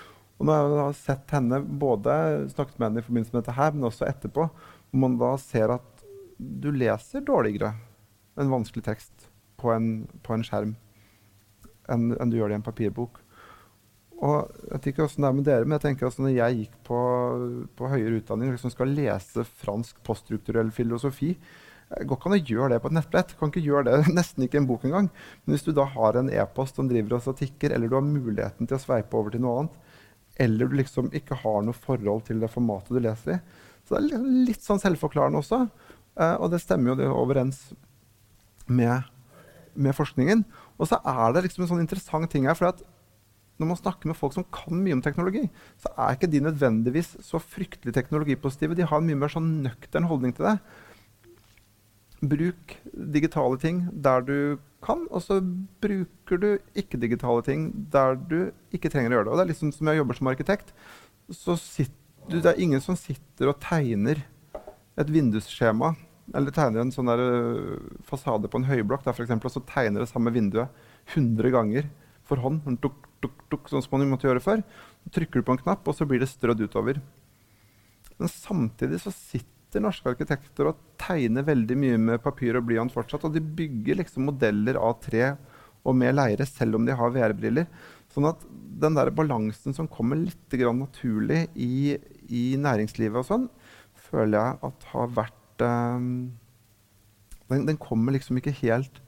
Og 0.42 0.50
når 0.50 0.58
jeg 0.58 0.82
har 0.82 0.98
sett 0.98 1.36
henne 1.38 1.62
både 1.62 2.14
snakket 2.56 2.80
med 2.80 2.88
henne 2.88 3.04
i 3.04 3.06
forbindelse 3.06 3.36
med 3.36 3.44
dette 3.44 3.58
her, 3.60 3.76
men 3.76 3.90
også 3.92 4.10
etterpå, 4.10 4.48
hvor 4.50 5.04
man 5.04 5.22
da 5.22 5.36
ser 5.38 5.78
at 5.78 6.06
du 6.42 6.72
leser 6.74 7.22
dårligere 7.22 7.76
en 8.42 8.50
vanskelig 8.50 8.88
tekst 8.88 9.28
på 9.62 9.70
en, 9.76 9.92
på 10.26 10.34
en 10.34 10.46
skjerm 10.48 10.74
enn, 11.92 12.16
enn 12.18 12.34
du 12.34 12.40
gjør 12.40 12.50
det 12.50 12.58
i 12.58 12.62
en 12.64 12.66
papirbok. 12.66 13.22
Og 14.22 14.52
jeg 14.70 14.92
ikke 14.92 15.08
hvordan 15.08 15.26
det 15.26 15.30
er 15.30 15.36
med 15.40 15.48
dere, 15.48 15.66
men 15.66 15.78
jeg 15.78 15.86
tenker 15.88 16.08
altså 16.08 16.22
når 16.22 16.36
jeg 16.36 16.58
gikk 16.60 16.78
på, 16.86 17.02
på 17.78 17.90
høyere 17.90 18.20
utdanning 18.20 18.52
og 18.52 18.58
liksom 18.58 18.74
skal 18.74 18.94
lese 18.94 19.46
fransk 19.64 20.02
poststrukturell 20.06 20.70
filosofi 20.76 21.34
det 21.92 22.06
går 22.08 22.18
ikke 22.18 22.30
an 22.30 22.38
å 22.38 22.46
gjøre 22.48 22.70
det 22.72 22.80
på 22.80 22.90
et 22.90 22.96
nettbrett. 22.96 23.32
Kan 23.40 23.52
ikke 23.52 23.64
gjøre 23.66 23.84
det, 23.90 24.12
Nesten 24.18 24.46
ikke 24.46 24.62
en 24.62 24.68
bok 24.70 24.86
engang. 24.88 25.10
Men 25.44 25.56
hvis 25.56 25.66
du 25.66 25.74
da 25.76 25.86
har 25.92 26.18
en 26.18 26.32
e-post 26.32 26.80
som 26.80 26.88
driver 26.88 27.18
og 27.20 27.40
tikker, 27.40 27.74
eller 27.76 27.92
du 27.92 27.98
har 27.98 28.06
muligheten 28.06 28.70
til 28.70 28.78
å 28.78 28.82
sveipe 28.82 29.18
over 29.20 29.34
til 29.34 29.44
noe 29.44 29.64
annet, 29.64 29.80
eller 30.42 30.70
du 30.70 30.78
liksom 30.80 31.12
ikke 31.18 31.42
har 31.42 31.66
noe 31.66 31.76
forhold 31.76 32.24
til 32.30 32.40
det 32.42 32.50
formatet 32.54 32.96
du 32.96 33.02
leser 33.04 33.36
i 33.36 33.40
Så 33.84 33.98
det 33.98 34.16
er 34.16 34.30
litt, 34.48 34.64
sånn 34.64 34.80
selvforklarende 34.80 35.42
også. 35.42 35.66
Uh, 36.16 36.38
og 36.40 36.52
det 36.54 36.62
stemmer 36.64 36.94
jo 36.94 36.98
det 37.02 37.10
overens 37.12 37.60
med, 38.72 39.04
med 39.76 39.98
forskningen. 39.98 40.46
Og 40.80 40.88
så 40.88 41.02
er 41.04 41.36
det 41.36 41.44
liksom 41.50 41.66
en 41.66 41.74
sånn 41.74 41.84
interessant 41.84 42.32
ting 42.32 42.48
her. 42.48 42.56
for 42.56 42.72
at 42.72 42.80
når 43.62 43.70
man 43.70 43.80
snakker 43.80 44.10
med 44.10 44.18
folk 44.18 44.34
som 44.36 44.46
kan 44.54 44.80
mye 44.82 44.98
om 44.98 45.04
teknologi, 45.06 45.44
så 45.82 45.92
er 45.94 46.18
ikke 46.18 46.32
de 46.32 46.42
nødvendigvis 46.44 47.14
så 47.26 47.42
fryktelig 47.42 47.94
teknologipositive. 47.96 48.78
De 48.78 48.88
har 48.88 49.02
en 49.02 49.08
mye 49.08 49.20
mer 49.22 49.32
sånn 49.32 49.52
nøktern 49.66 50.10
holdning 50.10 50.34
til 50.38 50.50
det. 50.50 50.58
Bruk 52.32 52.76
digitale 53.14 53.62
ting 53.62 53.86
der 53.94 54.26
du 54.26 54.36
kan, 54.86 55.06
og 55.14 55.24
så 55.26 55.40
bruker 55.84 56.42
du 56.42 56.50
ikke-digitale 56.78 57.46
ting 57.46 57.70
der 57.94 58.18
du 58.18 58.40
ikke 58.74 58.90
trenger 58.90 59.14
å 59.14 59.20
gjøre 59.20 59.30
det. 59.30 59.34
Og 59.34 59.40
det 59.40 59.46
er 59.46 59.54
liksom 59.54 59.74
som 59.76 59.90
jeg 59.92 60.02
jobber 60.02 60.18
som 60.18 60.32
arkitekt, 60.34 60.74
så 61.32 61.58
du, 62.28 62.40
det 62.42 62.50
er 62.50 62.62
ingen 62.62 62.82
som 62.84 62.98
sitter 63.00 63.52
og 63.52 63.62
tegner 63.64 64.24
et 65.00 65.10
vindusskjema 65.14 65.94
eller 66.38 66.54
tegner 66.56 66.84
en 66.84 66.94
sånn 66.94 67.10
der, 67.10 67.22
uh, 67.22 67.94
fasade 68.08 68.50
på 68.52 68.62
en 68.62 68.68
høyblokk 68.70 69.04
der 69.06 69.16
for 69.16 69.26
eksempel, 69.26 69.50
og 69.50 69.56
så 69.56 69.64
tegner 69.68 70.04
det 70.04 70.12
samme 70.12 70.34
vinduet 70.34 70.72
100 71.14 71.54
ganger 71.54 71.90
for 72.28 72.42
hånd. 72.44 72.64
Tuk, 72.84 73.08
tuk, 73.22 73.46
tuk, 73.52 73.70
sånn 73.70 73.84
som 73.84 73.96
man 73.98 74.10
måtte 74.12 74.28
gjøre 74.28 74.44
før. 74.44 74.64
Så 75.06 75.14
trykker 75.16 75.42
du 75.42 75.48
på 75.48 75.56
en 75.56 75.62
knapp, 75.62 75.88
og 75.88 75.98
så 75.98 76.08
blir 76.10 76.22
det 76.22 76.30
strødd 76.32 76.64
utover. 76.66 77.02
Men 78.18 78.30
samtidig 78.32 79.02
så 79.02 79.14
sitter 79.14 79.82
norske 79.82 80.12
arkitekter 80.12 80.70
og 80.70 80.82
tegner 81.00 81.46
veldig 81.48 81.78
mye 81.80 82.00
med 82.02 82.24
papir 82.24 82.58
og 82.60 82.68
blyant 82.68 82.94
fortsatt. 82.94 83.26
Og 83.28 83.34
de 83.36 83.42
bygger 83.42 84.02
liksom 84.02 84.28
modeller 84.30 84.80
av 84.80 85.00
tre 85.04 85.34
og 85.82 85.96
med 85.98 86.14
leire, 86.14 86.46
selv 86.46 86.78
om 86.78 86.86
de 86.86 86.94
har 86.98 87.14
VR-briller. 87.14 87.70
Sånn 88.14 88.28
at 88.30 88.44
den 88.82 88.98
der 88.98 89.10
balansen 89.16 89.74
som 89.74 89.90
kommer 89.90 90.20
litt 90.20 90.54
naturlig 90.76 91.48
i, 91.56 91.98
i, 92.28 92.44
næringslivet 92.58 93.24
og 93.24 93.26
sånn, 93.26 93.48
føler 94.12 94.38
jeg 94.38 94.60
at 94.68 94.86
har 94.92 95.16
vært 95.16 95.64
eh, 95.64 96.06
den, 97.52 97.66
den 97.70 97.80
kommer 97.82 98.14
liksom 98.14 98.38
ikke 98.38 98.54
helt 98.62 99.02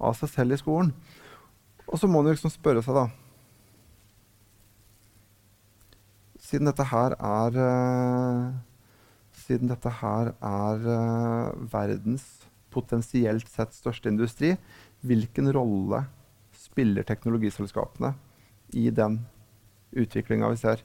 av 0.00 0.16
seg 0.18 0.32
selv 0.32 0.56
i 0.56 0.60
skolen. 0.60 0.90
Og 1.86 2.00
så 2.00 2.08
må 2.08 2.22
man 2.24 2.32
liksom 2.34 2.50
spørre 2.50 2.82
seg, 2.82 2.96
da 2.96 3.06
Siden 6.46 6.68
dette 6.70 6.86
her 6.92 7.16
er 7.18 7.56
uh, 7.58 8.50
Siden 9.46 9.70
dette 9.70 9.90
her 10.00 10.32
er 10.34 10.84
uh, 10.86 11.70
verdens 11.72 12.24
potensielt 12.72 13.48
sett 13.48 13.72
største 13.72 14.10
industri, 14.10 14.52
hvilken 15.06 15.48
rolle 15.54 16.02
spiller 16.56 17.06
teknologiselskapene 17.08 18.12
i 18.76 18.90
den 18.92 19.20
utviklinga 19.96 20.50
vi 20.52 20.60
ser? 20.60 20.82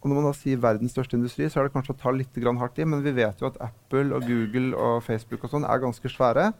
Og 0.00 0.08
når 0.08 0.16
man 0.16 0.28
da 0.30 0.34
sier 0.36 0.60
verdens 0.60 0.94
største 0.96 1.16
industri, 1.16 1.48
så 1.48 1.60
er 1.60 1.68
det 1.68 1.74
kanskje 1.74 1.94
å 1.94 2.00
ta 2.00 2.12
litt 2.12 2.36
hardt 2.60 2.80
i, 2.80 2.88
men 2.88 3.04
vi 3.04 3.12
vet 3.16 3.40
jo 3.40 3.48
at 3.50 3.60
Apple 3.60 4.16
og 4.16 4.24
Google 4.28 4.72
og 4.76 5.02
Facebook 5.04 5.44
og 5.44 5.52
sånn 5.52 5.68
er 5.68 5.82
ganske 5.82 6.08
svære. 6.08 6.50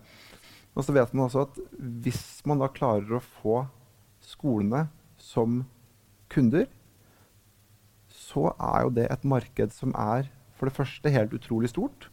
Og 0.76 0.84
så 0.84 0.94
vet 0.94 1.12
man 1.14 1.26
også 1.26 1.46
at 1.48 1.60
hvis 2.04 2.44
man 2.48 2.60
da 2.60 2.68
klarer 2.68 3.16
å 3.16 3.24
få 3.40 3.62
skolene 4.24 4.86
som 5.20 5.62
kunder, 6.32 6.66
så 8.10 8.50
er 8.54 8.84
jo 8.86 8.92
det 8.98 9.06
et 9.10 9.26
marked 9.26 9.74
som 9.74 9.94
er 9.98 10.28
for 10.58 10.68
det 10.68 10.76
første 10.76 11.12
helt 11.12 11.34
utrolig 11.34 11.70
stort. 11.72 12.10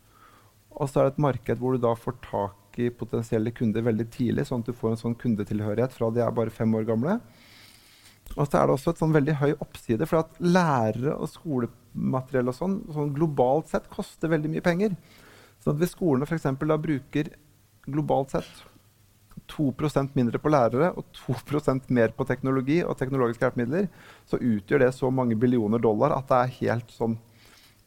Og 0.77 0.89
så 0.89 1.01
er 1.01 1.08
det 1.08 1.15
et 1.15 1.25
marked 1.27 1.60
hvor 1.62 1.75
du 1.75 1.84
da 1.84 1.93
får 1.97 2.17
tak 2.25 2.80
i 2.82 2.91
potensielle 2.93 3.51
kunder 3.58 3.86
veldig 3.86 4.06
tidlig, 4.13 4.45
sånn 4.47 4.63
at 4.63 4.69
du 4.69 4.77
får 4.77 4.93
en 4.93 5.01
sånn 5.01 5.17
kundetilhørighet 5.17 5.95
fra 5.95 6.12
de 6.13 6.21
er 6.23 6.34
bare 6.34 6.53
fem 6.53 6.73
år 6.77 6.86
gamle. 6.88 7.17
Og 8.36 8.43
så 8.45 8.60
er 8.60 8.67
det 8.67 8.75
også 8.75 8.93
et 8.93 9.01
sånn 9.01 9.15
veldig 9.15 9.38
høy 9.39 9.51
oppside, 9.56 10.06
for 10.10 10.21
at 10.21 10.39
lærere 10.43 11.15
og 11.15 11.32
skolemateriell 11.32 12.51
og 12.51 12.58
sånn, 12.58 12.80
sånn 12.93 13.13
globalt 13.15 13.71
sett 13.71 13.88
koster 13.93 14.32
veldig 14.34 14.51
mye 14.53 14.65
penger. 14.65 14.97
Så 15.63 15.73
hvis 15.77 15.95
skolene 15.95 16.27
f.eks. 16.27 16.45
da 16.45 16.77
bruker 16.82 17.32
globalt 17.88 18.36
sett 18.36 18.65
2% 19.52 20.15
mindre 20.17 20.39
på 20.41 20.52
lærere 20.52 20.91
og 20.97 21.06
2% 21.15 21.88
mer 21.93 22.13
på 22.17 22.26
teknologi 22.28 22.80
og 22.84 22.97
teknologiske 23.00 23.45
hjelpemidler, 23.45 23.88
så 24.28 24.39
utgjør 24.39 24.86
det 24.86 24.91
så 24.95 25.12
mange 25.13 25.38
billioner 25.39 25.82
dollar 25.84 26.15
at 26.17 26.30
det 26.30 26.39
er 26.41 26.56
helt 26.62 26.93
sånn 26.93 27.17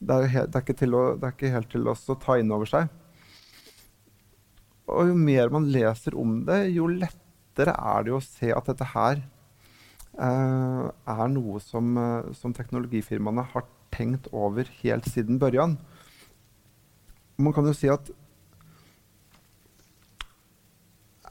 Det 0.01 0.17
er, 0.17 0.31
helt, 0.33 0.49
det 0.49 0.57
er, 0.57 0.65
ikke, 0.65 0.87
å, 0.97 1.03
det 1.21 1.27
er 1.29 1.35
ikke, 1.35 1.53
helt 1.53 1.71
til 1.75 1.89
å 1.91 1.95
ta 2.23 2.39
inn 2.41 2.53
over 2.57 2.69
seg. 2.71 2.87
Og 4.89 5.11
jo 5.11 5.17
mer 5.19 5.51
man 5.53 5.67
leser 5.69 6.17
om 6.17 6.39
det, 6.47 6.71
jo 6.73 6.87
lettere 6.89 7.75
er 7.77 8.07
det 8.07 8.15
å 8.17 8.23
se 8.25 8.49
at 8.57 8.71
dette 8.71 8.87
her 8.95 9.21
eh, 9.21 10.87
er 10.89 11.29
noe 11.35 11.61
som, 11.61 11.93
uh, 12.01 12.33
som 12.33 12.57
teknologifirmaene 12.57 13.45
har 13.53 13.69
tenkt 13.93 14.31
over 14.33 14.73
helt 14.81 15.05
siden 15.13 15.37
børjan. 15.43 15.77
Man 17.37 17.55
kan 17.57 17.69
jo 17.69 17.77
si 17.77 17.93
at 17.93 18.09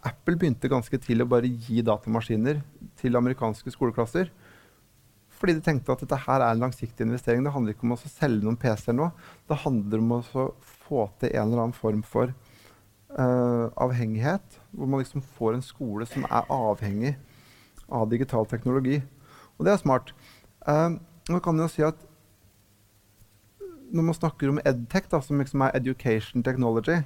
Apple 0.05 0.37
begynte 0.39 0.71
ganske 0.71 0.99
tidlig 1.01 1.25
å 1.25 1.31
bare 1.33 1.49
gi 1.49 1.81
datamaskiner 1.85 2.61
til 2.99 3.17
amerikanske 3.19 3.73
skoleklasser. 3.73 4.29
Fordi 5.39 5.55
de 5.55 5.63
tenkte 5.63 5.93
at 5.93 6.01
dette 6.03 6.19
her 6.25 6.43
er 6.43 6.53
en 6.53 6.63
langsiktig 6.65 7.05
investering. 7.05 7.43
Det 7.43 7.53
handler 7.55 7.75
ikke 7.75 7.87
om 7.87 7.95
å 7.95 7.99
selge 8.01 8.43
noen 8.43 8.59
PC-er 8.59 8.95
nå. 8.95 9.09
Det 9.47 9.61
handler 9.63 10.03
om 10.03 10.17
å 10.17 10.21
få 10.27 11.05
til 11.21 11.31
en 11.31 11.45
eller 11.45 11.63
annen 11.63 11.75
form 11.75 12.01
for 12.03 12.33
uh, 13.15 13.71
avhengighet. 13.79 14.59
Hvor 14.71 14.91
man 14.91 15.03
liksom 15.03 15.23
får 15.37 15.55
en 15.55 15.65
skole 15.65 16.07
som 16.11 16.27
er 16.27 16.51
avhengig 16.51 17.15
av 17.87 18.09
digital 18.11 18.47
teknologi. 18.51 18.99
Og 19.57 19.67
det 19.67 19.73
er 19.73 19.83
smart. 19.83 20.11
Uh, 20.67 20.99
man 21.31 21.43
kan 21.43 21.59
jo 21.59 21.69
si 21.71 21.85
at 21.87 22.07
når 23.89 24.05
man 24.05 24.17
snakker 24.17 24.51
om 24.51 24.59
EdTech, 24.61 25.07
da, 25.09 25.21
som 25.23 25.39
liksom 25.41 25.63
er 25.65 25.75
Education 25.79 26.43
Technology, 26.45 26.99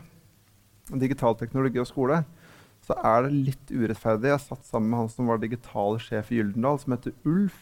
digital 1.00 1.38
teknologi 1.39 1.80
og 1.80 1.88
skole, 1.88 2.24
så 2.84 2.98
er 3.00 3.26
det 3.26 3.44
litt 3.50 3.72
urettferdig. 3.72 4.32
Jeg 4.34 4.44
satt 4.44 4.68
sammen 4.68 4.92
med 4.92 5.04
han 5.04 5.12
som 5.12 5.30
var 5.32 5.40
digital 5.40 6.00
sjef 6.04 6.32
i 6.34 6.42
Gyldendal, 6.42 6.82
som 6.82 6.96
heter 6.96 7.16
Ulf. 7.28 7.62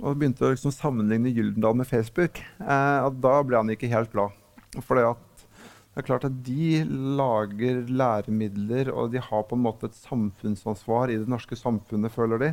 Og 0.00 0.20
begynte 0.20 0.46
å 0.46 0.52
liksom 0.52 0.72
sammenligne 0.72 1.32
Gyldendal 1.34 1.80
med 1.80 1.88
Facebook. 1.90 2.38
Eh, 2.62 3.08
da 3.24 3.34
ble 3.46 3.58
han 3.58 3.72
ikke 3.74 3.90
helt 3.92 4.12
glad. 4.14 4.36
For 4.86 4.96
Det 5.00 5.08
er 5.98 6.06
klart 6.06 6.24
at 6.28 6.36
De 6.46 6.84
lager 7.18 7.82
læremidler, 7.90 8.92
og 8.94 9.10
de 9.12 9.18
har 9.18 9.42
på 9.42 9.58
en 9.58 9.66
måte 9.66 9.90
et 9.90 9.98
samfunnsansvar 9.98 11.10
i 11.10 11.18
det 11.18 11.28
norske 11.28 11.58
samfunnet, 11.58 12.14
føler 12.14 12.38
de. 12.38 12.52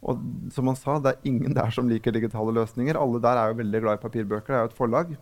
Og 0.00 0.22
som 0.54 0.70
han 0.70 0.78
sa, 0.78 0.96
det 1.02 1.12
er 1.12 1.28
ingen 1.28 1.52
der 1.56 1.74
som 1.74 1.90
liker 1.90 2.14
digitale 2.14 2.54
løsninger. 2.56 2.96
Alle 2.96 3.20
der 3.20 3.36
er 3.36 3.50
jo 3.50 3.58
veldig 3.58 3.82
glad 3.82 3.98
i 3.98 4.04
papirbøker. 4.06 4.54
Det 4.54 4.56
er 4.56 4.64
jo 4.64 4.70
et 4.70 4.78
forlag. 4.78 5.12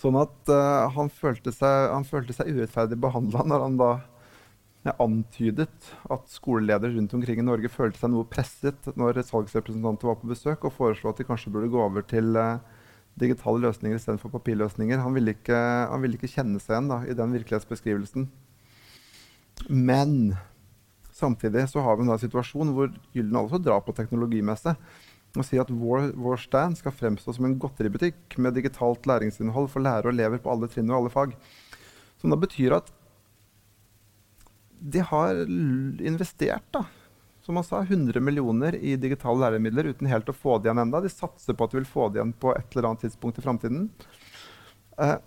Sånn 0.00 0.18
at 0.18 0.50
uh, 0.50 0.90
han, 0.94 1.10
følte 1.12 1.52
seg, 1.54 1.88
han, 1.92 2.06
følte 2.08 2.34
seg, 2.36 2.50
urettferdig 2.50 2.98
behandla 3.00 3.44
når 3.46 3.64
han 3.68 3.80
da 3.80 3.92
antydet 5.00 5.86
at 6.12 6.26
skoleledere 6.28 6.92
rundt 6.98 7.14
omkring 7.16 7.38
i 7.40 7.44
Norge 7.46 7.70
følte 7.72 8.02
seg 8.02 8.10
noe 8.12 8.26
presset 8.28 8.90
når 9.00 9.22
salgsrepresentanter 9.24 10.10
var 10.10 10.18
på 10.20 10.28
besøk, 10.28 10.66
og 10.66 10.74
foreslo 10.76 11.08
at 11.08 11.22
de 11.22 11.28
kanskje 11.28 11.52
burde 11.54 11.70
gå 11.72 11.80
over 11.80 12.04
til 12.10 12.36
uh, 12.36 12.58
digitale 13.20 13.62
løsninger 13.64 14.00
istedenfor 14.00 14.32
papirløsninger. 14.34 15.00
Han 15.00 15.14
ville, 15.16 15.36
ikke, 15.36 15.56
han 15.90 16.02
ville 16.02 16.18
ikke 16.18 16.32
kjenne 16.34 16.60
seg 16.60 16.74
igjen 16.74 16.90
da, 16.90 17.00
i 17.06 17.16
den 17.16 17.38
virkelighetsbeskrivelsen. 17.38 18.28
Men 19.70 20.34
samtidig 21.14 21.68
så 21.70 21.84
har 21.84 21.96
vi 21.96 22.08
en 22.08 22.18
situasjon 22.20 22.74
hvor 22.74 22.90
Gylden 23.14 23.38
også 23.38 23.62
drar 23.62 23.84
på 23.86 23.94
teknologimesse 23.96 24.74
og 25.34 25.46
sier 25.46 25.64
at 25.64 25.72
vår, 25.72 26.12
vår, 26.14 26.38
stand 26.44 26.78
skal 26.78 26.94
fremstå 26.94 27.34
som 27.34 27.46
en 27.48 27.56
godteributikk 27.58 28.36
med 28.38 28.54
digitalt 28.54 29.06
læringsinnhold 29.10 29.70
for 29.72 29.82
lærere 29.82 30.10
og 30.10 30.14
elever 30.14 30.42
på 30.42 30.52
alle 30.52 30.68
trinn 30.70 30.92
og 30.92 31.00
alle 31.00 31.14
fag. 31.14 31.34
Som 32.22 32.30
da 32.30 32.38
betyr 32.38 32.76
at 32.76 32.92
de 34.84 35.00
har 35.00 35.40
investert 36.04 36.66
da, 36.74 36.84
som 37.44 37.58
han 37.58 37.66
sa, 37.66 37.82
100 37.82 38.20
millioner 38.24 38.76
i 38.76 38.94
digitale 39.00 39.42
læremidler 39.42 39.90
uten 39.92 40.08
helt 40.08 40.30
å 40.30 40.36
få 40.36 40.58
det 40.58 40.70
igjen 40.70 40.84
enda. 40.86 41.02
De 41.04 41.12
satser 41.12 41.56
på 41.56 41.66
at 41.66 41.74
de 41.74 41.80
vil 41.80 41.88
få 41.88 42.08
det 42.08 42.20
igjen 42.20 42.36
på 42.40 42.54
et 42.56 42.72
eller 42.72 42.90
annet 42.90 43.04
tidspunkt 43.04 43.40
i 43.40 43.44
framtiden. 43.44 43.88
Eh, 45.02 45.18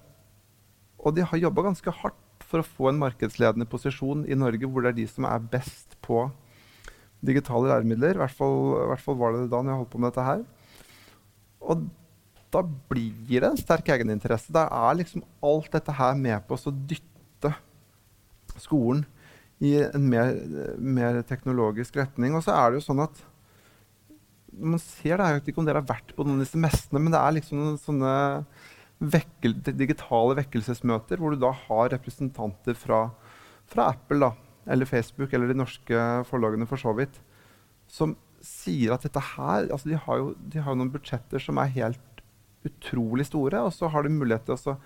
og 0.97 1.13
de 1.17 1.25
har 1.27 1.43
jobba 1.43 1.67
ganske 1.67 1.93
hardt 1.99 2.47
for 2.47 2.61
å 2.61 2.67
få 2.67 2.89
en 2.91 3.01
markedsledende 3.01 3.67
posisjon 3.69 4.23
i 4.25 4.37
Norge, 4.39 4.69
hvor 4.69 4.85
det 4.85 4.93
er 4.93 4.99
de 5.01 5.07
som 5.11 5.27
er 5.29 5.49
best 5.51 5.97
på 6.05 6.29
digitale 7.27 7.69
læremidler. 7.71 8.15
I 8.15 8.23
hvert 8.23 8.35
fall, 8.35 8.57
i 8.81 8.89
hvert 8.93 9.03
fall 9.03 9.19
var 9.19 9.35
det 9.35 9.45
det 9.45 9.51
da 9.53 9.61
når 9.61 9.73
jeg 9.73 9.81
holdt 9.81 9.93
på 9.93 10.01
med 10.01 10.11
dette 10.11 10.27
her. 10.27 10.43
Og 11.67 11.87
da 12.53 12.63
blir 12.63 13.43
det 13.43 13.49
en 13.49 13.59
sterk 13.59 13.91
egeninteresse. 13.91 14.53
Da 14.55 14.67
er 14.71 14.99
liksom 15.01 15.25
alt 15.45 15.71
dette 15.75 15.95
her 15.97 16.17
med 16.19 16.47
på 16.47 16.57
å 16.57 16.75
dytte 16.89 17.53
skolen 18.57 19.03
i 19.63 19.73
en 19.81 20.05
mer, 20.09 20.35
mer, 20.77 21.19
teknologisk 21.27 21.97
retning. 21.99 22.37
Og 22.37 22.45
så 22.45 22.55
er 22.55 22.71
det 22.71 22.79
jo 22.79 22.87
sånn 22.87 23.03
at 23.07 23.23
man 24.57 24.79
ser 24.81 25.19
det, 25.19 25.27
Jeg 25.27 25.37
vet 25.37 25.49
ikke 25.51 25.61
om 25.61 25.67
dere 25.67 25.83
har 25.83 25.91
vært 25.91 26.15
på 26.15 26.25
noen 26.25 26.39
av 26.39 26.47
disse 26.47 26.57
messene, 26.61 27.01
men 27.01 27.13
det 27.13 27.19
er 27.19 27.35
liksom 27.35 27.75
sånne 27.81 28.13
vekkel, 28.97 29.53
digitale 29.77 30.37
vekkelsesmøter 30.39 31.19
hvor 31.21 31.33
du 31.33 31.41
da 31.43 31.51
har 31.53 31.91
representanter 31.93 32.77
fra, 32.77 33.03
fra 33.69 33.91
Apple 33.91 34.23
da, 34.23 34.31
eller 34.67 34.89
Facebook 34.89 35.33
eller 35.33 35.51
de 35.51 35.57
norske 35.57 36.05
forlagene 36.29 36.67
for 36.69 36.81
så 36.81 36.93
vidt, 36.97 37.19
som 37.87 38.15
sier 38.43 38.93
at 38.93 39.05
dette 39.07 39.21
her 39.33 39.69
altså 39.71 39.89
de, 39.89 39.97
har 39.97 40.19
jo, 40.21 40.31
de 40.37 40.61
har 40.61 40.73
jo 40.73 40.81
noen 40.81 40.93
budsjetter 40.93 41.41
som 41.41 41.59
er 41.61 41.73
helt 41.77 42.23
utrolig 42.67 43.27
store, 43.29 43.61
og 43.63 43.71
så 43.73 43.89
har 43.91 44.03
de 44.03 44.13
mulighet 44.13 44.47
til 44.47 44.73
å 44.73 44.77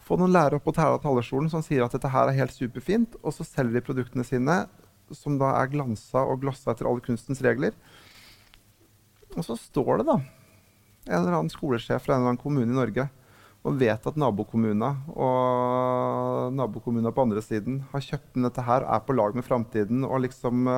få 0.00 0.16
noen 0.18 0.32
lærere 0.32 0.58
opp 0.58 0.66
på 0.66 0.74
talerstolen 0.74 1.50
som 1.52 1.62
sier 1.64 1.84
at 1.84 1.94
dette 1.94 2.10
her 2.10 2.30
er 2.30 2.38
helt 2.38 2.56
superfint, 2.56 3.18
og 3.20 3.34
så 3.36 3.46
selger 3.46 3.78
de 3.78 3.84
produktene 3.86 4.26
sine, 4.26 4.62
som 5.14 5.36
da 5.40 5.52
er 5.58 5.70
glansa 5.72 6.22
og 6.22 6.40
glossa 6.44 6.72
etter 6.72 6.88
alle 6.88 7.02
kunstens 7.04 7.42
regler. 7.44 7.74
Og 9.36 9.44
så 9.46 9.56
står 9.58 10.00
det 10.00 10.06
da 10.08 10.20
en 10.20 11.16
eller 11.20 11.36
annen 11.36 11.52
skolesjef 11.52 12.04
fra 12.04 12.14
en 12.14 12.22
eller 12.22 12.34
annen 12.34 12.42
kommune 12.42 12.70
i 12.70 12.76
Norge 12.76 13.06
og 13.60 13.76
vet 13.76 14.06
at 14.08 14.16
nabokommunen 14.16 15.02
og 15.12 16.54
nabokommunen 16.56 17.12
på 17.12 17.24
andre 17.26 17.42
siden 17.44 17.82
har 17.90 18.04
kjøpt 18.04 18.36
inn 18.36 18.46
dette 18.48 18.64
her, 18.64 18.86
er 18.88 19.02
på 19.04 19.16
lag 19.16 19.36
med 19.36 19.44
framtiden 19.44 20.06
og 20.08 20.22
liksom, 20.24 20.70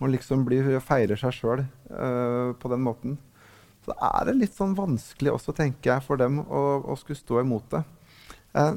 og 0.00 0.12
liksom 0.14 0.46
blir, 0.48 0.72
feirer 0.80 1.20
seg 1.20 1.36
sjøl 1.36 1.64
uh, 1.64 1.96
eh, 2.00 2.52
på 2.56 2.70
den 2.72 2.84
måten. 2.86 3.18
Så 3.84 3.92
er 3.92 4.28
det 4.28 4.38
litt 4.38 4.56
sånn 4.56 4.76
vanskelig 4.76 5.34
også, 5.34 5.52
tenker 5.56 5.94
jeg, 5.94 6.04
for 6.06 6.20
dem 6.20 6.40
å, 6.40 6.62
å 6.92 6.96
skulle 7.00 7.20
stå 7.20 7.42
imot 7.44 7.68
det. 7.76 7.82
Uh, 8.56 8.72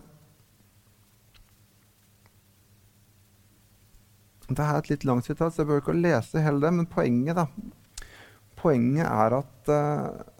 Dette 4.49 4.65
er 4.67 4.81
et 4.81 4.89
litt 4.91 5.05
langt 5.07 5.25
sitat, 5.25 5.53
så 5.53 5.63
jeg 5.63 5.69
behøver 5.69 5.85
ikke 5.85 6.01
lese 6.03 6.41
hele 6.43 6.59
det. 6.61 6.71
Men 6.75 6.87
poenget, 6.91 7.39
da, 7.39 7.47
poenget 8.59 9.07
er 9.07 9.37
at 9.39 9.71
uh, 9.71 10.32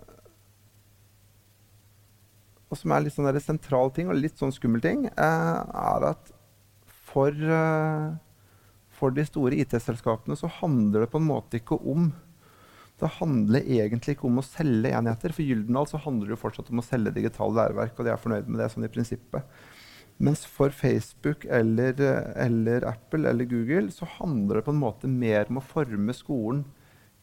Og 2.74 2.80
som 2.80 2.93
er 2.93 3.05
litt 3.05 3.15
sånn 3.15 3.30
sentral 3.43 3.93
ting 3.93 4.09
og 4.09 4.17
litt 4.17 4.41
sånn 4.41 4.53
skummel 4.55 4.82
ting, 4.84 5.05
uh, 5.13 5.61
er 5.93 6.09
at 6.09 6.34
for, 7.13 7.30
uh, 7.30 8.15
for 8.97 9.13
de 9.13 9.26
store 9.30 9.59
IT-selskapene 9.61 10.38
så 10.39 10.49
handler 10.59 11.05
det 11.05 11.11
på 11.13 11.21
en 11.21 11.30
måte 11.30 11.61
ikke 11.61 11.78
om 11.78 12.09
det 13.01 13.09
handler 13.17 13.65
egentlig 13.65 14.15
ikke 14.15 14.28
om 14.30 14.39
å 14.39 14.45
selge 14.45 14.91
enheter. 14.95 15.34
For 15.36 15.43
Gyldendal 15.43 15.88
så 15.89 15.99
handler 15.99 16.30
det 16.30 16.36
jo 16.38 16.43
fortsatt 16.43 16.69
om 16.71 16.80
å 16.80 16.86
selge 16.86 17.15
digitale 17.15 17.57
læreverk, 17.57 17.97
og 17.97 18.05
de 18.05 18.13
er 18.13 18.21
fornøyd 18.21 18.51
med 18.51 18.61
det 18.61 18.69
sånn 18.71 18.86
i 18.88 18.91
prinsippet. 18.93 19.57
Mens 20.24 20.43
for 20.45 20.71
Facebook 20.71 21.47
eller, 21.49 21.97
eller, 22.39 22.86
Apple 22.88 23.28
eller 23.28 23.49
Google 23.49 23.89
så 23.91 24.07
handler 24.19 24.59
det 24.59 24.67
på 24.67 24.76
en 24.76 24.84
måte 24.84 25.09
mer 25.09 25.49
om 25.49 25.59
å 25.59 25.65
forme 25.65 26.13
skolen 26.15 26.61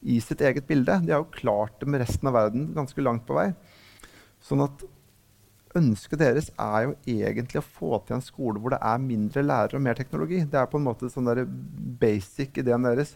i 0.00 0.18
sitt 0.24 0.42
eget 0.44 0.66
bilde. 0.68 0.98
De 1.06 1.14
har 1.14 1.22
jo 1.22 1.36
klart 1.38 1.78
det 1.80 1.88
med 1.88 2.02
resten 2.02 2.28
av 2.28 2.36
verden 2.36 2.72
ganske 2.76 3.04
langt 3.04 3.24
på 3.28 3.38
vei. 3.38 3.52
Sånn 4.42 4.64
at 4.66 4.82
ønsket 5.78 6.18
deres 6.18 6.48
er 6.58 6.88
jo 6.88 6.94
egentlig 7.06 7.60
å 7.60 7.66
få 7.66 8.00
til 8.02 8.16
en 8.16 8.24
skole 8.24 8.58
hvor 8.58 8.74
det 8.74 8.80
er 8.82 9.02
mindre 9.02 9.44
lærere 9.44 9.78
og 9.78 9.84
mer 9.84 9.98
teknologi. 9.98 10.42
Det 10.42 10.58
er 10.58 10.70
på 10.70 10.80
en 10.80 10.86
måte 10.88 11.10
sånn 11.12 11.28
der 11.30 11.44
basic 12.00 12.58
ideen 12.58 12.88
deres. 12.88 13.14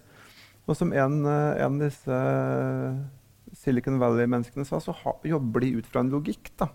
Og 0.64 0.78
som 0.78 0.92
en, 0.96 1.18
eh, 1.26 1.64
en 1.64 1.76
av 1.76 1.82
disse 1.82 2.14
eh, 2.14 3.02
Silicon 3.54 3.98
Valley-menneskene 4.00 4.66
sa, 4.66 4.80
så 4.80 4.94
jobber 5.26 5.64
de 5.64 5.74
ut 5.78 5.86
fra 5.90 6.00
en 6.00 6.12
logikk. 6.14 6.52
da, 6.58 6.68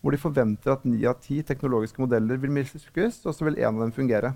Hvor 0.00 0.12
de 0.12 0.22
forventer 0.22 0.72
at 0.72 0.84
ni 0.84 1.04
av 1.06 1.20
ti 1.20 1.42
teknologiske 1.42 2.00
modeller 2.02 2.36
vil 2.36 2.50
mislykkes, 2.50 3.24
og 3.26 3.34
så 3.34 3.44
vil 3.44 3.60
én 3.60 3.74
av 3.74 3.80
dem 3.80 3.92
fungere. 3.92 4.34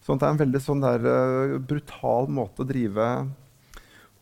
Sånn 0.00 0.16
at 0.16 0.20
det 0.20 0.26
er 0.28 0.34
en 0.34 0.44
veldig 0.44 0.60
sånn 0.64 0.80
der, 0.80 1.00
uh, 1.04 1.58
brutal 1.58 2.28
måte 2.28 2.64
å 2.64 2.68
drive, 2.68 3.06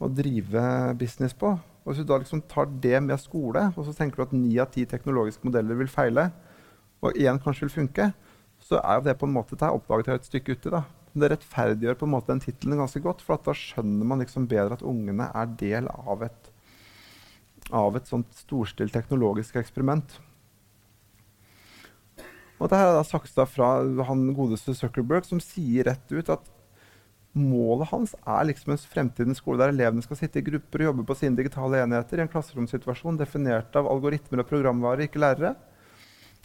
å 0.01 0.09
drive, 0.11 0.95
business 0.99 1.35
på. 1.35 1.55
Og 1.85 1.93
Hvis 1.93 2.05
du 2.05 2.09
da 2.09 2.19
liksom 2.21 2.43
tar 2.51 2.67
det 2.83 3.03
med 3.03 3.21
skole, 3.21 3.73
og 3.77 3.85
så 3.87 3.95
tenker 3.97 4.17
du 4.17 4.23
at 4.27 4.37
ni 4.37 4.59
av 4.59 4.71
ti 4.75 4.85
teknologiske 4.85 5.47
modeller 5.47 5.79
vil 5.79 5.89
feile, 5.89 6.31
og 7.01 7.17
én 7.17 7.39
kanskje 7.41 7.67
vil 7.67 7.77
funke, 7.83 8.13
så 8.59 8.81
er 8.83 8.99
jo 8.99 9.07
det 9.07 9.19
på 9.19 9.27
en 9.27 9.33
måte 9.33 9.57
det 9.57 9.65
er 9.65 9.77
oppdaget 9.77 10.09
et 10.19 10.29
stykke 10.29 10.59
uti. 10.59 10.71
da 10.71 10.83
det 11.21 11.33
rettferdiggjør 11.33 11.99
på 11.99 12.07
en 12.09 12.15
måte 12.15 12.33
den 12.33 12.43
tittelen 12.43 12.81
ganske 12.81 13.03
godt. 13.05 13.25
For 13.25 13.41
da 13.43 13.55
skjønner 13.57 14.09
man 14.09 14.23
liksom 14.23 14.49
bedre 14.51 14.79
at 14.79 14.87
ungene 14.87 15.29
er 15.35 15.53
del 15.61 15.89
av 15.91 16.25
et, 16.27 16.51
av 17.75 17.97
et 17.99 18.11
sånt 18.11 18.31
storstilt 18.37 18.95
teknologisk 18.95 19.59
eksperiment. 19.61 20.19
Og 22.59 22.67
dette 22.67 22.79
er 22.83 22.97
da 22.97 23.07
saksa 23.07 23.47
fra 23.47 23.71
han 24.09 24.29
godeste 24.35 24.75
Zuckerberg, 24.75 25.27
som 25.29 25.43
sier 25.43 25.87
rett 25.87 26.11
ut 26.11 26.33
at 26.35 26.49
målet 27.41 27.91
hans 27.93 28.15
er 28.19 28.47
liksom 28.49 28.75
en 28.75 28.83
fremtidens 28.93 29.41
skole 29.43 29.61
der 29.61 29.73
elevene 29.73 30.05
skal 30.05 30.19
sitte 30.21 30.41
i 30.41 30.47
grupper 30.47 30.83
og 30.83 30.91
jobbe 30.91 31.07
på 31.09 31.17
sine 31.21 31.39
digitale 31.39 31.83
enheter 31.85 32.21
i 32.21 32.25
en 32.25 32.31
klasseromsituasjon 32.33 33.19
definert 33.21 33.75
av 33.79 33.89
algoritmer 33.91 34.43
og 34.43 34.51
programvare, 34.51 35.09
ikke 35.09 35.23
lærere. 35.23 35.55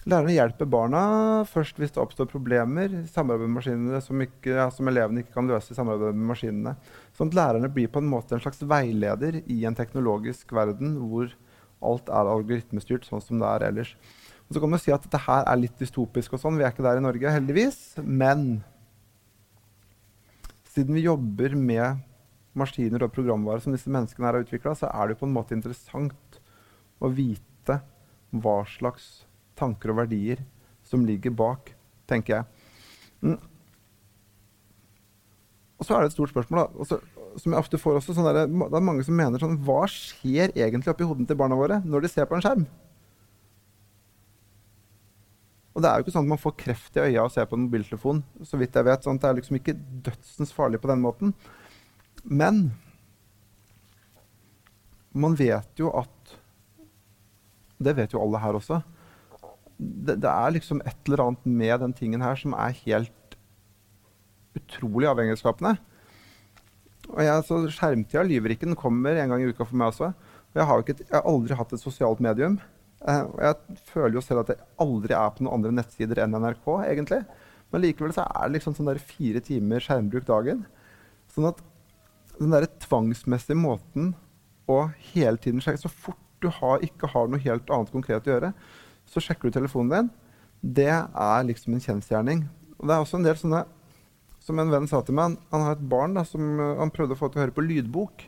Lærerne 0.04 0.34
hjelper 0.36 0.68
barna 0.68 1.02
først 1.48 1.78
hvis 1.80 1.94
det 1.96 2.02
oppstår 2.02 2.28
problemer 2.28 2.92
i 2.92 3.06
samarbeid 3.08 3.48
med 3.48 3.56
maskinene 3.56 4.02
som, 4.04 4.20
ikke, 4.26 4.66
som, 4.76 4.90
elevene 4.92 5.24
ikke 5.24 5.38
kan 5.38 5.48
løse 5.48 5.72
i 5.72 5.78
samarbeid 5.78 6.18
med 6.18 6.28
maskinene. 6.34 6.74
Sånn 7.16 7.32
at 7.32 7.38
lærerne 7.40 7.72
blir 7.72 7.88
på 7.92 8.04
en 8.04 8.10
måte 8.12 8.36
en 8.36 8.44
slags 8.44 8.60
veileder 8.68 9.40
i 9.48 9.62
en 9.68 9.78
teknologisk 9.78 10.52
verden 10.56 10.98
hvor 11.06 11.32
alt 11.84 12.12
er 12.12 12.34
algoritmestyrt, 12.34 13.08
sånn 13.08 13.24
som 13.24 13.40
det 13.40 13.48
er 13.48 13.68
ellers. 13.70 13.96
Og 14.50 14.56
så 14.56 14.64
kan 14.64 14.74
man 14.74 14.84
si 14.84 14.92
at 14.92 15.08
dette 15.08 15.24
her 15.24 15.48
er 15.48 15.60
litt 15.60 15.80
dystopisk, 15.80 16.36
og 16.36 16.44
sånn. 16.44 16.60
vi 16.60 16.68
er 16.68 16.76
ikke 16.76 16.84
der 16.86 17.00
i 17.00 17.04
Norge, 17.04 17.32
heldigvis. 17.38 17.80
Men 18.04 18.64
siden 20.74 20.98
vi 20.98 21.06
jobber 21.06 21.56
med 21.58 22.02
maskiner 22.58 23.06
og 23.06 23.14
programvare 23.14 23.62
som 23.64 23.74
disse 23.74 23.92
menneskene 23.92 24.28
her 24.28 24.38
har 24.38 24.46
utvikla, 24.46 24.76
så 24.78 24.90
er 24.90 25.10
det 25.10 25.20
på 25.20 25.28
en 25.28 25.36
måte 25.36 25.56
interessant 25.58 26.40
å 27.02 27.10
vite 27.14 27.80
hva 28.34 28.60
slags 28.70 29.26
tanker 29.60 29.94
og 29.94 30.02
verdier 30.04 30.44
som 30.86 31.06
ligger 31.06 31.34
bak, 31.38 31.74
tenker 32.10 32.40
jeg. 32.40 32.70
Mm. 33.24 33.40
Og 35.80 35.88
så 35.88 35.96
er 35.96 36.04
det 36.04 36.12
et 36.12 36.16
stort 36.16 36.34
spørsmål, 36.34 36.64
da, 36.64 36.84
også, 36.86 37.00
som 37.42 37.54
jeg 37.54 37.60
ofte 37.60 37.80
får 37.82 38.00
også. 38.00 38.16
Sånn 38.16 38.28
der, 38.30 38.46
det 38.46 38.78
er 38.78 38.86
mange 38.86 39.06
som 39.06 39.18
mener 39.18 39.42
sånn 39.42 39.58
Hva 39.66 39.84
skjer 39.90 40.54
egentlig 40.54 40.92
oppi 40.94 41.08
hodene 41.08 41.30
til 41.30 41.40
barna 41.40 41.58
våre 41.58 41.82
når 41.86 42.06
de 42.06 42.12
ser 42.14 42.30
på 42.30 42.38
en 42.38 42.46
skjerm? 42.46 42.66
Det 45.84 45.90
er 45.90 46.00
jo 46.00 46.06
ikke 46.06 46.16
sånn 46.16 46.28
at 46.28 46.34
man 46.34 46.42
får 46.42 46.56
kreft 46.62 46.98
i 46.98 47.04
øya 47.10 47.26
å 47.26 47.32
se 47.32 47.44
på 47.44 47.58
en 47.58 47.66
mobiltelefon. 47.66 48.24
så 48.48 48.60
vidt 48.60 48.76
jeg 48.80 48.88
vet, 48.88 49.04
sånn 49.04 49.20
Det 49.20 49.30
er 49.30 49.38
liksom 49.40 49.60
ikke 49.60 49.76
dødsens 50.08 50.56
farlig 50.56 50.80
på 50.82 50.92
den 50.92 51.04
måten. 51.04 51.34
Men 52.24 52.72
man 55.14 55.36
vet 55.38 55.70
jo 55.78 55.92
at 55.94 56.38
Det 57.84 57.96
vet 57.98 58.14
jo 58.16 58.22
alle 58.24 58.40
her 58.40 58.56
også 58.56 58.80
det, 59.84 60.20
det, 60.22 60.30
er 60.30 60.54
liksom 60.56 60.82
et 60.86 61.10
eller 61.10 61.26
annet 61.26 61.46
med 61.46 61.82
den 61.82 61.96
tingen 61.98 62.22
her 62.24 62.38
som 62.40 62.54
er 62.56 62.76
helt 62.86 63.38
utrolig 64.56 65.10
avhengighetsskapende. 65.10 65.74
Og 67.10 67.24
jeg, 67.26 67.46
så 67.48 67.60
Skjermtida 67.74 68.24
lyver 68.28 68.54
ikke. 68.54 68.70
Den 68.70 68.80
kommer 68.80 69.18
en 69.18 69.34
gang 69.34 69.44
i 69.44 69.50
uka 69.50 69.66
for 69.66 69.80
meg 69.80 69.92
også. 69.92 70.12
Og 70.54 70.62
jeg 70.62 70.70
har, 70.70 70.84
ikke, 70.84 70.96
jeg 71.02 71.16
har 71.18 71.28
aldri 71.30 71.58
hatt 71.58 71.74
et 71.74 71.84
sosialt 71.84 72.22
medium. 72.24 72.60
Og 73.04 73.40
jeg 73.44 73.80
føler 73.90 74.16
jo 74.16 74.24
selv 74.24 74.44
at 74.44 74.54
jeg 74.54 74.64
aldri 74.84 75.16
er 75.18 75.34
på 75.36 75.44
noen 75.44 75.58
andre 75.58 75.74
nettsider 75.76 76.22
enn 76.24 76.38
NRK, 76.40 76.68
egentlig. 76.88 77.20
Men 77.74 77.84
likevel 77.84 78.14
så 78.16 78.24
er 78.30 78.48
det 78.48 78.60
liksom 78.60 78.76
sånn 78.78 78.92
der 78.92 79.02
fire 79.02 79.42
timer 79.44 79.84
skjermbruk 79.84 80.28
dagen. 80.28 80.64
Sånn 81.34 81.50
at 81.50 81.60
den 82.40 82.54
der 82.54 82.68
tvangsmessige 82.82 83.58
måten 83.60 84.14
å 84.70 84.86
hele 85.14 85.38
tiden 85.42 85.62
sjekke 85.62 85.82
Så 85.84 85.92
fort 85.92 86.20
du 86.44 86.50
har, 86.52 86.82
ikke 86.84 87.10
har 87.12 87.30
noe 87.30 87.42
helt 87.44 87.70
annet 87.72 87.92
konkret 87.94 88.28
å 88.28 88.34
gjøre, 88.34 88.50
så 89.08 89.22
sjekker 89.24 89.48
du 89.48 89.56
telefonen 89.56 89.94
din. 89.94 90.10
Det 90.80 90.92
er 90.92 91.46
liksom 91.48 91.76
en 91.76 91.84
kjensgjerning. 91.84 92.44
Og 92.80 92.90
det 92.90 92.96
er 92.96 93.04
også 93.04 93.20
en 93.20 93.28
del 93.28 93.40
sånne 93.40 93.64
Som 94.44 94.60
en 94.60 94.72
venn 94.74 94.90
sa 94.92 95.00
til 95.08 95.16
meg, 95.16 95.38
han, 95.54 95.62
har 95.64 95.78
et 95.78 95.84
barn 95.88 96.18
da, 96.18 96.26
som 96.28 96.58
han 96.60 96.92
prøvde 96.92 97.16
å 97.16 97.20
få 97.20 97.30
til 97.32 97.40
å 97.40 97.44
høre 97.46 97.56
på 97.56 97.64
lydbok. 97.64 98.26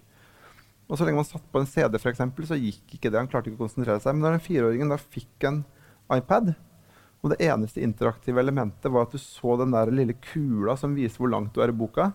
Og 0.86 0.99
så 0.99 1.05
lenge 1.05 1.17
man 1.17 1.27
satt 1.27 1.45
på 1.49 1.61
en 1.61 1.69
CD, 1.69 1.97
for 1.97 2.11
eksempel, 2.11 2.45
så 2.45 2.57
gikk 2.59 2.97
ikke 2.97 3.09
det. 3.09 3.17
Han 3.17 3.29
klarte 3.31 3.49
ikke 3.49 3.63
å 3.63 3.65
konsentrere 3.65 4.01
seg. 4.03 4.13
Men 4.13 4.27
da 4.27 4.36
den 4.36 4.45
fireåringen 4.45 4.91
da 4.93 4.99
fikk 5.01 5.47
en 5.49 5.63
iPad, 6.13 6.53
og 7.25 7.31
det 7.33 7.41
eneste 7.41 7.81
interaktive 7.81 8.38
elementet 8.38 8.91
var 8.93 9.07
at 9.07 9.15
du 9.15 9.17
så 9.17 9.55
den 9.57 9.73
der 9.73 9.89
lille 9.89 10.13
kula 10.27 10.75
som 10.77 10.93
viser 10.93 11.23
hvor 11.23 11.31
langt 11.33 11.55
du 11.55 11.63
er 11.65 11.73
i 11.73 11.77
boka, 11.77 12.11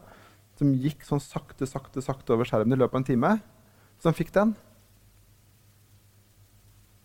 som 0.61 0.71
gikk 0.77 1.03
sånn 1.07 1.23
sakte, 1.25 1.67
sakte, 1.67 2.03
sakte 2.05 2.37
over 2.37 2.47
skjermen 2.47 2.77
i 2.77 2.79
løpet 2.79 2.95
av 2.95 3.01
en 3.01 3.09
time, 3.09 3.31
så 3.99 4.11
han 4.11 4.17
fikk 4.17 4.31
den, 4.37 4.53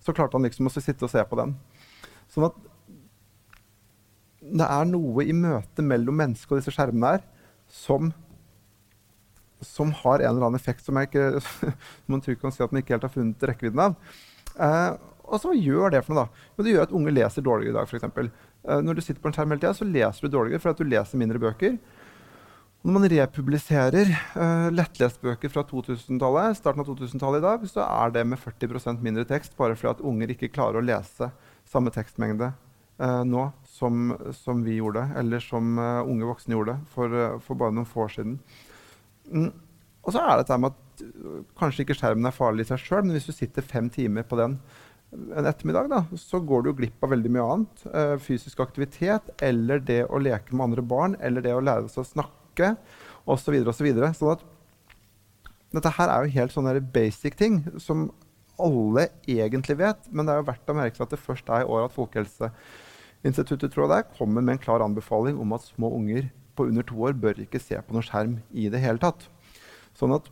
så 0.05 0.13
klarte 0.13 0.38
han 0.38 0.45
liksom 0.45 0.70
å 0.70 0.74
sitte 0.76 1.07
og 1.07 1.09
se 1.09 1.24
på 1.26 1.39
den. 1.39 1.55
Sånn 2.30 2.45
at 2.51 2.59
det 4.45 4.68
er 4.68 4.86
noe 4.86 5.26
i 5.26 5.34
møtet 5.34 5.82
mellom 5.82 6.20
mennesket 6.22 6.53
og 6.53 6.61
disse 6.61 6.74
skjermene 6.76 7.16
her 7.16 7.24
som, 7.72 8.11
som 9.64 9.91
har 10.01 10.20
en 10.20 10.30
eller 10.30 10.47
annen 10.47 10.60
effekt 10.60 10.86
som 10.86 10.97
jeg 10.99 11.10
ikke, 11.10 11.43
man 12.12 12.24
tror 12.24 12.39
kan 12.41 12.56
si 12.56 12.64
at 12.66 12.74
man 12.74 12.84
ikke 12.84 12.97
helt 12.97 13.08
har 13.08 13.14
funnet 13.14 13.45
rekkevidden 13.51 13.84
av. 13.88 13.99
Eh, 14.56 14.91
og 15.26 15.41
så 15.41 15.53
gjør 15.58 15.93
det 15.95 16.03
for 16.06 16.14
noe, 16.16 16.26
da? 16.26 16.49
Jo, 16.56 16.66
det 16.66 16.74
gjør 16.74 16.88
at 16.88 16.95
unge 16.99 17.14
leser 17.14 17.45
dårligere 17.45 17.74
i 17.74 17.78
dag, 17.80 17.89
f.eks. 17.89 18.34
Eh, 18.66 18.82
når 18.86 18.97
du 18.97 19.03
sitter 19.06 19.22
på 19.22 19.32
en 19.32 19.38
skjerm 19.38 19.53
hele 19.53 19.64
tida, 19.64 19.76
så 19.78 19.88
leser 19.88 20.26
du 20.26 20.36
dårligere 20.36 20.64
fordi 20.64 20.84
du 20.84 20.91
leser 20.93 21.22
mindre 21.22 21.41
bøker. 21.41 21.78
Når 22.86 22.93
man 22.93 23.08
republiserer 23.10 24.12
eh, 24.14 24.68
lettlestbøker 24.70 25.49
fra 25.49 25.64
2000-tallet, 25.66 26.60
starten 26.60 26.84
av 26.84 26.91
2000-tallet 26.91 27.41
i 27.41 27.45
dag, 27.47 27.66
så 27.72 27.82
er 27.82 28.14
det 28.14 28.28
med 28.30 28.38
40% 28.38 29.01
mindre 29.06 29.26
tekst, 29.26 29.56
bare 29.58 29.78
fordi 29.78 29.95
at 29.95 30.06
unger 30.06 30.36
ikke 30.36 30.51
klarer 30.53 30.78
å 30.78 30.86
lese 30.86 31.32
samme 31.66 31.89
tekstmengde 31.93 32.51
eh, 33.01 33.24
nå 33.26 33.47
som, 33.66 34.14
som, 34.38 34.62
vi 34.68 34.78
gjorde, 34.78 35.08
eller 35.18 35.41
som 35.41 35.80
uh, 35.82 36.06
unge 36.06 36.30
voksne 36.30 36.53
gjorde 36.53 36.78
for, 36.93 37.18
for, 37.41 37.58
bare 37.58 37.74
noen 37.74 37.89
få 37.89 38.06
år 38.06 38.14
siden. 38.20 38.38
Mm. 39.32 39.52
Og 40.06 40.14
så 40.14 40.22
er 40.22 40.32
det 40.32 40.46
dette 40.46 40.58
med 40.62 40.74
at 40.74 41.06
kanskje 41.60 41.86
ikke 41.86 41.98
skjermen 41.98 42.30
er 42.30 42.36
farlig 42.36 42.66
i 42.66 42.70
seg 42.70 42.82
sjøl, 42.84 43.06
men 43.06 43.18
hvis 43.18 43.30
du 43.30 43.36
sitter 43.36 43.66
fem 43.66 43.90
timer 43.92 44.28
på 44.28 44.38
den 44.40 44.60
en 45.16 45.48
ettermiddag, 45.48 45.88
da, 45.92 46.02
så 46.20 46.42
går 46.44 46.66
du 46.66 46.74
glipp 46.76 47.04
av 47.06 47.14
veldig 47.14 47.32
mye 47.32 47.46
annet. 47.54 47.86
fysisk 48.24 48.60
aktivitet, 48.60 49.30
eller 49.44 49.80
det 49.80 50.02
å 50.10 50.20
leke 50.20 50.56
med 50.56 50.66
andre 50.70 50.84
barn, 50.84 51.16
eller 51.24 51.46
det 51.46 51.54
å 51.56 51.64
lære 51.64 51.88
seg 51.92 52.04
å 52.04 52.10
snakke 52.10 52.74
osv. 53.24 53.56
Så 53.64 53.72
osv. 53.72 53.88
Så 53.96 54.12
sånn 54.20 54.34
at 54.34 54.46
dette 55.76 55.94
her 55.98 56.12
er 56.12 56.26
jo 56.26 56.36
helt 56.36 56.56
sånne 56.56 56.80
basic 56.96 57.38
ting 57.40 57.62
som 57.82 58.10
alle 58.62 59.10
egentlig 59.28 59.78
vet, 59.82 60.08
men 60.12 60.28
det 60.28 60.36
er 60.36 60.42
jo 60.42 60.50
verdt 60.50 60.72
å 60.72 60.78
merke 60.78 60.98
seg 60.98 61.08
at 61.08 61.16
det 61.16 61.24
først 61.24 61.50
er 61.52 61.66
i 61.66 61.70
år 61.70 61.88
at 61.88 61.96
Folkehelseinstituttet 61.96 63.74
tror 63.74 63.86
jeg 63.86 63.94
det 63.96 64.18
kommer 64.20 64.46
med 64.46 64.56
en 64.56 64.64
klar 64.64 64.84
anbefaling 64.86 65.40
om 65.42 65.56
at 65.58 65.68
små 65.68 65.92
unger 65.98 66.30
på 66.56 66.68
under 66.70 66.86
to 66.88 66.97
år 67.08 67.18
bør 67.20 67.43
ikke 67.43 67.62
se 67.62 67.78
på 67.78 67.95
noen 67.95 68.06
skjerm 68.06 68.39
i 68.56 68.70
det 68.72 68.82
hele 68.84 69.01
tatt. 69.01 69.28
Sånn 69.95 70.16
at 70.16 70.32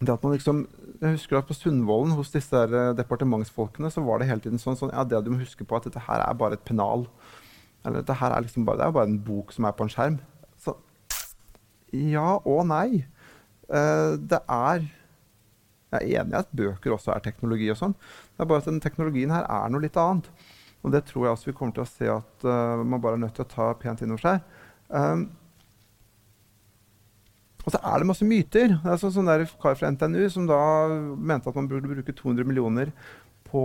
det 0.00 0.14
at 0.14 0.22
man 0.24 0.32
liksom, 0.32 0.62
jeg 1.02 1.18
husker 1.18 1.36
at 1.36 1.48
På 1.48 1.52
Sundvolden 1.52 2.14
hos 2.16 2.30
disse 2.32 2.56
der 2.56 2.94
departementsfolkene 2.96 3.90
så 3.92 4.00
var 4.00 4.20
det 4.20 4.30
hele 4.30 4.40
tiden 4.40 4.60
sånn, 4.60 4.78
sånn 4.80 4.94
ja, 4.94 5.04
det 5.04 5.20
du 5.26 5.34
må 5.34 5.42
huske 5.42 5.66
på 5.68 5.76
at 5.76 5.84
dette 5.88 6.00
her 6.06 6.24
er 6.24 6.38
bare 6.40 6.56
et 6.56 6.64
pennal. 6.64 7.04
Eller 7.84 8.00
dette 8.00 8.16
her 8.16 8.32
er 8.32 8.46
liksom 8.46 8.64
bare, 8.64 8.80
det 8.80 8.86
er 8.86 8.96
bare 8.96 9.10
en 9.10 9.20
bok 9.24 9.52
som 9.52 9.68
er 9.68 9.76
på 9.76 9.84
en 9.84 9.92
skjerm. 9.92 10.16
Ja 11.92 12.38
og 12.46 12.64
nei. 12.70 13.04
Uh, 13.70 14.16
det 14.18 14.40
er 14.46 14.86
Jeg 15.90 16.06
er 16.06 16.22
enig 16.22 16.34
i 16.34 16.38
at 16.38 16.50
bøker 16.54 16.94
også 16.94 17.10
er 17.10 17.22
teknologi 17.24 17.66
og 17.72 17.78
sånn. 17.80 17.96
Det 18.36 18.44
er 18.44 18.48
bare 18.50 18.62
at 18.62 18.68
den 18.68 18.82
teknologien 18.82 19.32
her 19.34 19.42
er 19.42 19.72
noe 19.72 19.82
litt 19.82 19.96
annet. 19.98 20.28
Og 20.86 20.92
det 20.94 21.02
tror 21.08 21.26
jeg 21.26 21.34
også 21.34 21.48
vi 21.50 21.54
kommer 21.58 21.74
til 21.74 21.82
å 21.82 21.90
se 21.90 22.06
at 22.12 22.46
uh, 22.46 22.78
man 22.78 23.02
bare 23.02 23.18
er 23.18 23.24
nødt 23.24 23.34
til 23.34 23.42
å 23.44 23.50
ta 23.50 23.66
pent 23.74 24.04
inn 24.04 24.14
over 24.14 24.22
seg. 24.22 24.59
Um, 24.90 25.28
og 27.60 27.74
så 27.74 27.80
er 27.84 28.00
det 28.00 28.08
masse 28.08 28.26
myter. 28.26 28.72
Det 28.80 28.90
er 28.90 29.00
sånn, 29.00 29.14
sånn 29.14 29.28
der 29.28 29.44
kar 29.62 29.76
fra 29.78 29.90
NTNU 29.92 30.22
som 30.32 30.46
da 30.48 30.60
mente 31.16 31.50
at 31.50 31.58
man 31.58 31.68
burde 31.70 31.90
bruke 31.90 32.14
200 32.16 32.48
millioner 32.48 32.92
på, 33.50 33.62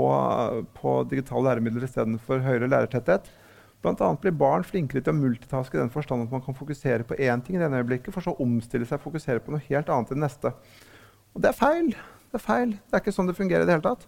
på 0.76 0.94
digitale 1.10 1.48
læremidler 1.50 1.88
istedenfor 1.88 2.44
høyere 2.46 2.70
lærertetthet. 2.70 3.30
Bl.a. 3.86 4.10
blir 4.18 4.34
barn 4.34 4.66
flinkere 4.66 5.04
til 5.06 5.14
å 5.14 5.20
multitaske 5.20 5.78
i 5.78 5.82
den 5.82 5.94
forstand 5.94 6.26
at 6.26 6.34
man 6.34 6.44
kan 6.44 6.58
fokusere 6.58 7.06
på 7.08 7.18
én 7.22 7.44
ting 7.46 7.58
i 7.58 7.62
det 7.62 7.70
øyeblikket, 7.70 8.14
for 8.16 8.26
så 8.26 8.34
å 8.34 8.46
omstille 8.46 8.88
seg 8.88 8.98
og 8.98 9.08
fokusere 9.12 9.44
på 9.46 9.54
noe 9.54 9.66
helt 9.68 9.92
annet 9.94 10.12
i 10.12 10.18
det 10.18 10.24
neste. 10.24 10.54
Og 11.36 11.44
det 11.44 11.52
er 11.52 11.58
feil. 11.60 11.92
Det 12.32 12.40
er 12.40 12.46
feil. 12.46 12.72
Det 12.74 12.98
er 12.98 13.04
ikke 13.04 13.16
sånn 13.16 13.30
det 13.30 13.38
fungerer 13.38 13.66
i 13.66 13.70
det 13.70 13.78
hele 13.78 13.86
tatt. 13.86 14.08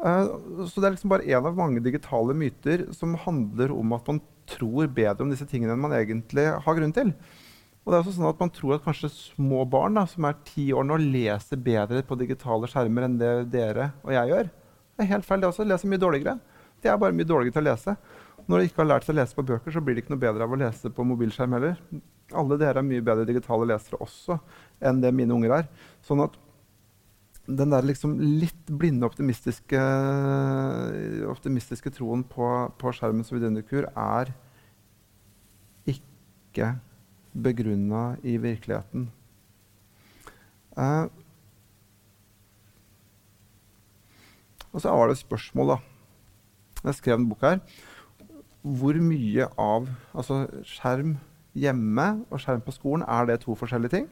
Uh, 0.00 0.64
så 0.70 0.80
det 0.80 0.86
er 0.88 0.94
liksom 0.94 1.12
bare 1.12 1.26
én 1.28 1.44
av 1.44 1.58
mange 1.58 1.82
digitale 1.84 2.36
myter 2.38 2.86
som 2.96 3.18
handler 3.20 3.74
om 3.74 3.96
at 3.98 4.06
man 4.08 4.22
tror 4.50 4.90
bedre 4.94 5.24
om 5.24 5.30
disse 5.32 5.46
tingene 5.48 5.74
enn 5.74 5.82
man 5.82 5.94
egentlig 5.96 6.46
har 6.64 6.78
grunn 6.78 6.94
til. 6.96 7.12
Og 7.80 7.92
det 7.92 7.96
er 7.96 8.02
også 8.02 8.12
sånn 8.18 8.28
at 8.28 8.40
Man 8.42 8.52
tror 8.52 8.76
at 8.76 8.84
kanskje 8.84 9.08
små 9.10 9.64
barn 9.68 9.96
da, 9.96 10.04
som 10.06 10.26
er 10.28 10.40
ti 10.46 10.68
år 10.76 10.84
nå, 10.86 10.98
leser 11.00 11.60
bedre 11.60 12.02
på 12.06 12.18
digitale 12.20 12.68
skjermer 12.70 13.06
enn 13.06 13.18
det 13.20 13.32
dere 13.54 13.92
og 14.04 14.12
jeg 14.14 14.32
gjør. 14.32 14.50
Det 14.96 15.06
er 15.06 15.12
helt 15.14 15.26
feil, 15.26 15.40
det 15.40 15.48
også. 15.48 15.64
Leser 15.64 15.88
mye 15.88 16.02
dårligere. 16.02 16.36
De 16.80 16.90
er 16.92 17.00
bare 17.00 17.16
mye 17.16 17.28
dårligere 17.28 17.56
til 17.56 17.64
å 17.64 17.70
lese. 17.70 17.96
Når 18.50 18.58
de 18.60 18.68
ikke 18.68 18.82
har 18.82 18.90
lært 18.90 19.06
seg 19.06 19.14
å 19.14 19.18
lese 19.20 19.36
på 19.36 19.46
bøker, 19.48 19.72
så 19.72 19.80
blir 19.84 19.96
det 19.96 20.04
ikke 20.04 20.14
noe 20.14 20.22
bedre 20.22 20.44
av 20.44 20.52
å 20.52 20.58
lese 20.60 20.92
på 20.92 21.06
mobilskjerm 21.08 21.56
heller. 21.56 21.80
Alle 22.36 22.58
dere 22.60 22.82
er 22.82 22.86
mye 22.86 23.04
bedre 23.04 23.26
digitale 23.28 23.68
lesere 23.72 24.00
også 24.02 24.36
enn 24.86 25.00
det 25.02 25.12
mine 25.16 25.34
unger 25.34 25.56
er. 25.60 25.68
Sånn 26.06 26.22
at 26.24 26.36
den 27.46 27.72
der 27.72 27.86
liksom 27.86 28.14
litt 28.20 28.68
blinde, 28.68 29.06
optimistiske, 29.08 29.80
optimistiske 31.30 31.92
troen 31.96 32.22
på, 32.26 32.46
på 32.78 32.92
skjermens 32.94 33.32
vidunderkur 33.32 33.88
er 33.90 34.32
ikke 35.90 36.74
begrunna 37.32 38.16
i 38.22 38.36
virkeligheten. 38.42 39.08
Eh, 40.78 41.06
og 44.70 44.82
så 44.82 44.92
var 44.94 45.10
det 45.10 45.18
et 45.18 45.24
spørsmål, 45.24 45.74
da. 45.74 45.78
Jeg 46.84 47.00
skrev 47.00 47.18
en 47.18 47.28
bok 47.28 47.42
her 47.44 47.58
hvor 48.60 48.96
mye 49.00 49.46
av 49.56 49.86
altså 50.12 50.42
skjerm 50.68 51.14
hjemme 51.56 52.06
og 52.28 52.42
skjerm 52.42 52.62
på 52.64 52.74
skolen, 52.74 53.04
er 53.08 53.28
det 53.28 53.40
to 53.44 53.56
forskjellige 53.56 53.94
ting? 53.94 54.08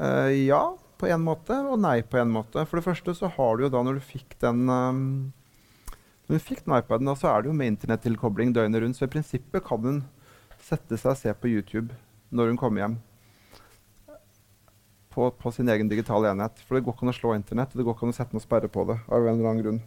Eh, 0.00 0.46
ja, 0.48 0.62
på 0.98 1.08
en 1.08 1.24
måte, 1.24 1.56
og 1.70 1.80
nei 1.80 2.00
på 2.02 2.18
en 2.20 2.32
måte. 2.34 2.64
For 2.66 2.80
det 2.80 2.86
første 2.86 3.14
så 3.16 3.30
har 3.36 3.56
du 3.56 3.66
jo 3.66 3.72
da, 3.72 3.82
når 3.86 3.98
du 3.98 4.04
fikk 4.04 4.36
den 4.42 4.66
um, 4.66 5.02
når 6.28 6.36
du 6.36 6.44
fikk 6.44 6.64
den 6.66 6.76
iPaden, 6.76 7.08
da, 7.08 7.14
så 7.16 7.30
er 7.30 7.42
det 7.42 7.48
jo 7.48 7.56
med 7.56 7.70
internettilkobling 7.72 8.50
døgnet 8.52 8.82
rundt. 8.84 8.98
Så 8.98 9.06
i 9.06 9.12
prinsippet 9.12 9.64
kan 9.64 9.84
hun 9.84 10.02
sette 10.60 10.98
seg 11.00 11.14
og 11.14 11.20
se 11.20 11.32
på 11.32 11.48
YouTube 11.48 11.96
når 12.28 12.50
hun 12.52 12.58
kommer 12.60 12.84
hjem. 12.84 12.96
På, 15.14 15.30
på 15.32 15.52
sin 15.56 15.70
egen 15.72 15.88
digitale 15.88 16.28
enhet. 16.28 16.60
For 16.66 16.76
det 16.76 16.84
går 16.84 16.94
ikke 16.94 17.06
an 17.06 17.14
å 17.14 17.16
slå 17.16 17.32
Internett, 17.34 17.72
og 17.72 17.80
det 17.80 17.86
går 17.86 17.96
ikke 17.96 18.10
an 18.10 18.12
å 18.12 18.18
sette 18.18 18.36
noen 18.36 18.44
sperre 18.44 18.68
på 18.68 18.84
det. 18.90 18.98
av 19.08 19.24
en 19.24 19.38
eller 19.38 19.48
annen 19.48 19.62
grunn. 19.64 19.80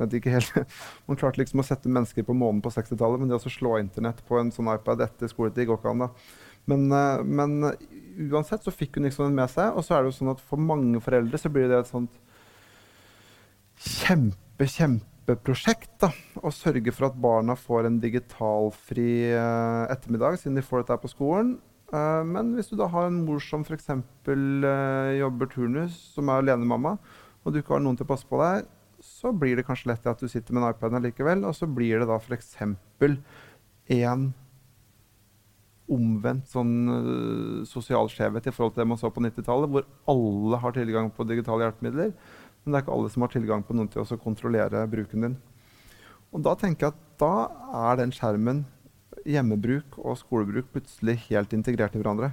Man 1.06 1.20
klarte 1.20 1.42
liksom 1.42 1.60
å 1.60 1.66
sette 1.68 1.92
mennesker 1.92 2.24
på 2.24 2.32
månen 2.32 2.62
på 2.64 2.72
60-tallet, 2.72 3.20
men 3.20 3.28
det 3.28 3.36
å 3.36 3.52
slå 3.52 3.76
Internett 3.82 4.22
på 4.24 4.38
en 4.40 4.48
sånn 4.54 4.72
iPad 4.72 5.04
etter 5.04 5.28
skoletid 5.28 5.68
går 5.68 5.82
ikke 5.82 5.92
an. 5.92 6.06
da. 6.06 6.10
Men, 6.68 6.90
eh, 6.92 7.22
men, 7.24 7.56
uansett 8.30 8.66
så 8.66 8.74
fikk 8.74 8.98
hun 8.98 9.08
liksom 9.08 9.28
den 9.28 9.38
med 9.38 9.50
seg. 9.52 9.72
Og 9.74 9.86
så 9.86 9.96
er 9.96 10.02
det 10.02 10.12
jo 10.12 10.18
sånn 10.18 10.34
at 10.34 10.42
for 10.44 10.60
mange 10.60 11.00
foreldre 11.02 11.40
så 11.40 11.52
blir 11.52 11.70
det 11.70 11.80
et 11.80 11.90
sånt 11.90 12.12
kjempe, 13.80 14.66
kjempeprosjekt 14.68 15.94
da, 16.02 16.10
å 16.44 16.52
sørge 16.52 16.92
for 16.92 17.08
at 17.08 17.16
barna 17.20 17.56
får 17.56 17.88
en 17.88 17.96
digitalfri 18.02 19.32
uh, 19.32 19.88
ettermiddag, 19.88 20.36
siden 20.36 20.58
de 20.58 20.64
får 20.66 20.84
dette 20.84 20.98
på 21.00 21.12
skolen. 21.14 21.54
Uh, 21.94 22.20
men 22.28 22.52
hvis 22.58 22.68
du 22.68 22.76
da 22.78 22.90
har 22.92 23.08
en 23.08 23.22
mor 23.24 23.40
som 23.42 23.64
f.eks. 23.64 23.88
Jobber 25.16 25.50
turnus, 25.54 25.96
som 26.12 26.28
er 26.28 26.44
alenemamma, 26.44 26.98
og 27.40 27.54
du 27.54 27.62
ikke 27.62 27.78
har 27.78 27.82
noen 27.86 27.96
til 27.96 28.04
å 28.04 28.12
passe 28.12 28.28
på 28.28 28.42
deg, 28.42 28.68
så 29.00 29.32
blir 29.32 29.56
det 29.56 29.64
kanskje 29.64 29.94
lett 29.94 30.06
at 30.12 30.20
du 30.20 30.28
sitter 30.28 30.52
med 30.52 30.66
en 30.66 30.74
iPad 30.74 31.00
likevel, 31.06 31.46
og 31.48 31.56
så 31.56 31.64
blir 31.64 32.02
det 32.02 32.10
da 32.10 32.20
f.eks. 32.20 32.52
en 33.96 34.28
omvendt 35.92 36.50
sånn 36.52 36.74
uh, 36.90 37.60
sosial 37.68 38.10
skjevhet 38.12 38.48
i 38.48 38.54
forhold 38.54 38.74
til 38.74 38.84
det 38.84 38.88
man 38.92 39.00
så 39.00 39.10
på 39.12 39.22
90-tallet, 39.24 39.70
hvor 39.72 39.86
alle 40.10 40.60
har 40.62 40.76
tilgang 40.76 41.10
på 41.14 41.26
digitale 41.28 41.66
hjelpemidler, 41.66 42.12
men 42.60 42.72
det 42.72 42.78
er 42.78 42.84
ikke 42.84 42.96
alle 42.96 43.12
som 43.12 43.24
har 43.24 43.32
tilgang 43.32 43.64
på 43.66 43.76
noen 43.76 43.88
til 43.90 44.04
å 44.04 44.20
kontrollere 44.20 44.84
bruken 44.90 45.26
din. 45.26 45.38
Og 46.30 46.44
da 46.46 46.54
tenker 46.58 46.88
jeg 46.88 46.94
at 46.94 47.00
da 47.20 47.34
er 47.90 47.98
den 48.00 48.14
skjermen, 48.14 48.64
hjemmebruk 49.26 49.98
og 50.00 50.16
skolebruk, 50.20 50.70
plutselig 50.72 51.18
helt 51.26 51.52
integrert 51.56 51.96
i 51.96 52.00
hverandre. 52.00 52.30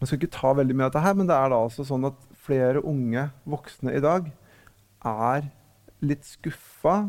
Jeg 0.00 0.08
skal 0.08 0.18
ikke 0.18 0.34
ta 0.34 0.52
veldig 0.56 0.76
mye 0.76 0.88
av 0.88 0.92
dette 0.92 1.04
her, 1.04 1.16
men 1.16 1.28
det 1.28 1.36
er 1.36 1.52
da 1.52 1.60
altså 1.60 1.84
sånn 1.86 2.08
at 2.08 2.20
flere 2.40 2.82
unge 2.88 3.26
voksne 3.48 3.94
i 3.96 4.02
dag 4.02 4.30
er 5.06 5.50
litt 6.04 6.24
skuffa 6.24 7.02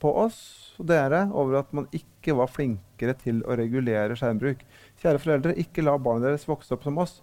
på 0.00 0.12
oss 0.24 0.40
og 0.78 0.88
dere 0.90 1.24
over 1.32 1.62
at 1.62 1.72
man 1.76 1.88
ikke 1.90 2.13
var 2.32 2.48
flinkere 2.48 3.12
til 3.20 3.42
å 3.44 3.56
regulere 3.60 4.16
skjermbruk. 4.16 4.62
Kjære 5.02 5.20
foreldre, 5.20 5.56
ikke 5.60 5.84
la 5.84 5.98
barna 6.00 6.30
deres 6.30 6.48
vokse 6.48 6.72
opp 6.72 6.86
som 6.86 6.96
oss. 7.02 7.18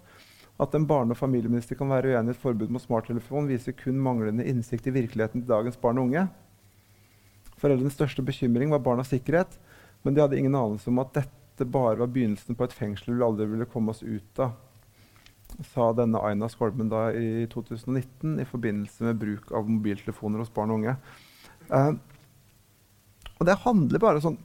At 0.61 0.75
en 0.77 0.85
barne- 0.85 1.15
og 1.15 1.17
familieminister 1.17 1.75
kan 1.79 1.89
være 1.89 2.13
uenig 2.13 2.35
i 2.35 2.37
et 2.37 2.43
forbud 2.43 2.69
mot 2.69 2.83
smarttelefon, 2.83 3.49
viser 3.49 3.73
kun 3.73 3.97
manglende 3.97 4.45
innsikt 4.45 4.87
i 4.87 4.93
virkeligheten 4.93 5.41
til 5.41 5.49
dagens 5.49 5.79
barn 5.81 5.97
og 5.97 6.11
unge. 6.11 6.27
Foreldrenes 7.57 7.97
største 7.97 8.21
bekymring 8.25 8.69
var 8.69 8.83
barnas 8.85 9.09
sikkerhet, 9.09 9.57
men 10.03 10.13
de 10.13 10.21
hadde 10.21 10.37
ingen 10.37 10.55
anelse 10.57 10.89
om 10.89 11.01
at 11.01 11.13
dette 11.17 11.65
bare 11.65 11.97
var 11.97 12.09
begynnelsen 12.13 12.57
på 12.57 12.65
et 12.65 12.73
fengsel 12.73 13.15
vi 13.15 13.25
aldri 13.25 13.45
ville 13.49 13.69
komme 13.69 13.93
oss 13.93 14.03
ut 14.03 14.41
av, 14.41 14.53
sa 15.67 15.91
denne 15.93 16.21
Aina 16.25 16.47
Skolmen 16.49 16.89
da 16.89 17.09
i 17.13 17.45
2019 17.51 18.39
i 18.41 18.47
forbindelse 18.47 19.03
med 19.05 19.19
bruk 19.21 19.51
av 19.51 19.69
mobiltelefoner 19.69 20.41
hos 20.41 20.53
barn 20.53 20.71
og 20.71 20.81
unge. 20.81 20.95
Uh, 21.69 21.93
og 23.37 23.47
det 23.49 23.59
handler 23.65 24.01
bare 24.01 24.21
sånn 24.23 24.39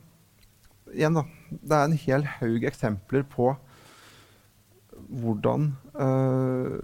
Igjen, 0.94 1.18
da. 1.18 1.24
Det 1.50 1.76
er 1.76 1.88
en 1.88 1.98
hel 1.98 2.26
haug 2.38 2.66
eksempler 2.68 3.26
på 3.30 3.54
hvordan 5.06 5.72
øh, 6.00 6.78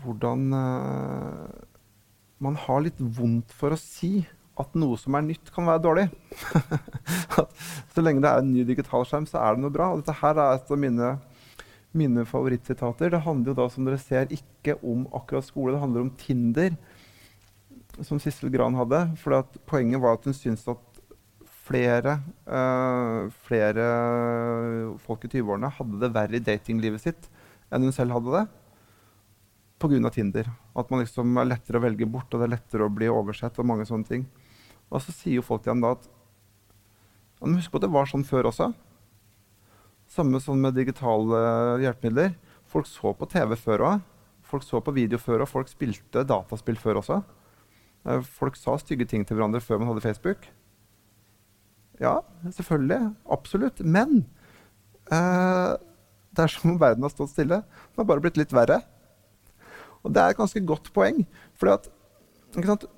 Hvordan 0.00 0.52
øh, 0.56 1.48
man 2.40 2.56
har 2.56 2.80
litt 2.80 3.00
vondt 3.00 3.52
for 3.52 3.76
å 3.76 3.78
si 3.80 4.22
at 4.60 4.76
noe 4.78 4.96
som 5.00 5.16
er 5.16 5.24
nytt, 5.26 5.50
kan 5.52 5.66
være 5.68 5.82
dårlig. 5.84 6.06
så 7.92 8.04
lenge 8.04 8.22
det 8.24 8.30
er 8.30 8.42
en 8.42 8.52
ny 8.52 8.64
digitalskjerm, 8.68 9.26
så 9.28 9.40
er 9.40 9.56
det 9.56 9.64
noe 9.64 9.74
bra. 9.74 9.90
Og 9.92 10.00
dette 10.00 10.16
her 10.20 10.40
er 10.40 10.56
et 10.56 10.72
av 10.72 10.80
mine, 10.80 11.10
mine 11.96 12.24
favorittsitater. 12.28 13.12
Det 13.12 13.22
handler 13.26 13.52
jo 13.52 13.58
da, 13.60 13.68
som 13.72 13.88
dere 13.88 14.00
ser, 14.00 14.32
ikke 14.36 14.76
om 14.80 15.06
akkurat 15.16 15.48
skole. 15.48 15.74
Det 15.76 15.82
handler 15.84 16.06
om 16.06 16.12
Tinder, 16.20 16.76
som 18.04 18.20
Sissel 18.22 18.52
Gran 18.52 18.76
hadde. 18.78 19.02
For 19.20 19.44
poenget 19.70 20.02
var 20.02 20.18
at 20.18 20.28
hun 20.28 20.36
syntes 20.36 20.68
at 20.68 20.89
flere, 21.70 22.16
uh, 22.50 23.30
flere 23.46 23.84
folk 25.04 25.26
i 25.28 25.30
20-årene 25.36 25.70
hadde 25.76 26.00
det 26.02 26.10
verre 26.16 26.38
i 26.38 26.42
datinglivet 26.42 27.04
sitt 27.04 27.30
enn 27.70 27.86
hun 27.86 27.94
selv 27.94 28.16
hadde 28.16 28.34
det. 28.34 28.46
Pga. 29.80 30.10
Tinder. 30.12 30.50
At 30.76 30.90
man 30.90 31.00
liksom 31.00 31.38
er 31.40 31.48
lettere 31.48 31.78
å 31.78 31.84
velge 31.84 32.08
bort, 32.10 32.28
og 32.34 32.42
det 32.42 32.48
er 32.48 32.56
lettere 32.56 32.84
å 32.84 32.92
bli 32.92 33.08
oversett. 33.08 33.58
og 33.58 33.68
mange 33.70 33.86
sånne 33.88 34.08
ting. 34.08 34.26
Og 34.90 35.00
så 35.00 35.14
sier 35.14 35.38
jo 35.38 35.46
folk 35.46 35.62
til 35.62 35.72
ham 35.72 35.84
da 35.84 35.94
at 35.96 36.08
Husk 37.40 37.72
på 37.72 37.78
at 37.80 37.86
det 37.86 37.94
var 37.94 38.04
sånn 38.04 38.26
før 38.28 38.50
også. 38.50 38.66
Samme 40.12 40.42
sånn 40.44 40.60
med 40.60 40.74
digitale 40.76 41.38
hjelpemidler. 41.80 42.34
Folk 42.68 42.84
så 42.84 43.14
på 43.16 43.28
TV 43.32 43.54
før 43.56 43.84
òg. 43.86 44.02
Folk 44.44 44.66
så 44.66 44.82
på 44.84 44.92
video 44.92 45.16
før, 45.16 45.46
og 45.46 45.48
folk 45.48 45.70
spilte 45.70 46.26
dataspill 46.28 46.76
før 46.76 47.00
også. 47.00 47.22
Eh, 48.04 48.20
folk 48.20 48.58
sa 48.60 48.74
stygge 48.76 49.06
ting 49.08 49.24
til 49.24 49.38
hverandre 49.38 49.62
før 49.64 49.80
man 49.80 49.88
hadde 49.88 50.04
Facebook. 50.04 50.50
Ja, 52.00 52.20
selvfølgelig. 52.56 53.12
Absolutt. 53.30 53.82
Men 53.84 54.24
eh, 55.12 55.76
det 56.30 56.44
er 56.44 56.52
som 56.52 56.72
om 56.72 56.80
verden 56.80 57.04
har 57.04 57.12
stått 57.12 57.34
stille. 57.34 57.62
Den 57.62 58.02
har 58.02 58.08
bare 58.08 58.24
blitt 58.24 58.40
litt 58.40 58.54
verre. 58.56 58.80
Og 60.00 60.12
det 60.14 60.22
er 60.22 60.32
et 60.32 60.40
ganske 60.40 60.62
godt 60.64 60.92
poeng. 60.96 61.24
at 61.70 61.88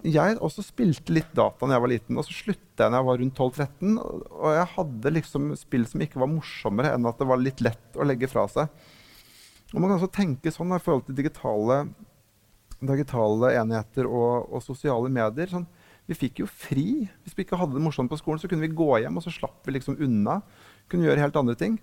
jeg 0.07 0.39
også 0.41 0.63
spilte 0.65 1.13
litt 1.13 1.33
data 1.37 1.67
da 1.67 1.75
jeg 1.75 1.85
var 1.85 1.93
liten, 1.93 2.17
og 2.17 2.25
så 2.25 2.33
slutta 2.33 2.87
jeg 2.87 2.93
da 2.95 3.01
jeg 3.01 3.09
var 3.09 3.19
rundt 3.21 3.41
12-13. 3.43 3.99
Og 3.99 4.49
jeg 4.57 4.71
hadde 4.77 5.15
liksom 5.19 5.51
spill 5.59 5.87
som 5.91 6.05
ikke 6.05 6.23
var 6.23 6.31
morsommere 6.31 6.95
enn 6.95 7.09
at 7.11 7.19
det 7.19 7.29
var 7.29 7.43
litt 7.43 7.61
lett 7.65 7.99
å 7.99 8.07
legge 8.07 8.31
fra 8.31 8.47
seg. 8.49 8.71
Og 9.73 9.81
Man 9.81 9.89
kan 9.89 9.99
også 9.99 10.13
tenke 10.13 10.53
sånn 10.53 10.73
i 10.77 10.81
forhold 10.83 11.07
til 11.09 11.17
digitale, 11.17 11.83
digitale 12.81 13.55
enheter 13.61 14.09
og, 14.09 14.49
og, 14.53 14.61
sosiale 14.65 15.09
medier. 15.13 15.49
Sånn, 15.49 15.67
vi 16.11 16.19
fikk 16.19 16.43
jo 16.43 16.49
fri. 16.51 17.07
Hvis 17.23 17.37
vi 17.37 17.45
ikke 17.47 17.59
hadde 17.61 17.77
det 17.77 17.83
morsomt 17.85 18.11
på 18.11 18.19
skolen, 18.21 18.41
så 18.43 18.51
kunne 18.51 18.65
vi 18.67 18.75
gå 18.75 18.89
hjem, 19.03 19.19
og 19.19 19.25
så 19.25 19.33
slapp 19.35 19.63
vi 19.67 19.77
liksom 19.77 20.01
unna. 20.03 20.41
Kunne 20.91 21.07
gjøre 21.07 21.23
helt 21.23 21.39
andre 21.39 21.57
ting. 21.59 21.79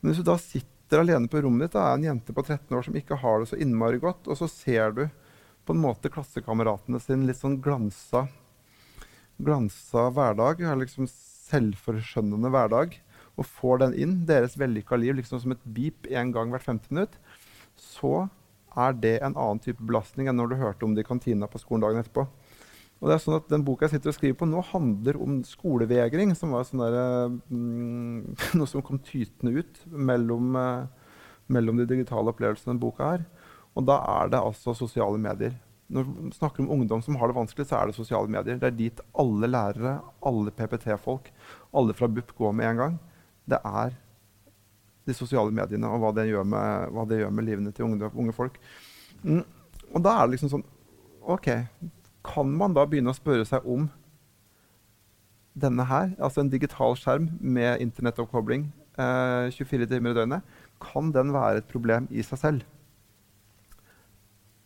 Men 0.00 0.10
hvis 0.10 0.22
du 0.22 0.26
da 0.26 0.38
sitter 0.40 1.02
alene 1.02 1.30
på 1.30 1.42
rommet 1.44 1.68
ditt, 1.68 1.76
da 1.76 1.90
er 1.90 1.98
en 1.98 2.08
jente 2.08 2.34
på 2.34 2.44
13 2.44 2.72
år 2.76 2.86
som 2.86 2.96
ikke 2.98 3.20
har 3.22 3.40
det 3.40 3.50
så 3.52 3.60
innmari 3.60 4.00
godt, 4.02 4.26
og 4.28 4.38
så 4.40 4.48
ser 4.50 4.96
du 4.96 5.04
på 5.62 5.76
en 5.76 5.82
måte 5.82 6.10
klassekameratene 6.10 6.98
sin 7.00 7.26
litt 7.28 7.38
sånn 7.38 7.60
glansa, 7.62 8.26
glansa 9.42 10.08
hverdag, 10.14 10.64
liksom 10.80 11.06
selvforskjønnende 11.08 12.50
hverdag, 12.52 12.98
og 13.38 13.48
får 13.48 13.84
den 13.84 13.96
inn, 13.96 14.14
deres 14.28 14.58
vellykka 14.60 14.98
liv, 14.98 15.16
liksom 15.20 15.40
som 15.40 15.54
et 15.54 15.64
beep 15.76 16.08
én 16.10 16.32
gang 16.34 16.52
hvert 16.52 16.66
femte 16.66 16.92
minutt, 16.92 17.14
så 17.78 18.26
er 18.76 18.96
det 18.96 19.18
en 19.20 19.36
annen 19.36 19.60
type 19.62 19.84
belastning 19.84 20.28
enn 20.28 20.38
når 20.40 20.52
du 20.52 20.60
hørte 20.60 20.86
om 20.86 20.96
det 20.96 21.04
i 21.04 21.08
kantina 21.08 21.48
på 21.50 21.60
skolen 21.60 21.84
dagen 21.84 22.00
etterpå. 22.02 22.26
Og 23.02 23.10
det 23.10 23.16
er 23.16 23.22
sånn 23.24 23.40
at 23.40 23.48
Den 23.50 23.64
boka 23.66 23.88
jeg 23.88 23.96
sitter 23.96 24.12
og 24.12 24.16
skriver 24.16 24.38
på 24.38 24.46
nå, 24.46 24.62
handler 24.70 25.18
om 25.20 25.40
skolevegring, 25.46 26.36
som 26.38 26.54
var 26.54 26.68
sånn 26.68 26.84
der, 26.84 27.34
mm, 27.50 28.36
noe 28.60 28.70
som 28.70 28.84
kom 28.86 29.00
tytende 29.02 29.58
ut 29.58 29.80
mellom, 29.90 30.54
eh, 30.58 31.16
mellom 31.52 31.82
de 31.82 31.88
digitale 31.90 32.30
opplevelsene 32.30 32.70
denne 32.70 32.84
boka 32.84 33.10
her. 33.10 33.24
Og 33.74 33.88
da 33.88 33.98
er 34.20 34.30
det 34.30 34.38
altså 34.38 34.74
sosiale 34.78 35.18
medier. 35.18 35.56
Når 35.92 36.06
vi 36.06 36.30
snakker 36.36 36.62
om 36.62 36.70
ungdom 36.76 37.02
som 37.04 37.18
har 37.20 37.28
det 37.28 37.36
vanskelig, 37.36 37.66
så 37.68 37.80
er 37.80 37.90
det 37.90 37.96
sosiale 37.96 38.30
medier. 38.30 38.60
Det 38.60 38.68
er 38.70 38.78
dit 38.78 39.00
alle 39.18 39.50
lærere, 39.50 39.96
alle 40.24 40.52
PPT-folk, 40.54 41.32
alle 41.74 41.96
fra 41.96 42.08
BUP 42.08 42.30
går 42.38 42.54
med 42.56 42.70
en 42.70 42.82
gang. 42.82 43.00
Det 43.50 43.58
er 43.58 43.96
de 45.08 45.16
sosiale 45.16 45.50
mediene 45.50 45.90
og 45.90 46.04
hva 46.04 46.12
det 46.14 46.28
gjør 46.30 46.46
med, 46.46 47.00
det 47.10 47.18
gjør 47.24 47.34
med 47.34 47.48
livene 47.48 47.74
til 47.74 47.88
unge, 47.88 48.12
unge 48.14 48.36
folk. 48.36 48.60
Mm. 49.26 49.42
Og 49.90 50.04
da 50.04 50.14
er 50.14 50.28
det 50.28 50.36
liksom 50.36 50.52
sånn 50.52 50.64
OK, 51.32 51.48
kan 52.26 52.50
man 52.58 52.74
da 52.76 52.86
begynne 52.86 53.12
å 53.12 53.18
spørre 53.18 53.46
seg 53.48 53.66
om 53.68 53.88
denne 55.58 55.84
her, 55.84 56.14
altså 56.22 56.40
en 56.42 56.52
digital 56.52 56.94
skjerm 56.96 57.28
med 57.40 57.82
internettoppkobling 57.84 58.70
eh, 58.96 59.50
24 59.52 59.88
timer 59.90 60.14
i 60.14 60.20
døgnet, 60.22 60.54
kan 60.82 61.10
den 61.14 61.34
være 61.34 61.60
et 61.60 61.68
problem 61.70 62.08
i 62.10 62.24
seg 62.24 62.40
selv? 62.40 62.68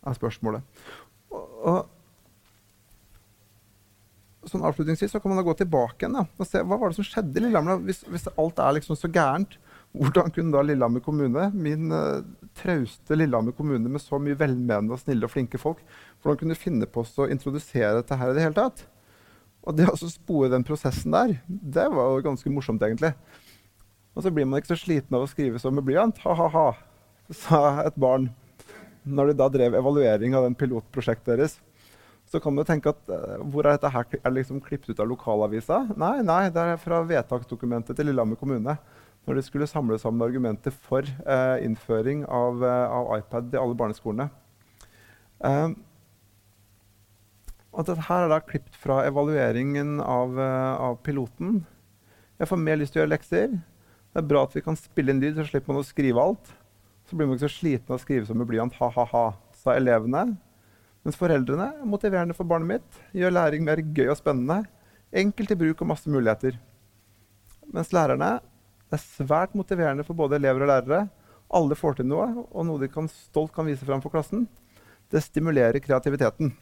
er 0.07 0.16
spørsmålet. 0.16 0.82
Og, 1.34 1.44
og, 1.66 1.78
sånn 4.46 4.62
avslutningsvis 4.68 5.11
så 5.16 5.20
kan 5.22 5.32
man 5.34 5.42
gå 5.46 5.57
tilbake 5.59 6.04
igjen 6.04 6.20
da, 6.20 6.26
og 6.38 6.46
se 6.46 6.62
hva 6.62 6.78
var 6.78 6.92
det 6.92 6.98
som 7.00 7.07
skjedde 7.09 7.40
i 7.40 7.46
Lillehammer. 7.46 7.80
Hvis, 7.88 8.04
hvis 8.07 8.28
alt 8.38 8.62
er 8.62 8.76
liksom 8.76 8.98
så 8.98 9.11
gærent, 9.11 9.57
hvordan 9.96 10.30
kunne 10.34 10.54
da 10.54 10.62
Lillehammer 10.62 11.02
kommune, 11.02 11.48
min 11.57 11.90
uh, 11.90 12.22
trauste 12.61 13.18
Lillehammer 13.18 13.57
kommune 13.57 13.90
med 13.90 14.02
så 14.02 14.20
mye 14.22 14.38
velmenende 14.38 14.94
og 14.94 15.02
snille 15.02 15.26
og 15.26 15.32
flinke 15.32 15.59
folk, 15.59 15.82
hvordan 16.22 16.40
kunne 16.42 16.58
finne 16.58 16.88
på 16.90 17.04
å 17.04 17.28
introdusere 17.30 17.98
dette 18.00 18.18
her 18.18 18.32
i 18.32 18.36
det 18.36 18.46
hele 18.46 18.58
tatt? 18.58 18.86
Og 19.66 19.74
det 19.74 19.88
å 19.90 19.98
spore 19.98 20.50
den 20.52 20.64
prosessen 20.66 21.14
der, 21.14 21.36
det 21.46 21.86
var 21.90 22.14
jo 22.14 22.24
ganske 22.28 22.50
morsomt, 22.54 22.82
egentlig. 22.86 23.12
Og 24.14 24.24
så 24.24 24.32
blir 24.32 24.46
man 24.48 24.62
ikke 24.62 24.72
så 24.74 24.80
sliten 24.80 25.16
av 25.18 25.26
å 25.26 25.30
skrive 25.30 25.60
så 25.60 25.72
med 25.74 25.84
blyant. 25.86 26.18
Ha-ha-ha, 26.22 26.68
sa 27.34 27.62
et 27.82 27.98
barn 27.98 28.30
når 29.06 29.30
de 29.30 29.38
da 29.38 29.48
drev 29.52 29.76
evaluering 29.78 30.34
av 30.34 30.46
den 30.46 30.56
pilotprosjektet 30.58 31.34
deres, 31.34 31.56
så 32.26 32.40
kan 32.42 32.56
du 32.58 32.64
tenke 32.66 32.90
at 32.90 33.10
uh, 33.10 33.36
hvor 33.46 33.66
er 33.66 33.76
dette 33.76 33.90
her 33.94 34.06
er 34.18 34.34
liksom 34.34 34.58
klippet 34.64 34.90
ut 34.90 35.02
av 35.02 35.06
lokalavisa? 35.10 35.84
Nei, 35.94 36.18
nei, 36.26 36.46
det 36.50 36.62
er 36.62 36.80
fra 36.82 36.98
vedtaksdokumentet 37.06 37.94
til 37.94 38.10
Lillehammer 38.10 38.38
kommune. 38.40 38.74
Når 39.26 39.38
de 39.38 39.44
skulle 39.46 39.68
samle 39.70 39.98
sammen 39.98 40.22
argumenter 40.22 40.70
for 40.70 41.02
eh, 41.02 41.56
innføring 41.66 42.20
av, 42.30 42.60
uh, 42.62 42.94
av, 42.94 43.08
iPad 43.18 43.54
i 43.54 43.58
alle 43.58 43.78
barneskolene. 43.78 44.28
Og 47.77 47.85
dette 47.85 48.01
er 48.01 48.31
da 48.33 48.39
klippet 48.41 48.77
fra 48.81 49.03
evalueringen 49.05 49.99
av, 50.01 50.39
av, 50.41 50.95
piloten. 51.05 51.59
Jeg 52.41 52.49
får 52.49 52.61
mer 52.62 52.79
lyst 52.81 52.95
til 52.95 53.03
å 53.03 53.05
gjøre 53.05 53.12
lekser. 53.12 53.53
Det 53.53 54.22
er 54.22 54.31
bra 54.31 54.47
at 54.47 54.57
vi 54.57 54.62
kan 54.64 54.79
spille 54.81 55.12
inn 55.12 55.20
lyd, 55.20 55.37
så 55.37 55.45
slipper 55.45 55.74
man 55.74 55.83
å 55.83 55.87
skrive 55.87 56.22
alt. 56.22 56.55
Så 57.07 57.18
blir 57.18 57.29
man 57.29 57.37
ikke 57.37 57.51
så 57.51 57.59
sliten 57.59 57.93
av 57.93 57.99
å 57.99 58.03
skrive 58.03 58.24
som 58.29 58.41
med 58.41 58.49
blyant. 58.49 58.74
Ha-ha-ha, 58.81 59.27
sa 59.61 59.77
elevene. 59.77 60.24
Mens 61.05 61.20
foreldrene 61.20 61.68
er 61.77 61.87
motiverende 61.87 62.35
for 62.35 62.49
barnet 62.49 62.79
mitt. 62.79 63.01
Gjør 63.14 63.37
læring 63.37 63.68
mer 63.68 63.85
gøy 63.85 64.09
og 64.09 64.18
spennende. 64.18 64.64
Enkelt 65.12 65.53
i 65.53 65.61
bruk 65.61 65.85
og 65.85 65.93
masse 65.93 66.11
muligheter. 66.11 66.57
Mens 67.77 67.93
lærerne 67.93 68.39
er 68.41 69.03
svært 69.05 69.53
motiverende 69.59 70.07
for 70.07 70.16
både 70.18 70.41
elever 70.41 70.64
og 70.64 70.72
lærere. 70.72 71.07
Alle 71.55 71.77
får 71.79 72.01
til 72.01 72.09
noe, 72.09 72.27
og 72.51 72.66
noe 72.66 72.81
de 72.83 72.89
kan 72.91 73.07
stolt 73.12 73.53
kan 73.55 73.68
vise 73.68 73.85
fram 73.87 74.01
for 74.03 74.11
klassen. 74.16 74.49
Det 75.12 75.22
stimulerer 75.22 75.79
kreativiteten. 75.85 76.57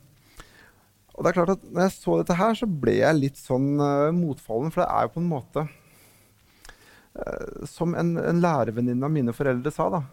Og 1.15 1.23
det 1.23 1.31
er 1.31 1.39
klart 1.39 1.55
at 1.55 1.65
når 1.71 1.87
jeg 1.87 1.95
så 1.95 2.19
dette 2.19 2.37
her, 2.39 2.59
så 2.59 2.67
ble 2.67 2.99
jeg 2.99 3.21
litt 3.21 3.41
sånn 3.41 3.79
uh, 3.79 4.11
motfallen. 4.15 4.75
For 4.75 4.83
det 4.83 4.91
er 4.91 5.07
jo 5.07 5.15
på 5.15 5.23
en 5.23 5.31
måte 5.31 5.67
uh, 7.15 7.65
Som 7.71 7.95
en, 7.99 8.17
en 8.19 8.43
lærervenninne 8.43 9.07
av 9.07 9.15
mine 9.15 9.35
foreldre 9.37 9.73
sa, 9.75 9.89
da 9.95 10.05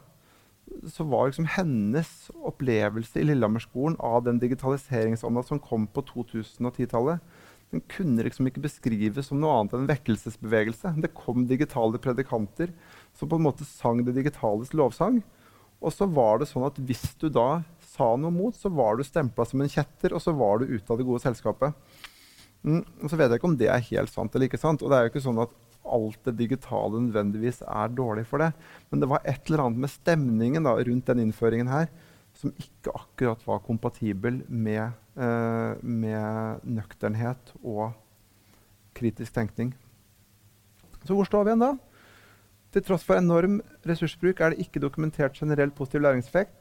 så 0.87 1.03
var 1.03 1.27
liksom 1.27 1.47
hennes 1.51 2.09
opplevelse 2.47 3.19
i 3.19 3.25
Lillehammerskolen 3.27 3.97
av 3.99 4.23
den 4.25 4.39
digitaliseringsånda 4.41 5.43
som 5.43 5.59
kom 5.59 5.87
på 5.91 6.03
2010-tallet, 6.07 7.19
den 7.71 7.83
kunne 7.91 8.25
liksom 8.25 8.49
ikke 8.49 8.63
beskrives 8.65 9.29
som 9.29 9.39
noe 9.39 9.53
annet 9.55 9.75
enn 9.75 9.85
en 9.85 9.91
vekkelsesbevegelse. 9.93 10.91
Det 11.03 11.13
kom 11.15 11.45
digitale 11.47 12.01
predikanter 12.03 12.73
som 13.15 13.31
på 13.31 13.39
en 13.39 13.45
måte 13.45 13.67
sang 13.67 14.01
det 14.03 14.17
digitales 14.17 14.73
lovsang. 14.75 15.21
Og 15.79 15.95
så 15.95 16.07
var 16.11 16.41
det 16.41 16.49
sånn 16.49 16.67
at 16.67 16.79
hvis 16.83 17.05
du 17.21 17.29
da 17.31 17.63
sa 18.01 18.11
noe 18.17 18.33
mot, 18.33 18.55
så 18.57 18.71
var 18.73 18.97
du 18.97 19.05
stempla 19.05 19.45
som 19.45 19.61
en 19.61 19.69
kjetter, 19.69 20.15
og 20.17 20.23
så 20.23 20.33
var 20.33 20.61
du 20.61 20.73
ute 20.73 20.89
av 20.89 20.97
det 20.97 21.05
gode 21.07 21.21
selskapet. 21.23 21.77
Mm, 22.65 22.81
så 23.09 23.17
vet 23.17 23.29
jeg 23.29 23.41
ikke 23.41 23.49
om 23.49 23.57
det 23.57 23.69
er 23.73 23.89
helt 23.89 24.13
sant 24.13 24.33
eller 24.35 24.49
ikke 24.49 24.61
sant. 24.61 24.81
Og 24.81 24.91
det 24.91 24.97
er 24.97 25.05
jo 25.05 25.11
ikke 25.13 25.23
sånn 25.23 25.41
at 25.41 25.53
alt 25.91 26.19
det 26.27 26.35
digitale 26.37 27.01
nødvendigvis 27.07 27.63
er 27.65 27.93
dårlig 27.97 28.25
for 28.29 28.41
det. 28.43 28.51
Men 28.89 29.01
det 29.01 29.09
var 29.09 29.25
et 29.25 29.49
eller 29.49 29.65
annet 29.65 29.85
med 29.85 29.93
stemningen 29.93 30.67
da, 30.67 30.75
rundt 30.77 31.09
den 31.09 31.23
innføringen 31.25 31.71
her 31.71 31.89
som 32.37 32.53
ikke 32.55 32.93
akkurat 32.95 33.41
var 33.43 33.63
kompatibel 33.65 34.41
med, 34.47 34.93
eh, 35.19 35.73
med 35.81 36.63
nøkternhet 36.63 37.53
og 37.59 37.91
kritisk 38.95 39.33
tenkning. 39.35 39.73
Så 41.03 41.17
hvor 41.17 41.27
står 41.27 41.43
vi 41.43 41.51
igjen 41.51 41.65
da? 41.65 41.73
Til 42.71 42.85
tross 42.87 43.03
for 43.03 43.19
enorm 43.19 43.59
ressursbruk 43.83 44.39
er 44.39 44.53
det 44.53 44.63
ikke 44.63 44.79
dokumentert 44.79 45.35
generell 45.35 45.73
positiv 45.75 46.05
læringseffekt. 46.05 46.60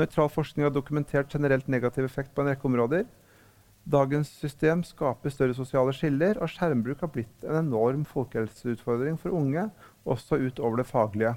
Nøytral 0.00 0.30
forskning 0.32 0.64
har 0.64 0.72
dokumentert 0.72 1.32
generelt 1.32 1.68
negativ 1.68 2.06
effekt 2.06 2.32
på 2.34 2.42
en 2.42 2.50
rekke 2.52 2.68
områder. 2.68 3.04
Dagens 3.90 4.30
system 4.40 4.82
skaper 4.84 5.32
større 5.32 5.56
sosiale 5.56 5.92
skiller, 5.96 6.38
og 6.40 6.50
skjermbruk 6.52 7.00
har 7.04 7.12
blitt 7.12 7.46
en 7.46 7.58
enorm 7.62 8.04
folkehelseutfordring 8.08 9.18
for 9.20 9.34
unge, 9.36 9.66
også 10.08 10.38
utover 10.40 10.80
det 10.80 10.88
faglige. 10.88 11.34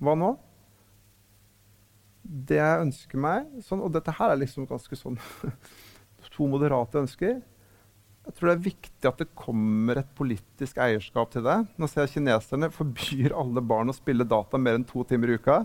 Hva 0.00 0.16
nå? 0.18 0.32
Det 2.22 2.58
jeg 2.60 2.82
ønsker 2.86 3.22
meg, 3.22 3.46
sånn, 3.64 3.82
og 3.82 3.94
dette 3.94 4.14
her 4.14 4.34
er 4.34 4.42
liksom 4.42 4.68
ganske 4.70 4.98
sånn 4.98 5.18
to 6.34 6.46
moderate 6.46 7.00
ønsker 7.00 7.40
Jeg 7.40 8.34
tror 8.36 8.50
det 8.50 8.52
er 8.54 8.66
viktig 8.68 9.08
at 9.08 9.22
det 9.22 9.32
kommer 9.34 9.98
et 9.98 10.10
politisk 10.14 10.78
eierskap 10.78 11.32
til 11.32 11.46
det. 11.46 11.56
Nå 11.80 11.88
ser 11.90 12.04
jeg 12.04 12.18
kineserne 12.18 12.70
forbyr 12.74 13.34
alle 13.34 13.64
barn 13.64 13.90
å 13.90 13.96
spille 13.96 14.28
data 14.28 14.60
mer 14.60 14.78
enn 14.78 14.86
to 14.86 15.02
timer 15.08 15.32
i 15.32 15.40
uka. 15.40 15.64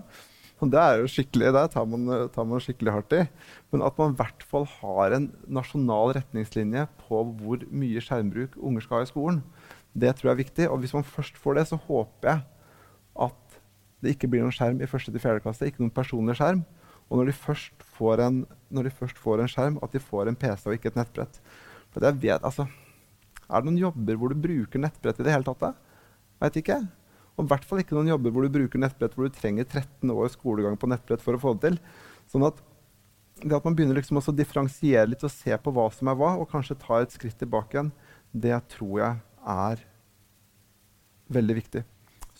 Det 0.55 0.79
er 0.79 1.01
jo 1.01 1.09
skikkelig, 1.11 1.49
det 1.51 1.63
tar 1.73 1.87
man, 1.89 2.07
tar 2.31 2.45
man 2.47 2.61
skikkelig 2.63 2.93
hardt 2.95 3.13
i. 3.17 3.23
Men 3.73 3.83
at 3.83 3.97
man 3.99 4.13
i 4.13 4.19
hvert 4.21 4.45
fall 4.47 4.63
har 4.79 5.15
en 5.17 5.27
nasjonal 5.51 6.13
retningslinje 6.15 6.85
på 7.03 7.21
hvor 7.41 7.65
mye 7.75 8.03
skjermbruk 8.03 8.55
unger 8.55 8.85
skal 8.85 9.01
ha 9.01 9.07
i 9.07 9.09
skolen, 9.09 9.41
det 9.95 10.13
tror 10.15 10.31
jeg 10.31 10.35
er 10.35 10.43
viktig. 10.43 10.69
Og 10.71 10.79
hvis 10.79 10.95
man 10.95 11.07
først 11.07 11.37
får 11.39 11.59
det, 11.59 11.67
så 11.71 11.79
håper 11.87 12.31
jeg 12.31 12.41
at 13.27 13.59
det 14.03 14.15
ikke 14.15 14.31
blir 14.31 14.43
noen 14.43 14.55
skjerm 14.55 14.81
i 14.83 14.89
første 14.89 15.11
til 15.11 15.23
fjerde 15.23 15.43
klasse. 15.43 15.67
Ikke 15.67 15.83
noen 15.83 15.93
personlig 15.95 16.37
skjerm. 16.39 16.63
Og 17.09 17.19
når 17.19 17.29
de, 17.29 17.37
først 17.37 17.85
får 17.97 18.23
en, 18.25 18.41
når 18.73 18.87
de 18.87 18.97
først 18.97 19.19
får 19.21 19.43
en 19.43 19.51
skjerm, 19.51 19.79
at 19.83 19.93
de 19.93 20.01
får 20.01 20.31
en 20.31 20.37
PC 20.39 20.67
og 20.67 20.75
ikke 20.77 20.91
et 20.91 20.99
nettbrett. 20.99 21.39
For 21.93 22.03
jeg 22.03 22.21
vet, 22.23 22.43
altså, 22.43 22.67
Er 23.45 23.61
det 23.61 23.69
noen 23.69 23.77
jobber 23.77 24.15
hvor 24.17 24.31
du 24.33 24.39
bruker 24.41 24.81
nettbrett 24.81 25.19
i 25.21 25.25
det 25.27 25.33
hele 25.35 25.45
tatt? 25.45 25.75
Veit 26.41 26.55
ikke. 26.57 26.79
Og 27.35 27.43
i 27.43 27.49
hvert 27.51 27.65
fall 27.67 27.81
ikke 27.81 27.97
noen 27.97 28.13
jobber 28.13 28.31
hvor 28.31 28.45
du 28.45 28.53
bruker 28.53 28.81
nettbrett 28.81 29.15
hvor 29.15 29.27
du 29.27 29.35
trenger 29.35 29.67
13 29.67 30.13
år 30.13 30.31
skolegang 30.31 30.77
på 30.79 30.89
nettbrett 30.91 31.23
for 31.23 31.35
å 31.35 31.41
få 31.41 31.55
det 31.55 31.69
til. 31.69 31.79
Sånn 32.31 32.47
at 32.47 32.61
det 33.43 33.57
at 33.57 33.65
man 33.67 33.75
begynner 33.75 33.97
liksom 33.99 34.21
å 34.21 34.35
differensiere 34.35 35.09
litt 35.11 35.25
og 35.27 35.33
se 35.33 35.57
på 35.59 35.73
hva 35.75 35.89
som 35.91 36.07
er 36.07 36.15
hva, 36.15 36.37
og 36.39 36.47
kanskje 36.51 36.77
ta 36.79 37.01
et 37.01 37.11
skritt 37.11 37.35
tilbake 37.41 37.75
igjen, 37.75 37.91
det 38.31 38.55
tror 38.71 38.95
jeg 39.01 39.19
er 39.55 39.83
veldig 41.35 41.57
viktig. 41.59 41.83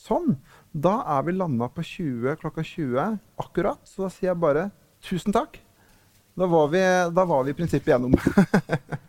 Sånn. 0.06 0.38
Da 0.72 1.00
er 1.18 1.26
vi 1.28 1.36
landa 1.36 1.68
på 1.72 1.84
20, 1.84 2.40
klokka 2.40 2.64
20 2.64 3.18
akkurat. 3.42 3.82
Så 3.88 4.06
da 4.06 4.12
sier 4.14 4.32
jeg 4.32 4.42
bare 4.44 4.70
tusen 5.04 5.36
takk. 5.36 5.60
Da 6.36 6.48
var 6.52 6.68
vi, 6.72 6.84
da 7.16 7.24
var 7.28 7.46
vi 7.48 7.54
i 7.54 7.58
prinsippet 7.58 7.94
gjennom. 7.94 8.16